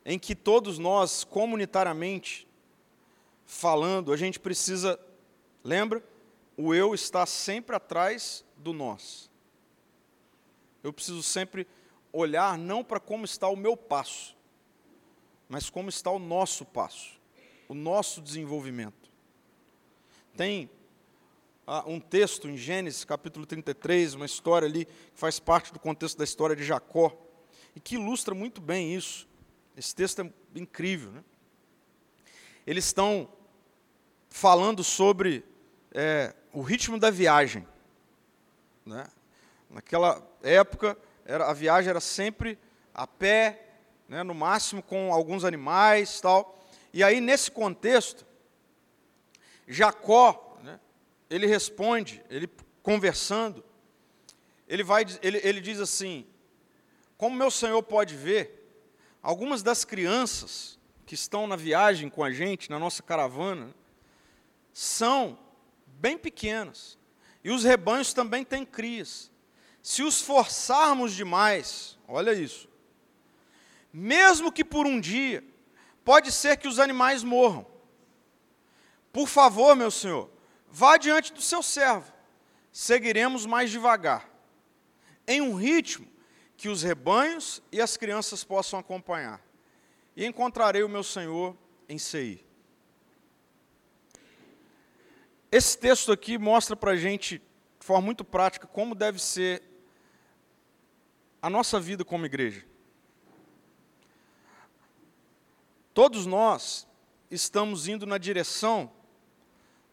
em 0.09 0.21
que 0.21 0.37
todos 0.37 0.79
nós, 0.79 1.25
comunitariamente 1.25 2.47
falando, 3.45 4.13
a 4.13 4.17
gente 4.17 4.39
precisa, 4.39 4.99
lembra? 5.65 6.01
O 6.57 6.73
eu 6.73 6.95
está 6.95 7.27
sempre 7.27 7.75
atrás 7.75 8.45
do 8.57 8.73
nós. 8.73 9.29
Eu 10.81 10.93
preciso 10.93 11.25
sempre 11.25 11.67
olhar 12.13 12.57
não 12.57 12.85
para 12.85 13.01
como 13.01 13.25
está 13.25 13.49
o 13.49 13.57
meu 13.57 13.77
passo, 13.77 14.37
mas 15.49 15.69
como 15.69 15.89
está 15.89 16.13
o 16.13 16.21
nosso 16.21 16.65
passo, 16.65 17.21
o 17.69 17.75
nosso 17.75 18.23
desenvolvimento. 18.23 19.11
Tem 20.37 20.71
um 21.85 21.99
texto 21.99 22.49
em 22.49 22.57
Gênesis, 22.57 23.05
capítulo 23.05 23.45
33, 23.45 24.15
uma 24.15 24.27
história 24.27 24.69
ali 24.69 24.85
que 24.85 24.95
faz 25.15 25.41
parte 25.41 25.73
do 25.73 25.81
contexto 25.81 26.17
da 26.17 26.23
história 26.23 26.55
de 26.55 26.63
Jacó, 26.63 27.13
e 27.75 27.81
que 27.81 27.97
ilustra 27.97 28.37
muito 28.37 28.61
bem 28.61 28.95
isso. 28.95 29.27
Esse 29.77 29.95
texto 29.95 30.23
é 30.23 30.59
incrível. 30.59 31.11
Né? 31.13 31.25
Eles 32.67 32.87
estão 32.87 33.29
falando 34.31 34.83
sobre 34.83 35.45
é, 35.93 36.35
o 36.53 36.63
ritmo 36.63 36.99
da 36.99 37.11
viagem. 37.11 37.67
Né? 38.85 39.07
Naquela 39.69 40.27
época, 40.43 40.97
era, 41.25 41.47
a 41.49 41.53
viagem 41.53 41.91
era 41.91 42.01
sempre 42.01 42.59
a 42.95 43.07
pé, 43.07 43.63
né, 44.09 44.23
no 44.23 44.35
máximo 44.35 44.83
com 44.83 45.13
alguns 45.13 45.45
animais 45.45 46.21
tal. 46.21 46.59
E 46.93 47.05
aí, 47.05 47.21
nesse 47.21 47.51
contexto, 47.51 48.25
Jacó 49.69 50.47
ele 51.29 51.47
responde, 51.47 52.23
ele 52.31 52.49
conversando, 52.83 53.65
ele, 54.69 54.83
vai, 54.83 55.05
ele, 55.23 55.41
ele 55.43 55.61
diz 55.61 55.81
assim: 55.81 56.27
Como 57.17 57.37
meu 57.37 57.51
senhor 57.51 57.83
pode 57.83 58.15
ver, 58.15 58.56
algumas 59.27 59.61
das 59.61 59.85
crianças 59.85 60.79
que 61.05 61.17
estão 61.17 61.49
na 61.49 61.57
viagem 61.57 62.09
com 62.09 62.23
a 62.23 62.31
gente, 62.31 62.71
na 62.71 62.79
nossa 62.79 63.03
caravana, 63.03 63.75
são 64.73 65.37
bem 65.85 66.17
pequenas. 66.17 66.97
E 67.43 67.51
os 67.51 67.65
rebanhos 67.65 68.13
também 68.13 68.45
têm 68.45 68.65
crias. 68.65 69.29
Se 69.83 70.05
os 70.05 70.21
forçarmos 70.21 71.13
demais, 71.13 71.99
olha 72.07 72.33
isso, 72.33 72.69
mesmo 73.93 74.53
que 74.53 74.65
por 74.65 74.87
um 74.87 75.01
dia, 75.01 75.43
pode 76.05 76.31
ser 76.31 76.57
que 76.57 76.69
os 76.69 76.79
animais 76.79 77.25
morram. 77.25 77.67
Por 79.13 79.27
favor, 79.27 79.75
meu 79.75 79.91
senhor, 79.91 80.31
vá 80.71 80.97
diante 80.97 81.33
do 81.33 81.43
seu 81.43 81.65
servo, 81.65 82.13
seguiremos 82.71 83.45
mais 83.45 83.73
devagar, 83.73 84.31
em 85.27 85.41
um 85.41 85.57
ritmo 85.57 86.07
que 86.57 86.69
os 86.69 86.83
rebanhos 86.83 87.63
e 87.71 87.81
as 87.81 87.97
crianças 87.97 88.43
possam 88.43 88.79
acompanhar. 88.79 89.41
E 90.17 90.25
encontrarei 90.25 90.83
o 90.83 90.89
meu 90.89 91.03
senhor 91.03 91.57
em 91.89 91.99
Seir. 91.99 92.45
Esse 95.53 95.79
texto 95.79 96.11
aqui 96.11 96.39
mostra 96.39 96.75
para 96.75 96.93
a 96.93 96.97
gente, 96.97 97.39
de 97.39 97.87
forma 97.87 98.07
muito 98.07 98.25
prática, 98.25 98.67
como 98.67 98.95
deve 98.95 99.19
ser 99.19 99.63
a 101.41 101.49
nossa 101.49 101.79
vida 101.79 102.05
como 102.05 102.27
igreja. 102.27 102.65
Todos 105.95 106.27
nós 106.27 106.87
estamos 107.31 107.89
indo 107.89 108.05
na 108.05 108.19
direção 108.19 108.91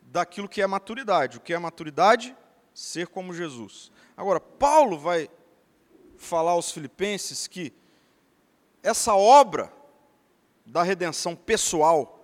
daquilo 0.01 0.49
que 0.49 0.61
é 0.61 0.67
maturidade. 0.67 1.37
O 1.37 1.41
que 1.41 1.53
é 1.53 1.59
maturidade? 1.59 2.35
Ser 2.73 3.07
como 3.07 3.33
Jesus. 3.33 3.91
Agora, 4.17 4.39
Paulo 4.39 4.97
vai 4.97 5.29
falar 6.23 6.51
aos 6.51 6.71
filipenses 6.71 7.47
que 7.47 7.73
essa 8.81 9.15
obra 9.15 9.71
da 10.65 10.81
redenção 10.83 11.35
pessoal, 11.35 12.19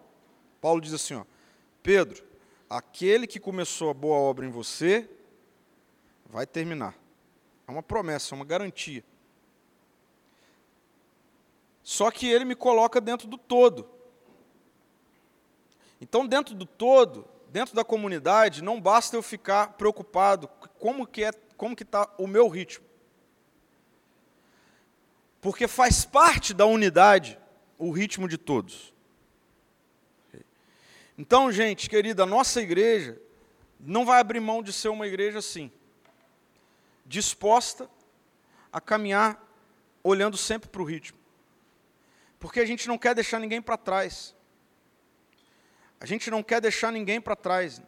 Paulo 0.60 0.82
diz 0.82 0.94
assim, 0.94 1.14
ó, 1.14 1.24
Pedro, 1.84 2.24
aquele 2.70 3.28
que 3.28 3.40
começou 3.40 3.90
a 3.90 3.94
boa 3.94 4.18
obra 4.18 4.46
em 4.46 4.50
você, 4.50 5.10
vai 6.26 6.46
terminar. 6.46 6.96
É 7.68 7.72
uma 7.72 7.84
promessa, 7.84 8.34
é 8.34 8.36
uma 8.36 8.46
garantia. 8.46 9.04
Só 11.84 12.12
que 12.12 12.28
ele 12.28 12.46
me 12.46 12.56
coloca 12.56 13.02
dentro 13.02 13.28
do 13.28 13.38
todo. 13.38 13.90
Então, 16.02 16.26
dentro 16.26 16.56
do 16.56 16.66
todo, 16.66 17.28
dentro 17.50 17.76
da 17.76 17.84
comunidade, 17.84 18.64
não 18.64 18.80
basta 18.80 19.16
eu 19.16 19.24
ficar 19.24 19.74
preocupado 19.74 20.48
como 20.78 21.06
que 21.06 21.24
é, 21.24 21.32
como 21.58 21.76
que 21.76 21.84
está 21.84 22.10
o 22.18 22.28
meu 22.28 22.48
ritmo. 22.48 22.89
Porque 25.42 25.68
faz 25.68 26.06
parte 26.06 26.54
da 26.54 26.66
unidade 26.66 27.38
o 27.78 27.92
ritmo 27.92 28.28
de 28.28 28.38
todos. 28.38 28.94
Então, 31.18 31.52
gente, 31.52 31.90
querida, 31.90 32.24
a 32.24 32.26
nossa 32.26 32.62
igreja 32.62 33.22
não 33.80 34.06
vai 34.06 34.20
abrir 34.20 34.40
mão 34.40 34.64
de 34.64 34.72
ser 34.74 34.90
uma 34.90 35.08
igreja 35.08 35.40
assim, 35.40 35.72
disposta 37.06 37.90
a 38.72 38.80
caminhar 38.80 39.46
olhando 40.04 40.38
sempre 40.38 40.70
para 40.70 40.82
o 40.82 40.86
ritmo 40.86 41.20
porque 42.40 42.62
a 42.62 42.66
gente 42.66 42.88
não 42.88 42.98
quer 42.98 43.14
deixar 43.14 43.40
ninguém 43.40 43.62
para 43.62 43.78
trás. 43.78 44.34
A 46.00 46.06
gente 46.06 46.32
não 46.32 46.42
quer 46.42 46.62
deixar 46.62 46.92
ninguém 46.92 47.20
para 47.20 47.36
trás. 47.36 47.82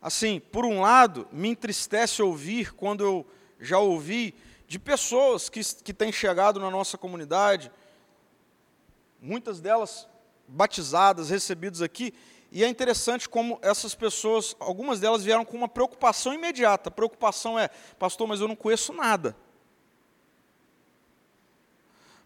Assim, 0.00 0.38
por 0.38 0.66
um 0.66 0.82
lado, 0.82 1.26
me 1.32 1.48
entristece 1.48 2.22
ouvir, 2.22 2.74
quando 2.74 3.02
eu 3.02 3.26
já 3.58 3.78
ouvi, 3.78 4.34
de 4.68 4.78
pessoas 4.78 5.48
que, 5.48 5.60
que 5.82 5.94
têm 5.94 6.12
chegado 6.12 6.60
na 6.60 6.70
nossa 6.70 6.98
comunidade, 6.98 7.72
muitas 9.18 9.60
delas 9.60 10.06
batizadas, 10.46 11.30
recebidas 11.30 11.80
aqui, 11.80 12.12
e 12.52 12.62
é 12.62 12.68
interessante 12.68 13.28
como 13.28 13.58
essas 13.62 13.94
pessoas, 13.94 14.54
algumas 14.60 15.00
delas 15.00 15.24
vieram 15.24 15.44
com 15.44 15.56
uma 15.56 15.68
preocupação 15.68 16.32
imediata. 16.32 16.88
A 16.88 16.92
preocupação 16.92 17.58
é, 17.58 17.68
pastor, 17.98 18.26
mas 18.26 18.40
eu 18.40 18.48
não 18.48 18.56
conheço 18.56 18.92
nada. 18.92 19.36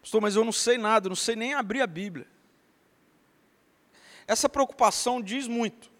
Pastor, 0.01 0.21
mas 0.21 0.35
eu 0.35 0.43
não 0.43 0.51
sei 0.51 0.77
nada, 0.77 1.09
não 1.09 1.15
sei 1.15 1.35
nem 1.35 1.53
abrir 1.53 1.81
a 1.81 1.87
Bíblia. 1.87 2.27
Essa 4.27 4.47
preocupação 4.47 5.21
diz 5.21 5.47
muito. 5.47 5.91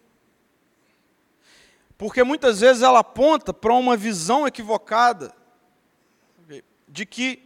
Porque 1.96 2.22
muitas 2.22 2.60
vezes 2.60 2.82
ela 2.82 3.00
aponta 3.00 3.52
para 3.52 3.74
uma 3.74 3.96
visão 3.96 4.46
equivocada 4.46 5.34
de 6.88 7.04
que, 7.06 7.42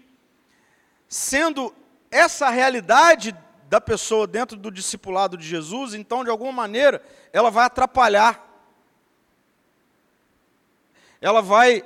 sendo 1.09 1.74
essa 2.11 2.49
realidade 2.51 3.36
da 3.68 3.80
pessoa 3.80 4.26
dentro 4.26 4.57
do 4.57 4.70
discipulado 4.70 5.36
de 5.36 5.47
Jesus, 5.47 5.95
então, 5.95 6.24
de 6.24 6.30
alguma 6.30 6.53
maneira, 6.53 7.03
ela 7.32 7.51
vai 7.51 7.66
atrapalhar. 7.66 8.45
Ela 11.20 11.43
vai 11.43 11.84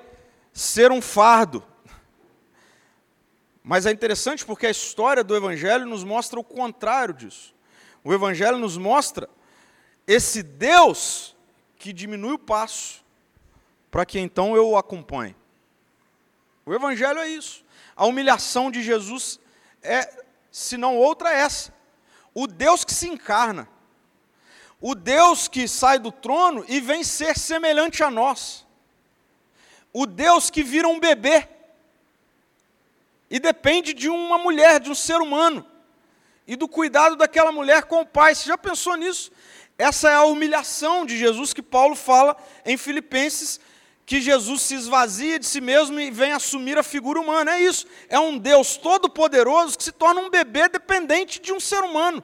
ser 0.53 0.93
um 0.93 1.03
fardo. 1.03 1.65
Mas 3.63 3.87
é 3.87 3.91
interessante 3.91 4.45
porque 4.45 4.67
a 4.67 4.71
história 4.71 5.23
do 5.23 5.37
Evangelho 5.37 5.87
nos 5.87 6.05
mostra 6.05 6.39
o 6.39 6.45
contrário 6.45 7.15
disso. 7.15 7.55
O 8.05 8.13
Evangelho 8.13 8.59
nos 8.59 8.77
mostra 8.77 9.29
esse 10.07 10.43
Deus 10.43 11.37
que 11.77 11.93
diminui 11.93 12.35
o 12.35 12.39
passo 12.39 13.05
para 13.91 14.07
que 14.07 14.19
então 14.19 14.57
eu 14.57 14.71
o 14.71 14.77
acompanhe. 14.77 15.37
O 16.65 16.73
Evangelho 16.73 17.19
é 17.19 17.29
isso. 17.29 17.65
A 17.97 18.07
humilhação 18.07 18.71
de 18.71 18.83
Jesus 18.83 19.39
é, 19.83 20.25
se 20.51 20.77
não 20.77 20.97
outra, 20.97 21.33
essa. 21.33 21.75
O 22.35 22.47
Deus 22.47 22.85
que 22.85 22.95
se 22.95 23.09
encarna. 23.09 23.69
O 24.81 24.95
Deus 24.95 25.49
que 25.49 25.67
sai 25.67 25.99
do 25.99 26.13
trono 26.13 26.65
e 26.69 26.81
vem 26.81 27.03
ser 27.03 27.39
semelhante 27.39 28.03
a 28.03 28.11
nós. 28.11 28.67
O 29.93 30.07
Deus 30.07 30.51
que 30.51 30.63
vira 30.63 30.89
um 30.89 30.99
bebê 30.99 31.49
e 33.31 33.41
depende 33.41 33.95
de 33.95 34.11
uma 34.11 34.37
mulher, 34.37 34.79
de 34.79 34.91
um 34.91 34.95
ser 34.95 35.17
humano, 35.17 35.67
e 36.47 36.55
do 36.55 36.69
cuidado 36.69 37.17
daquela 37.17 37.51
mulher 37.51 37.85
com 37.85 38.03
o 38.03 38.07
pai. 38.07 38.35
Você 38.35 38.47
já 38.47 38.59
pensou 38.59 38.95
nisso? 38.95 39.33
Essa 39.79 40.11
é 40.11 40.15
a 40.15 40.25
humilhação 40.25 41.07
de 41.07 41.17
Jesus 41.17 41.55
que 41.55 41.63
Paulo 41.63 41.97
fala 41.97 42.37
em 42.65 42.77
Filipenses, 42.77 43.59
que 44.05 44.21
Jesus 44.21 44.63
se 44.63 44.75
esvazia 44.75 45.39
de 45.39 45.47
si 45.47 45.61
mesmo 45.61 45.99
e 45.99 46.11
vem 46.11 46.33
assumir 46.33 46.77
a 46.77 46.83
figura 46.83 47.21
humana. 47.21 47.53
É 47.53 47.61
isso. 47.61 47.87
É 48.09 48.19
um 48.19 48.37
Deus 48.37 48.77
todo-poderoso 48.77 49.79
que 49.79 49.85
se 49.85 49.93
torna 49.93 50.21
um 50.21 50.29
bebê 50.29 50.69
dependente 50.69 51.41
de 51.41 51.53
um 51.53 51.61
ser 51.61 51.83
humano. 51.83 52.23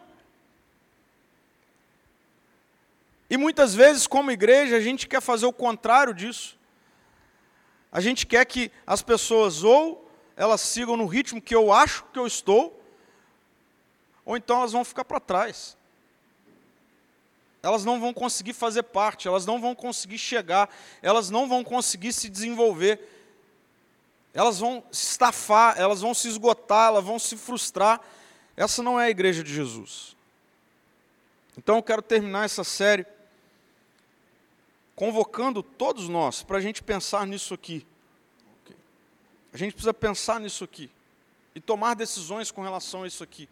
E 3.30 3.36
muitas 3.36 3.74
vezes, 3.74 4.06
como 4.06 4.30
igreja, 4.30 4.76
a 4.76 4.80
gente 4.80 5.06
quer 5.06 5.22
fazer 5.22 5.46
o 5.46 5.52
contrário 5.52 6.12
disso. 6.12 6.58
A 7.92 8.00
gente 8.00 8.26
quer 8.26 8.44
que 8.44 8.70
as 8.86 9.00
pessoas 9.00 9.62
ou 9.62 10.10
elas 10.36 10.60
sigam 10.60 10.96
no 10.96 11.06
ritmo 11.06 11.40
que 11.40 11.54
eu 11.54 11.72
acho 11.72 12.04
que 12.12 12.18
eu 12.18 12.26
estou, 12.26 12.82
ou 14.24 14.36
então 14.36 14.58
elas 14.58 14.72
vão 14.72 14.84
ficar 14.84 15.04
para 15.04 15.18
trás. 15.18 15.77
Elas 17.62 17.84
não 17.84 18.00
vão 18.00 18.14
conseguir 18.14 18.52
fazer 18.52 18.84
parte, 18.84 19.26
elas 19.26 19.44
não 19.44 19.60
vão 19.60 19.74
conseguir 19.74 20.18
chegar, 20.18 20.70
elas 21.02 21.28
não 21.28 21.48
vão 21.48 21.64
conseguir 21.64 22.12
se 22.12 22.28
desenvolver. 22.28 23.00
Elas 24.32 24.58
vão 24.58 24.84
se 24.92 25.12
estafar, 25.12 25.78
elas 25.78 26.00
vão 26.00 26.14
se 26.14 26.28
esgotar, 26.28 26.88
elas 26.88 27.04
vão 27.04 27.18
se 27.18 27.36
frustrar. 27.36 28.00
Essa 28.56 28.82
não 28.82 29.00
é 29.00 29.06
a 29.06 29.10
igreja 29.10 29.42
de 29.42 29.52
Jesus. 29.52 30.16
Então 31.56 31.76
eu 31.76 31.82
quero 31.82 32.02
terminar 32.02 32.44
essa 32.44 32.62
série 32.62 33.04
convocando 34.94 35.62
todos 35.62 36.08
nós 36.08 36.42
para 36.42 36.58
a 36.58 36.60
gente 36.60 36.82
pensar 36.82 37.26
nisso 37.26 37.54
aqui. 37.54 37.86
A 39.52 39.56
gente 39.56 39.72
precisa 39.72 39.94
pensar 39.94 40.40
nisso 40.40 40.62
aqui 40.62 40.90
e 41.54 41.60
tomar 41.60 41.94
decisões 41.94 42.50
com 42.50 42.62
relação 42.62 43.02
a 43.02 43.06
isso 43.08 43.24
aqui. 43.24 43.48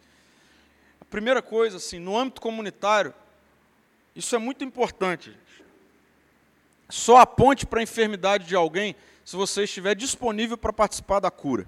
A 1.01 1.05
primeira 1.05 1.41
coisa, 1.41 1.77
assim, 1.77 1.99
no 1.99 2.17
âmbito 2.17 2.39
comunitário, 2.39 3.13
isso 4.17 4.35
é 4.35 4.39
muito 4.39 4.63
importante. 4.65 5.37
Só 6.89 7.17
aponte 7.17 7.65
para 7.65 7.79
a 7.79 7.83
enfermidade 7.83 8.45
de 8.45 8.55
alguém 8.55 8.95
se 9.23 9.35
você 9.35 9.63
estiver 9.63 9.95
disponível 9.95 10.57
para 10.57 10.73
participar 10.73 11.19
da 11.19 11.31
cura. 11.31 11.65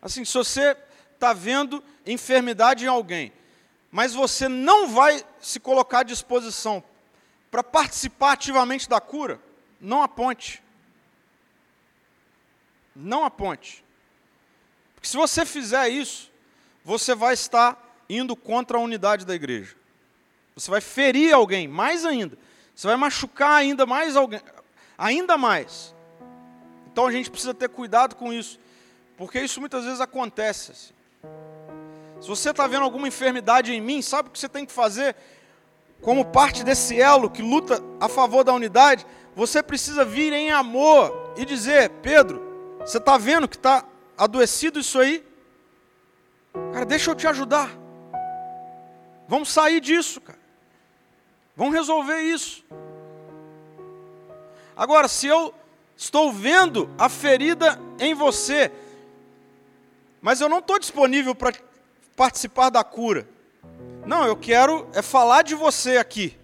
Assim, 0.00 0.24
se 0.24 0.32
você 0.32 0.76
está 1.12 1.32
vendo 1.32 1.82
enfermidade 2.06 2.84
em 2.84 2.88
alguém, 2.88 3.32
mas 3.90 4.14
você 4.14 4.48
não 4.48 4.88
vai 4.88 5.22
se 5.40 5.60
colocar 5.60 6.00
à 6.00 6.02
disposição 6.02 6.82
para 7.50 7.62
participar 7.62 8.32
ativamente 8.32 8.88
da 8.88 9.00
cura, 9.00 9.40
não 9.80 10.02
aponte 10.02 10.62
não 12.96 13.24
aponte. 13.24 13.84
Porque 14.94 15.06
se 15.06 15.16
você 15.16 15.44
fizer 15.44 15.88
isso, 15.88 16.30
você 16.82 17.14
vai 17.14 17.34
estar 17.34 17.78
indo 18.08 18.34
contra 18.34 18.78
a 18.78 18.80
unidade 18.80 19.26
da 19.26 19.34
igreja. 19.34 19.76
Você 20.56 20.70
vai 20.70 20.80
ferir 20.80 21.34
alguém, 21.34 21.68
mais 21.68 22.06
ainda. 22.06 22.38
Você 22.74 22.86
vai 22.86 22.96
machucar 22.96 23.52
ainda 23.52 23.84
mais 23.84 24.16
alguém, 24.16 24.40
ainda 24.96 25.36
mais. 25.36 25.94
Então 26.90 27.06
a 27.06 27.12
gente 27.12 27.30
precisa 27.30 27.52
ter 27.52 27.68
cuidado 27.68 28.16
com 28.16 28.32
isso, 28.32 28.58
porque 29.18 29.38
isso 29.38 29.60
muitas 29.60 29.84
vezes 29.84 30.00
acontece. 30.00 30.72
Assim. 30.72 30.94
Se 32.22 32.26
você 32.26 32.50
está 32.50 32.66
vendo 32.66 32.84
alguma 32.84 33.06
enfermidade 33.06 33.70
em 33.70 33.82
mim, 33.82 34.00
sabe 34.00 34.30
o 34.30 34.32
que 34.32 34.38
você 34.38 34.48
tem 34.48 34.64
que 34.64 34.72
fazer? 34.72 35.14
Como 36.00 36.24
parte 36.24 36.64
desse 36.64 36.98
elo 36.98 37.30
que 37.30 37.42
luta 37.42 37.82
a 38.00 38.08
favor 38.08 38.42
da 38.42 38.54
unidade, 38.54 39.06
você 39.34 39.62
precisa 39.62 40.06
vir 40.06 40.32
em 40.32 40.50
amor 40.52 41.34
e 41.36 41.44
dizer: 41.44 41.90
Pedro, 42.02 42.78
você 42.80 42.96
está 42.96 43.18
vendo 43.18 43.46
que 43.46 43.56
está 43.56 43.84
adoecido 44.16 44.80
isso 44.80 44.98
aí? 44.98 45.22
Cara, 46.72 46.86
deixa 46.86 47.10
eu 47.10 47.14
te 47.14 47.26
ajudar. 47.26 47.70
Vamos 49.28 49.50
sair 49.50 49.80
disso, 49.80 50.18
cara. 50.18 50.35
Vamos 51.56 51.74
resolver 51.74 52.20
isso. 52.20 52.62
Agora, 54.76 55.08
se 55.08 55.26
eu 55.26 55.54
estou 55.96 56.30
vendo 56.30 56.90
a 56.98 57.08
ferida 57.08 57.80
em 57.98 58.12
você, 58.12 58.70
mas 60.20 60.40
eu 60.40 60.48
não 60.48 60.58
estou 60.58 60.78
disponível 60.78 61.34
para 61.34 61.54
participar 62.14 62.68
da 62.68 62.84
cura. 62.84 63.26
Não, 64.04 64.26
eu 64.26 64.36
quero 64.36 64.86
é 64.92 65.00
falar 65.00 65.42
de 65.42 65.54
você 65.54 65.96
aqui. 65.96 66.36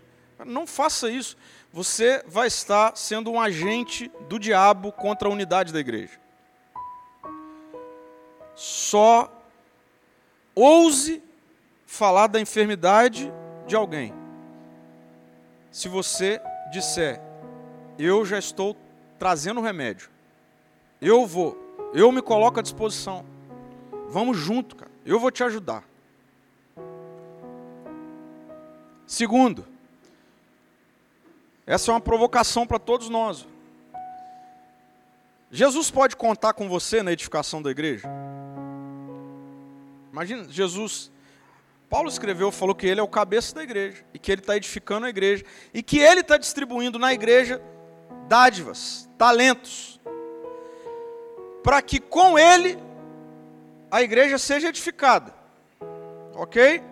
Não 0.47 0.67
faça 0.67 1.11
isso. 1.11 1.37
Você 1.73 2.25
vai 2.27 2.49
estar 2.49 2.97
sendo 2.97 3.31
um 3.31 3.41
agente 3.41 4.11
do 4.29 4.39
diabo 4.39 4.93
contra 4.93 5.29
a 5.29 5.31
unidade 5.31 5.73
da 5.73 5.81
igreja. 5.81 6.19
Só 8.55 9.31
ouse 10.55 11.23
falar 11.87 12.27
da 12.27 12.41
enfermidade 12.41 13.33
de 13.67 13.77
alguém. 13.77 14.22
Se 15.73 15.89
você 15.89 16.39
disser, 16.71 17.19
eu 17.99 18.27
já 18.27 18.39
estou 18.39 18.77
trazendo 19.19 19.59
o 19.59 19.63
remédio, 19.63 20.11
eu 21.01 21.27
vou, 21.27 21.57
eu 21.95 22.13
me 22.13 22.21
coloco 22.21 22.61
à 22.61 22.63
disposição, 22.63 23.25
vamos 24.11 24.37
junto, 24.37 24.77
cara, 24.77 24.91
eu 25.07 25.19
vou 25.19 25.31
te 25.31 25.43
ajudar. 25.43 25.83
Segundo, 29.07 29.67
essa 31.67 31.91
é 31.91 31.95
uma 31.95 32.01
provocação 32.01 32.67
para 32.67 32.79
todos 32.79 33.09
nós. 33.09 33.47
Jesus 35.51 35.91
pode 35.91 36.17
contar 36.17 36.53
com 36.53 36.69
você 36.69 37.03
na 37.03 37.13
edificação 37.13 37.63
da 37.63 37.71
igreja? 37.71 38.09
Imagina, 40.13 40.45
Jesus. 40.45 41.11
Paulo 41.93 42.09
escreveu, 42.09 42.51
falou 42.51 42.75
que 42.75 42.87
ele 42.87 43.01
é 43.01 43.03
o 43.03 43.07
cabeça 43.07 43.55
da 43.55 43.63
igreja, 43.63 44.03
e 44.15 44.19
que 44.19 44.33
ele 44.33 44.41
está 44.41 44.57
edificando 44.57 45.05
a 45.05 45.11
igreja, 45.11 45.45
e 45.75 45.83
que 45.83 45.99
ele 45.99 46.23
está 46.23 46.39
distribuindo 46.39 46.99
na 46.99 47.13
igreja 47.13 47.61
dádivas, 48.27 49.07
talentos, 49.19 50.01
para 51.63 51.83
que 51.83 52.01
com 52.01 52.39
ele 52.39 52.79
a 53.91 54.01
igreja 54.01 54.39
seja 54.39 54.71
edificada. 54.71 55.35
Ok? 56.35 56.83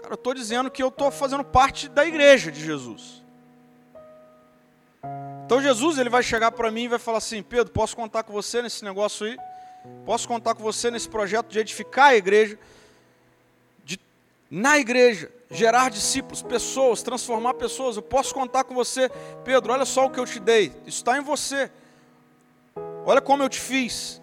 Cara, 0.00 0.10
eu 0.10 0.14
estou 0.14 0.34
dizendo 0.34 0.68
que 0.68 0.82
eu 0.82 0.88
estou 0.88 1.08
fazendo 1.12 1.44
parte 1.44 1.88
da 1.88 2.04
igreja 2.04 2.50
de 2.50 2.60
Jesus. 2.60 3.22
Então 5.46 5.62
Jesus 5.62 5.98
ele 5.98 6.10
vai 6.10 6.24
chegar 6.24 6.50
para 6.50 6.68
mim 6.72 6.82
e 6.82 6.88
vai 6.88 6.98
falar 6.98 7.18
assim: 7.18 7.44
Pedro, 7.44 7.72
posso 7.72 7.94
contar 7.94 8.24
com 8.24 8.32
você 8.32 8.60
nesse 8.60 8.84
negócio 8.84 9.24
aí? 9.24 9.38
Posso 10.04 10.26
contar 10.26 10.56
com 10.56 10.64
você 10.64 10.90
nesse 10.90 11.08
projeto 11.08 11.46
de 11.46 11.60
edificar 11.60 12.06
a 12.06 12.16
igreja, 12.16 12.58
na 14.50 14.78
igreja, 14.78 15.30
gerar 15.50 15.90
discípulos, 15.90 16.42
pessoas, 16.42 17.02
transformar 17.02 17.54
pessoas. 17.54 17.96
Eu 17.96 18.02
posso 18.02 18.34
contar 18.34 18.64
com 18.64 18.74
você, 18.74 19.08
Pedro. 19.44 19.72
Olha 19.72 19.84
só 19.84 20.06
o 20.06 20.10
que 20.10 20.18
eu 20.18 20.26
te 20.26 20.40
dei, 20.40 20.72
isso 20.86 20.98
está 20.98 21.16
em 21.16 21.22
você. 21.22 21.70
Olha 23.06 23.20
como 23.20 23.42
eu 23.42 23.48
te 23.48 23.60
fiz. 23.60 24.20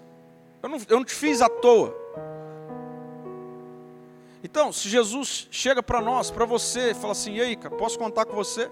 Eu 0.62 0.70
não, 0.70 0.78
eu 0.90 0.98
não 0.98 1.06
te 1.06 1.14
fiz 1.14 1.42
à 1.42 1.50
toa. 1.50 1.96
Então, 4.44 4.72
se 4.72 4.88
Jesus 4.88 5.48
chega 5.52 5.82
para 5.82 6.02
nós, 6.02 6.30
para 6.30 6.46
você, 6.46 6.92
e 6.92 6.94
fala 6.94 7.12
assim: 7.12 7.36
e 7.36 7.42
aí, 7.42 7.56
cara, 7.56 7.76
posso 7.76 7.98
contar 7.98 8.26
com 8.26 8.36
você? 8.36 8.70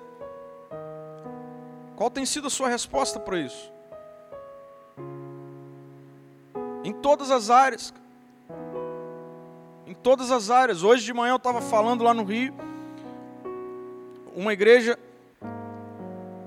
Qual 1.95 2.09
tem 2.09 2.25
sido 2.25 2.47
a 2.47 2.49
sua 2.49 2.67
resposta 2.67 3.19
para 3.19 3.39
isso? 3.39 3.71
Em 6.83 6.93
todas 6.93 7.31
as 7.31 7.49
áreas. 7.49 7.93
Em 9.86 9.93
todas 9.93 10.31
as 10.31 10.49
áreas. 10.49 10.83
Hoje 10.83 11.05
de 11.05 11.13
manhã 11.13 11.33
eu 11.33 11.38
estava 11.38 11.61
falando 11.61 12.03
lá 12.03 12.13
no 12.13 12.23
Rio, 12.23 12.53
uma 14.36 14.51
igreja 14.51 14.97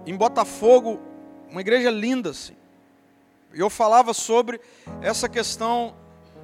em 0.04 0.16
Botafogo, 0.16 1.00
uma 1.50 1.60
igreja 1.60 1.90
linda 1.90 2.30
assim. 2.30 2.56
E 3.54 3.60
eu 3.60 3.70
falava 3.70 4.12
sobre 4.12 4.60
essa 5.00 5.28
questão 5.28 5.94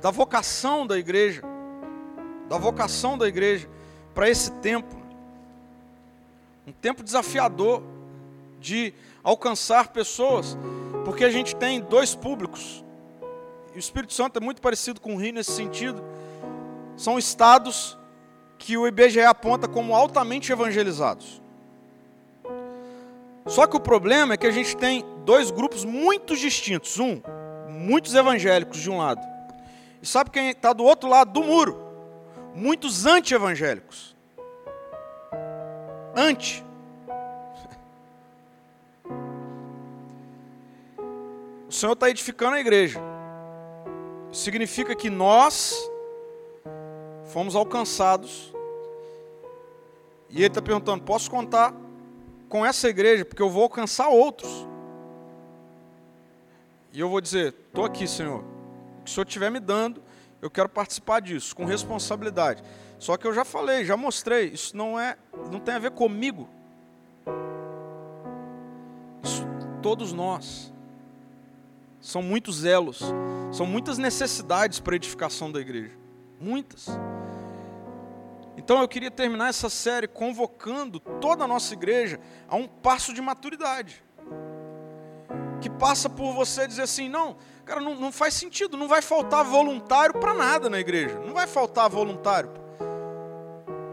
da 0.01 0.11
vocação 0.11 0.87
da 0.87 0.99
igreja, 0.99 1.43
da 2.49 2.59
vocação 2.59 3.19
da 3.19 3.27
igreja 3.27 3.69
para 4.15 4.29
esse 4.29 4.51
tempo. 4.53 4.95
Um 6.67 6.73
tempo 6.73 7.03
desafiador 7.03 7.83
de 8.61 8.95
alcançar 9.23 9.89
pessoas, 9.89 10.57
porque 11.05 11.25
a 11.25 11.31
gente 11.31 11.55
tem 11.57 11.81
dois 11.81 12.15
públicos 12.15 12.85
e 13.75 13.77
o 13.77 13.81
Espírito 13.81 14.13
Santo 14.13 14.39
é 14.39 14.41
muito 14.41 14.63
parecido 14.63 15.01
com 15.01 15.15
o 15.15 15.19
Rio 15.19 15.35
nesse 15.35 15.51
sentido. 15.51 16.03
São 16.97 17.19
estados 17.19 17.99
que 18.59 18.77
o 18.77 18.87
IBGE 18.87 19.21
aponta 19.21 19.69
como 19.69 19.95
altamente 19.95 20.53
evangelizados. 20.53 21.43
Só 23.47 23.67
que 23.67 23.77
o 23.77 23.81
problema 23.81 24.35
é 24.35 24.37
que 24.37 24.47
a 24.47 24.51
gente 24.51 24.77
tem 24.77 25.05
dois 25.25 25.51
grupos 25.51 25.85
muito 25.85 26.37
distintos. 26.37 26.99
Um, 26.99 27.21
muitos 27.69 28.15
evangélicos 28.15 28.81
de 28.81 28.91
um 28.91 28.99
lado. 28.99 29.21
E 30.01 30.07
sabe 30.07 30.31
quem 30.31 30.51
está 30.51 30.73
do 30.73 30.85
outro 30.85 31.09
lado 31.09 31.33
do 31.33 31.43
muro? 31.43 31.83
Muitos 32.55 33.05
anti-evangélicos. 33.05 34.17
Anti. 36.17 36.65
O 41.69 41.73
Senhor 41.73 41.93
está 41.93 42.09
edificando 42.09 42.55
a 42.55 42.61
igreja 42.61 43.01
significa 44.35 44.95
que 44.95 45.09
nós 45.09 45.91
fomos 47.35 47.57
alcançados. 47.57 48.55
E 50.31 50.37
ele 50.37 50.47
está 50.47 50.63
perguntando: 50.63 51.03
posso 51.03 51.29
contar 51.29 51.75
com 52.49 52.65
essa 52.65 52.89
igreja? 52.89 53.25
Porque 53.25 53.43
eu 53.43 53.51
vou 53.51 53.65
alcançar 53.65 54.07
outros. 54.07 54.65
E 56.93 57.01
eu 57.01 57.09
vou 57.09 57.21
dizer: 57.21 57.53
estou 57.67 57.85
aqui, 57.85 58.07
Senhor. 58.07 58.39
O 59.01 59.05
que 59.05 59.11
o 59.11 59.13
Senhor 59.13 59.27
estiver 59.27 59.51
me 59.51 59.59
dando, 59.59 60.01
eu 60.41 60.49
quero 60.49 60.69
participar 60.69 61.21
disso, 61.21 61.57
com 61.57 61.65
responsabilidade. 61.65 62.63
Só 63.01 63.17
que 63.17 63.27
eu 63.27 63.35
já 63.35 63.45
falei, 63.45 63.85
já 63.85 63.97
mostrei, 63.97 64.47
isso 64.47 64.75
não 64.77 64.99
é, 64.99 65.19
não 65.51 65.59
tem 65.59 65.75
a 65.75 65.79
ver 65.81 65.91
comigo. 65.91 66.49
Isso 69.23 69.45
todos 69.83 70.13
nós. 70.13 70.73
São 72.01 72.23
muitos 72.23 72.65
elos, 72.65 73.01
são 73.51 73.67
muitas 73.67 73.99
necessidades 73.99 74.79
para 74.79 74.95
a 74.95 74.97
edificação 74.97 75.51
da 75.51 75.61
igreja. 75.61 75.97
Muitas. 76.39 76.89
Então 78.57 78.81
eu 78.81 78.89
queria 78.89 79.11
terminar 79.11 79.49
essa 79.49 79.69
série 79.69 80.07
convocando 80.07 81.01
toda 81.01 81.45
a 81.45 81.49
nossa 81.49 81.75
igreja 81.75 82.21
a 82.49 82.57
um 82.57 82.67
passo 82.67 83.13
de 83.13 83.21
maturidade. 83.21 84.03
Que 85.61 85.69
passa 85.69 86.09
por 86.09 86.33
você 86.33 86.67
dizer 86.67 86.83
assim: 86.83 87.09
não, 87.09 87.37
cara, 87.65 87.81
não, 87.81 87.95
não 87.95 88.13
faz 88.13 88.35
sentido, 88.35 88.77
não 88.77 88.89
vai 88.89 89.03
faltar 89.03 89.45
voluntário 89.45 90.19
para 90.19 90.35
nada 90.35 90.71
na 90.71 90.79
igreja. 90.79 91.19
Não 91.21 91.35
vai 91.35 91.47
faltar 91.47 91.89
voluntário. 91.89 92.51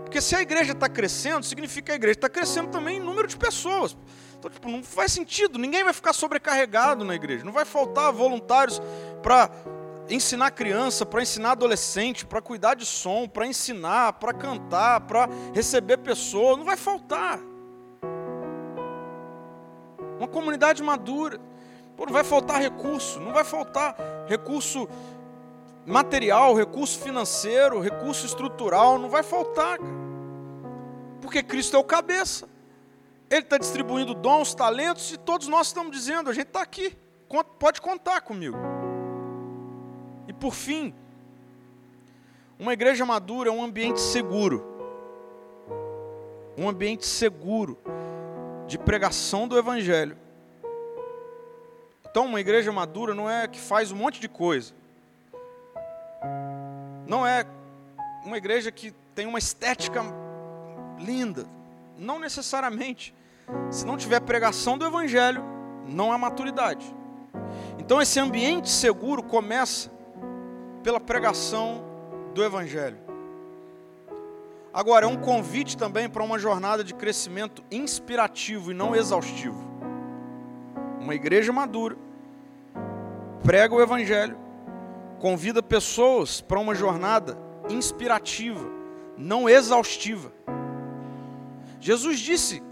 Porque 0.03 0.19
se 0.19 0.35
a 0.35 0.41
igreja 0.41 0.73
está 0.73 0.89
crescendo, 0.89 1.45
significa 1.45 1.85
que 1.85 1.91
a 1.93 1.95
igreja 1.95 2.17
está 2.17 2.29
crescendo 2.29 2.69
também 2.69 2.97
em 2.97 2.99
número 2.99 3.27
de 3.27 3.37
pessoas. 3.37 3.95
Então, 4.37 4.51
tipo, 4.51 4.67
não 4.69 4.83
faz 4.83 5.11
sentido, 5.11 5.57
ninguém 5.57 5.83
vai 5.83 5.93
ficar 5.93 6.11
sobrecarregado 6.11 7.05
na 7.05 7.15
igreja. 7.15 7.45
Não 7.45 7.53
vai 7.53 7.63
faltar 7.63 8.11
voluntários 8.11 8.81
para 9.23 9.49
ensinar 10.15 10.51
criança, 10.51 11.05
para 11.05 11.21
ensinar 11.21 11.51
adolescente, 11.51 12.25
para 12.25 12.41
cuidar 12.41 12.75
de 12.75 12.85
som, 12.85 13.27
para 13.27 13.45
ensinar, 13.45 14.13
para 14.13 14.33
cantar, 14.33 15.01
para 15.01 15.29
receber 15.53 15.97
pessoas. 15.97 16.57
Não 16.57 16.65
vai 16.65 16.77
faltar. 16.77 17.39
Uma 20.17 20.27
comunidade 20.27 20.83
madura. 20.83 21.39
Pô, 21.95 22.05
não 22.05 22.13
vai 22.13 22.23
faltar 22.23 22.59
recurso, 22.59 23.19
não 23.19 23.33
vai 23.33 23.43
faltar 23.43 23.95
recurso 24.27 24.87
material, 25.85 26.53
recurso 26.55 26.99
financeiro, 26.99 27.79
recurso 27.79 28.25
estrutural, 28.25 28.97
não 28.97 29.09
vai 29.09 29.23
faltar. 29.23 29.77
Porque 31.21 31.43
Cristo 31.43 31.75
é 31.75 31.79
o 31.79 31.83
cabeça. 31.83 32.47
Ele 33.29 33.41
está 33.41 33.57
distribuindo 33.57 34.13
dons, 34.13 34.53
talentos, 34.53 35.11
e 35.11 35.17
todos 35.17 35.47
nós 35.47 35.67
estamos 35.67 35.91
dizendo: 35.91 36.29
a 36.29 36.33
gente 36.33 36.47
está 36.47 36.61
aqui, 36.61 36.97
pode 37.59 37.79
contar 37.79 38.21
comigo. 38.21 38.57
E 40.27 40.33
por 40.33 40.53
fim, 40.53 40.93
uma 42.59 42.73
igreja 42.73 43.05
madura 43.05 43.49
é 43.49 43.51
um 43.51 43.63
ambiente 43.63 43.99
seguro 43.99 44.71
um 46.57 46.67
ambiente 46.67 47.05
seguro 47.05 47.77
de 48.67 48.77
pregação 48.77 49.47
do 49.47 49.57
Evangelho. 49.57 50.17
Então, 52.09 52.25
uma 52.25 52.41
igreja 52.41 52.71
madura 52.71 53.15
não 53.15 53.29
é 53.29 53.47
que 53.47 53.59
faz 53.59 53.91
um 53.91 53.95
monte 53.95 54.19
de 54.19 54.27
coisa. 54.27 54.73
Não 57.07 57.25
é 57.25 57.45
uma 58.25 58.37
igreja 58.37 58.71
que 58.71 58.93
tem 59.15 59.25
uma 59.25 59.39
estética 59.39 60.03
linda. 60.99 61.47
Não 61.97 62.19
necessariamente. 62.19 63.13
Se 63.69 63.85
não 63.85 63.97
tiver 63.97 64.19
pregação 64.21 64.77
do 64.77 64.85
Evangelho, 64.85 65.43
não 65.87 66.11
há 66.11 66.17
maturidade. 66.17 66.85
Então, 67.79 68.01
esse 68.01 68.19
ambiente 68.19 68.69
seguro 68.69 69.23
começa 69.23 69.89
pela 70.83 70.99
pregação 70.99 71.83
do 72.33 72.43
Evangelho. 72.43 72.97
Agora, 74.73 75.05
é 75.05 75.09
um 75.09 75.17
convite 75.17 75.77
também 75.77 76.09
para 76.09 76.23
uma 76.23 76.39
jornada 76.39 76.83
de 76.83 76.93
crescimento 76.93 77.63
inspirativo 77.69 78.71
e 78.71 78.73
não 78.73 78.95
exaustivo. 78.95 79.69
Uma 80.99 81.13
igreja 81.13 81.51
madura 81.51 81.97
prega 83.43 83.75
o 83.75 83.81
Evangelho, 83.81 84.37
convida 85.19 85.61
pessoas 85.61 86.39
para 86.39 86.59
uma 86.59 86.73
jornada 86.73 87.37
inspirativa, 87.69 88.65
não 89.17 89.49
exaustiva. 89.49 90.31
Jesus 91.79 92.19
disse 92.19 92.63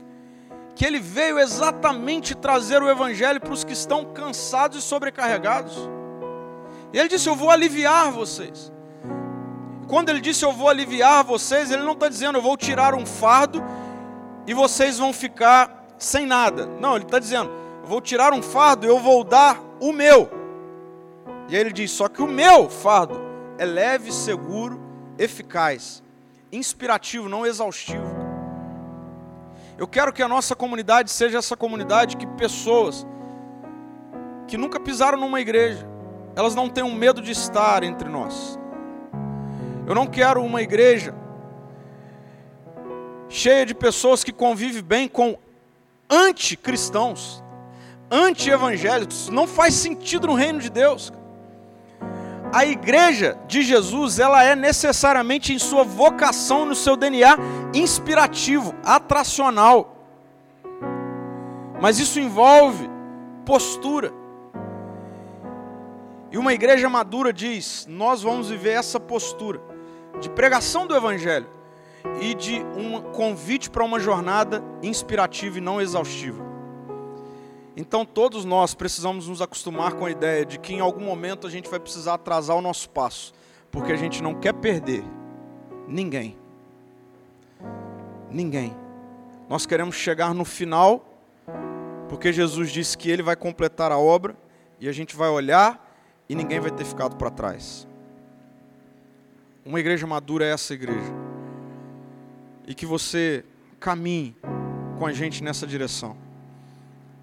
que 0.76 0.86
ele 0.86 1.00
veio 1.00 1.38
exatamente 1.38 2.34
trazer 2.34 2.82
o 2.82 2.90
Evangelho 2.90 3.42
para 3.42 3.52
os 3.52 3.66
que 3.66 3.74
estão 3.74 4.06
cansados 4.06 4.78
e 4.78 4.82
sobrecarregados. 4.82 5.90
E 6.94 7.00
ele 7.00 7.10
disse: 7.10 7.30
Eu 7.30 7.36
vou 7.36 7.50
aliviar 7.50 8.12
vocês. 8.12 8.72
Quando 9.90 10.10
ele 10.10 10.22
disse 10.22 10.46
eu 10.46 10.54
vou 10.54 10.70
aliviar 10.70 11.24
vocês, 11.24 11.72
ele 11.72 11.82
não 11.82 11.94
está 11.94 12.08
dizendo 12.08 12.38
eu 12.38 12.44
vou 12.44 12.56
tirar 12.56 12.94
um 12.94 13.08
fardo 13.08 13.64
e 14.46 14.54
vocês 14.54 15.00
vão 15.00 15.12
ficar 15.12 15.88
sem 15.98 16.28
nada. 16.28 16.68
Não, 16.80 16.96
ele 16.96 17.06
está 17.06 17.18
dizendo 17.18 17.50
eu 17.82 17.90
vou 17.90 18.00
tirar 18.00 18.32
um 18.32 18.42
fardo 18.44 18.86
e 18.86 18.90
eu 18.90 19.00
vou 19.00 19.24
dar 19.24 19.60
o 19.80 19.92
meu. 19.92 20.30
E 21.50 21.56
aí 21.56 21.62
ele 21.62 21.74
diz: 21.74 21.90
só 21.90 22.08
que 22.08 22.22
o 22.22 22.28
meu 22.28 22.70
fardo 22.70 23.20
é 23.58 23.66
leve, 23.66 24.12
seguro, 24.12 24.80
eficaz, 25.18 26.04
inspirativo, 26.52 27.28
não 27.28 27.44
exaustivo. 27.44 28.06
Eu 29.76 29.88
quero 29.88 30.14
que 30.14 30.22
a 30.22 30.28
nossa 30.28 30.56
comunidade 30.56 31.10
seja 31.10 31.40
essa 31.40 31.58
comunidade 31.58 32.16
que 32.16 32.28
pessoas 32.28 33.08
que 34.48 34.56
nunca 34.56 34.80
pisaram 34.80 35.18
numa 35.18 35.42
igreja, 35.42 35.88
elas 36.36 36.56
não 36.56 36.70
tenham 36.70 36.92
medo 36.92 37.22
de 37.22 37.32
estar 37.32 37.84
entre 37.84 38.10
nós. 38.10 38.60
Eu 39.86 39.96
não 39.96 40.08
quero 40.08 40.44
uma 40.44 40.62
igreja 40.62 41.16
cheia 43.28 43.66
de 43.66 43.76
pessoas 43.76 44.24
que 44.24 44.32
convivem 44.32 44.82
bem 44.82 45.08
com 45.08 45.38
anticristãos, 46.10 47.44
anti-evangélicos. 48.10 49.30
Não 49.30 49.48
faz 49.48 49.76
sentido 49.76 50.28
no 50.28 50.34
reino 50.34 50.60
de 50.60 50.70
Deus. 50.70 51.14
A 52.52 52.66
igreja 52.66 53.38
de 53.48 53.62
Jesus, 53.62 54.18
ela 54.18 54.44
é 54.44 54.56
necessariamente 54.56 55.54
em 55.54 55.60
sua 55.60 55.84
vocação, 55.84 56.66
no 56.66 56.74
seu 56.74 56.96
DNA 56.98 57.38
inspirativo, 57.76 58.74
atracional. 58.84 59.96
Mas 61.80 62.00
isso 62.00 62.20
envolve 62.20 62.90
postura. 63.46 64.12
E 66.32 66.38
uma 66.38 66.54
igreja 66.54 66.88
madura 66.90 67.34
diz: 67.34 67.86
nós 67.90 68.22
vamos 68.22 68.50
viver 68.50 68.72
essa 68.72 69.00
postura 69.00 69.62
de 70.20 70.30
pregação 70.30 70.86
do 70.86 70.96
Evangelho 70.96 71.48
e 72.22 72.34
de 72.34 72.60
um 72.78 73.02
convite 73.12 73.70
para 73.70 73.84
uma 73.84 74.00
jornada 74.00 74.64
inspirativa 74.84 75.58
e 75.58 75.62
não 75.62 75.82
exaustiva. 75.82 76.50
Então, 77.76 78.06
todos 78.06 78.44
nós 78.44 78.76
precisamos 78.76 79.28
nos 79.28 79.42
acostumar 79.42 79.94
com 79.94 80.06
a 80.06 80.12
ideia 80.12 80.46
de 80.46 80.60
que 80.60 80.74
em 80.74 80.82
algum 80.82 81.04
momento 81.04 81.48
a 81.48 81.50
gente 81.50 81.70
vai 81.70 81.80
precisar 81.80 82.16
atrasar 82.16 82.58
o 82.58 82.62
nosso 82.62 82.90
passo, 82.90 83.34
porque 83.72 83.92
a 83.92 83.96
gente 83.96 84.22
não 84.22 84.36
quer 84.36 84.54
perder 84.54 85.04
ninguém. 85.88 86.38
Ninguém. 88.30 88.76
Nós 89.48 89.66
queremos 89.66 89.96
chegar 89.96 90.34
no 90.34 90.44
final, 90.44 91.06
porque 92.10 92.34
Jesus 92.34 92.70
disse 92.70 92.98
que 92.98 93.10
Ele 93.10 93.24
vai 93.24 93.36
completar 93.36 93.92
a 93.92 93.98
obra, 93.98 94.36
e 94.80 94.90
a 94.90 94.92
gente 94.92 95.16
vai 95.16 95.30
olhar 95.30 95.89
e 96.30 96.36
ninguém 96.36 96.60
vai 96.60 96.70
ter 96.70 96.86
ficado 96.86 97.16
para 97.16 97.32
trás. 97.32 97.88
Uma 99.66 99.80
igreja 99.80 100.06
madura 100.06 100.46
é 100.46 100.52
essa 100.52 100.76
igreja. 100.76 101.12
E 102.68 102.76
que 102.76 102.86
você 102.86 103.44
caminhe 103.80 104.36
com 105.00 105.08
a 105.08 105.12
gente 105.12 105.44
nessa 105.44 105.66
direção. 105.66 106.16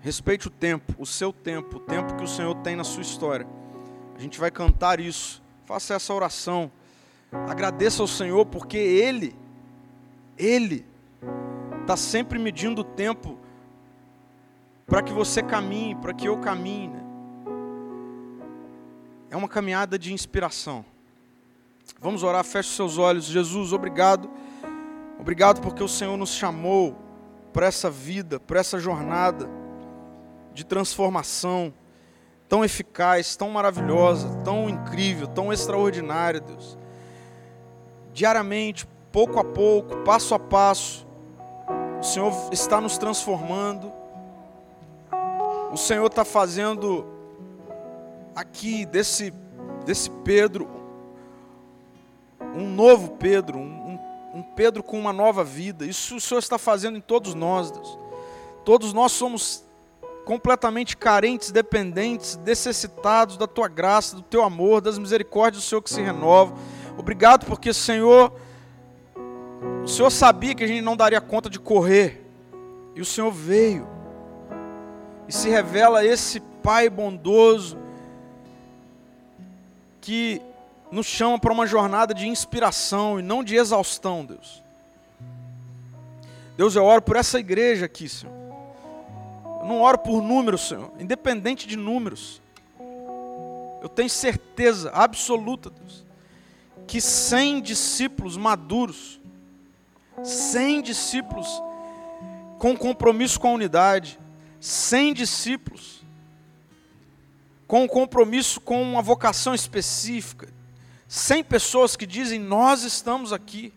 Respeite 0.01 0.49
o 0.49 0.51
tempo, 0.51 0.93
o 0.99 1.07
seu 1.07 1.33
tempo, 1.33 1.77
o 1.77 1.81
tempo 1.81 2.17
que 2.17 2.25
o 2.25 2.29
Senhor 2.29 2.55
tem 2.57 2.75
na 2.75 2.85
sua 2.85 3.03
história. 3.03 3.47
A 4.17 4.19
gente 4.19 4.41
vai 4.41 4.51
cantar 4.51 4.99
isso. 4.99 5.41
Faça 5.65 5.95
essa 5.95 6.13
oração. 6.13 6.71
Agradeça 7.31 8.03
ao 8.03 8.09
Senhor 8.09 8.45
porque 8.47 8.77
Ele, 8.77 9.37
Ele, 10.37 10.85
está 11.83 11.97
sempre 11.97 12.39
medindo 12.39 12.81
o 12.81 12.85
tempo 12.85 13.39
para 14.87 15.03
que 15.03 15.13
você 15.13 15.43
caminhe, 15.43 15.95
para 15.95 16.13
que 16.15 16.27
eu 16.27 16.39
caminhe. 16.39 16.89
Né? 16.89 17.06
É 19.31 19.37
uma 19.37 19.49
caminhada 19.49 19.99
de 19.99 20.13
inspiração. 20.13 20.85
Vamos 22.01 22.23
orar, 22.23 22.45
feche 22.45 22.71
seus 22.71 22.99
olhos. 22.99 23.25
Jesus, 23.25 23.73
obrigado. 23.73 24.31
Obrigado 25.19 25.61
porque 25.61 25.83
o 25.83 25.89
Senhor 25.89 26.17
nos 26.17 26.31
chamou 26.31 26.97
para 27.53 27.67
essa 27.67 27.91
vida, 27.91 28.39
para 28.39 28.61
essa 28.61 28.79
jornada 28.79 29.49
de 30.53 30.65
transformação 30.65 31.73
tão 32.49 32.65
eficaz, 32.65 33.37
tão 33.37 33.51
maravilhosa, 33.51 34.29
tão 34.45 34.69
incrível, 34.69 35.27
tão 35.27 35.53
extraordinária, 35.53 36.41
Deus. 36.41 36.79
Diariamente, 38.13 38.87
pouco 39.11 39.41
a 39.41 39.45
pouco, 39.45 39.97
passo 39.99 40.35
a 40.35 40.39
passo, 40.39 41.07
o 42.01 42.05
Senhor 42.05 42.33
está 42.53 42.81
nos 42.81 42.99
transformando. 42.99 43.93
O 45.73 45.77
Senhor 45.77 46.07
está 46.07 46.25
fazendo 46.25 47.16
aqui 48.37 48.85
desse, 48.85 49.33
desse 49.85 50.11
Pedro 50.11 50.77
um 52.55 52.69
novo 52.69 53.13
Pedro, 53.13 53.59
um, 53.59 53.99
um, 54.35 54.43
Pedro 54.43 54.83
com 54.83 54.99
uma 54.99 55.13
nova 55.13 55.45
vida. 55.45 55.85
Isso 55.85 56.17
o 56.17 56.21
Senhor 56.21 56.39
está 56.39 56.59
fazendo 56.59 56.97
em 56.97 57.01
todos 57.01 57.35
nós, 57.35 57.71
Deus. 57.71 57.99
Todos 58.65 58.93
nós 58.93 59.13
somos 59.13 59.65
completamente 60.25 60.97
carentes, 60.97 61.53
dependentes, 61.53 62.37
necessitados 62.45 63.37
da 63.37 63.47
tua 63.47 63.69
graça, 63.69 64.17
do 64.17 64.23
teu 64.23 64.43
amor, 64.43 64.81
das 64.81 64.99
misericórdias 64.99 65.63
do 65.63 65.69
Senhor 65.69 65.83
que 65.83 65.91
se 65.91 66.03
renova. 66.03 66.55
Obrigado 66.99 67.47
porque, 67.47 67.73
Senhor, 67.73 68.33
o 69.85 69.87
Senhor 69.87 70.11
sabia 70.11 70.55
que 70.55 70.65
a 70.65 70.67
gente 70.67 70.83
não 70.83 70.97
daria 70.97 71.21
conta 71.21 71.49
de 71.49 71.61
correr. 71.61 72.25
E 72.95 73.01
o 73.01 73.05
Senhor 73.05 73.31
veio. 73.31 73.87
E 75.29 75.33
se 75.33 75.49
revela 75.49 76.05
esse 76.05 76.41
Pai 76.63 76.91
bondoso 76.91 77.79
que 80.07 80.41
nos 80.93 81.05
chama 81.05 81.37
para 81.37 81.53
uma 81.53 81.67
jornada 81.67 82.15
de 82.15 82.29
inspiração 82.29 83.19
e 83.19 83.23
não 83.25 83.43
de 83.43 83.57
exaustão, 83.57 84.25
Deus. 84.25 84.63
Deus, 86.57 86.77
eu 86.77 86.85
oro 86.85 87.03
por 87.03 87.17
essa 87.17 87.41
igreja 87.41 87.87
aqui, 87.87 88.09
Senhor. 88.09 88.33
Eu 89.63 89.67
não 89.67 89.81
oro 89.81 89.99
por 89.99 90.23
números, 90.23 90.69
Senhor, 90.69 90.93
independente 91.01 91.67
de 91.67 91.77
números. 91.77 92.41
Eu 93.83 93.89
tenho 93.89 94.09
certeza 94.09 94.91
absoluta, 94.91 95.71
Deus, 95.71 96.05
que 96.87 97.01
sem 97.01 97.61
discípulos 97.61 98.37
maduros, 98.37 99.21
sem 100.23 100.83
discípulos 100.83 101.49
com 102.61 102.77
compromisso 102.77 103.41
com 103.41 103.49
a 103.49 103.55
unidade, 103.55 104.21
sem 104.61 105.13
discípulos 105.13 105.96
com 107.67 107.89
compromisso 107.89 108.61
com 108.61 108.81
uma 108.83 109.03
vocação 109.03 109.55
específica, 109.55 110.49
100 111.09 111.45
pessoas 111.45 111.97
que 111.97 112.07
dizem 112.07 112.39
nós 112.39 112.83
estamos 112.83 113.33
aqui. 113.33 113.73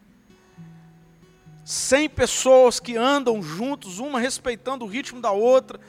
100 1.64 2.10
pessoas 2.10 2.80
que 2.80 2.98
andam 2.98 3.44
juntos, 3.44 4.00
uma 4.00 4.20
respeitando 4.20 4.84
o 4.84 4.88
ritmo 4.88 5.22
da 5.22 5.32
outra, 5.32 5.80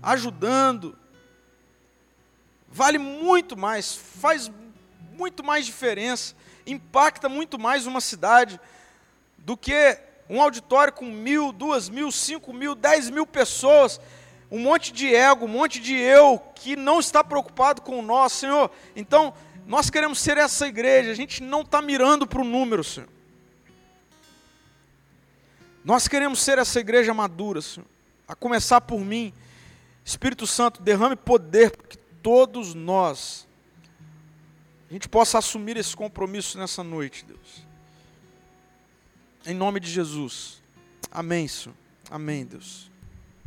ajudando. 0.00 0.96
Vale 2.68 2.98
muito 2.98 3.56
mais, 3.56 3.94
faz 3.94 4.50
muito 5.12 5.42
mais 5.42 5.66
diferença, 5.66 6.36
impacta 6.64 7.28
muito 7.28 7.58
mais 7.58 7.84
uma 7.84 8.00
cidade 8.00 8.60
do 9.36 9.56
que 9.56 9.98
um 10.30 10.40
auditório 10.40 10.92
com 10.92 11.06
mil, 11.06 11.52
duas 11.52 11.88
mil, 11.88 12.10
cinco 12.12 12.52
mil, 12.52 12.74
dez 12.74 13.10
mil 13.10 13.26
pessoas, 13.26 14.00
um 14.52 14.58
monte 14.58 14.92
de 14.92 15.14
ego, 15.14 15.46
um 15.46 15.48
monte 15.48 15.80
de 15.80 15.94
eu 15.94 16.38
que 16.54 16.76
não 16.76 17.00
está 17.00 17.24
preocupado 17.24 17.80
com 17.80 18.02
nosso, 18.02 18.36
Senhor. 18.36 18.70
Então, 18.94 19.32
nós 19.66 19.88
queremos 19.88 20.20
ser 20.20 20.36
essa 20.36 20.68
igreja, 20.68 21.10
a 21.10 21.14
gente 21.14 21.42
não 21.42 21.62
está 21.62 21.80
mirando 21.80 22.26
para 22.26 22.42
o 22.42 22.44
número, 22.44 22.84
Senhor. 22.84 23.08
Nós 25.82 26.06
queremos 26.06 26.38
ser 26.42 26.58
essa 26.58 26.78
igreja 26.78 27.14
madura, 27.14 27.62
Senhor. 27.62 27.86
A 28.28 28.34
começar 28.34 28.82
por 28.82 29.00
mim. 29.00 29.32
Espírito 30.04 30.46
Santo, 30.46 30.82
derrame 30.82 31.16
poder 31.16 31.74
para 31.74 31.86
que 31.86 31.96
todos 31.96 32.74
nós 32.74 33.48
a 34.90 34.92
gente 34.92 35.08
possa 35.08 35.38
assumir 35.38 35.78
esse 35.78 35.96
compromisso 35.96 36.58
nessa 36.58 36.84
noite, 36.84 37.24
Deus. 37.24 37.66
Em 39.46 39.54
nome 39.54 39.80
de 39.80 39.90
Jesus. 39.90 40.62
Amém, 41.10 41.48
Senhor. 41.48 41.74
Amém, 42.10 42.44
Deus. 42.44 42.91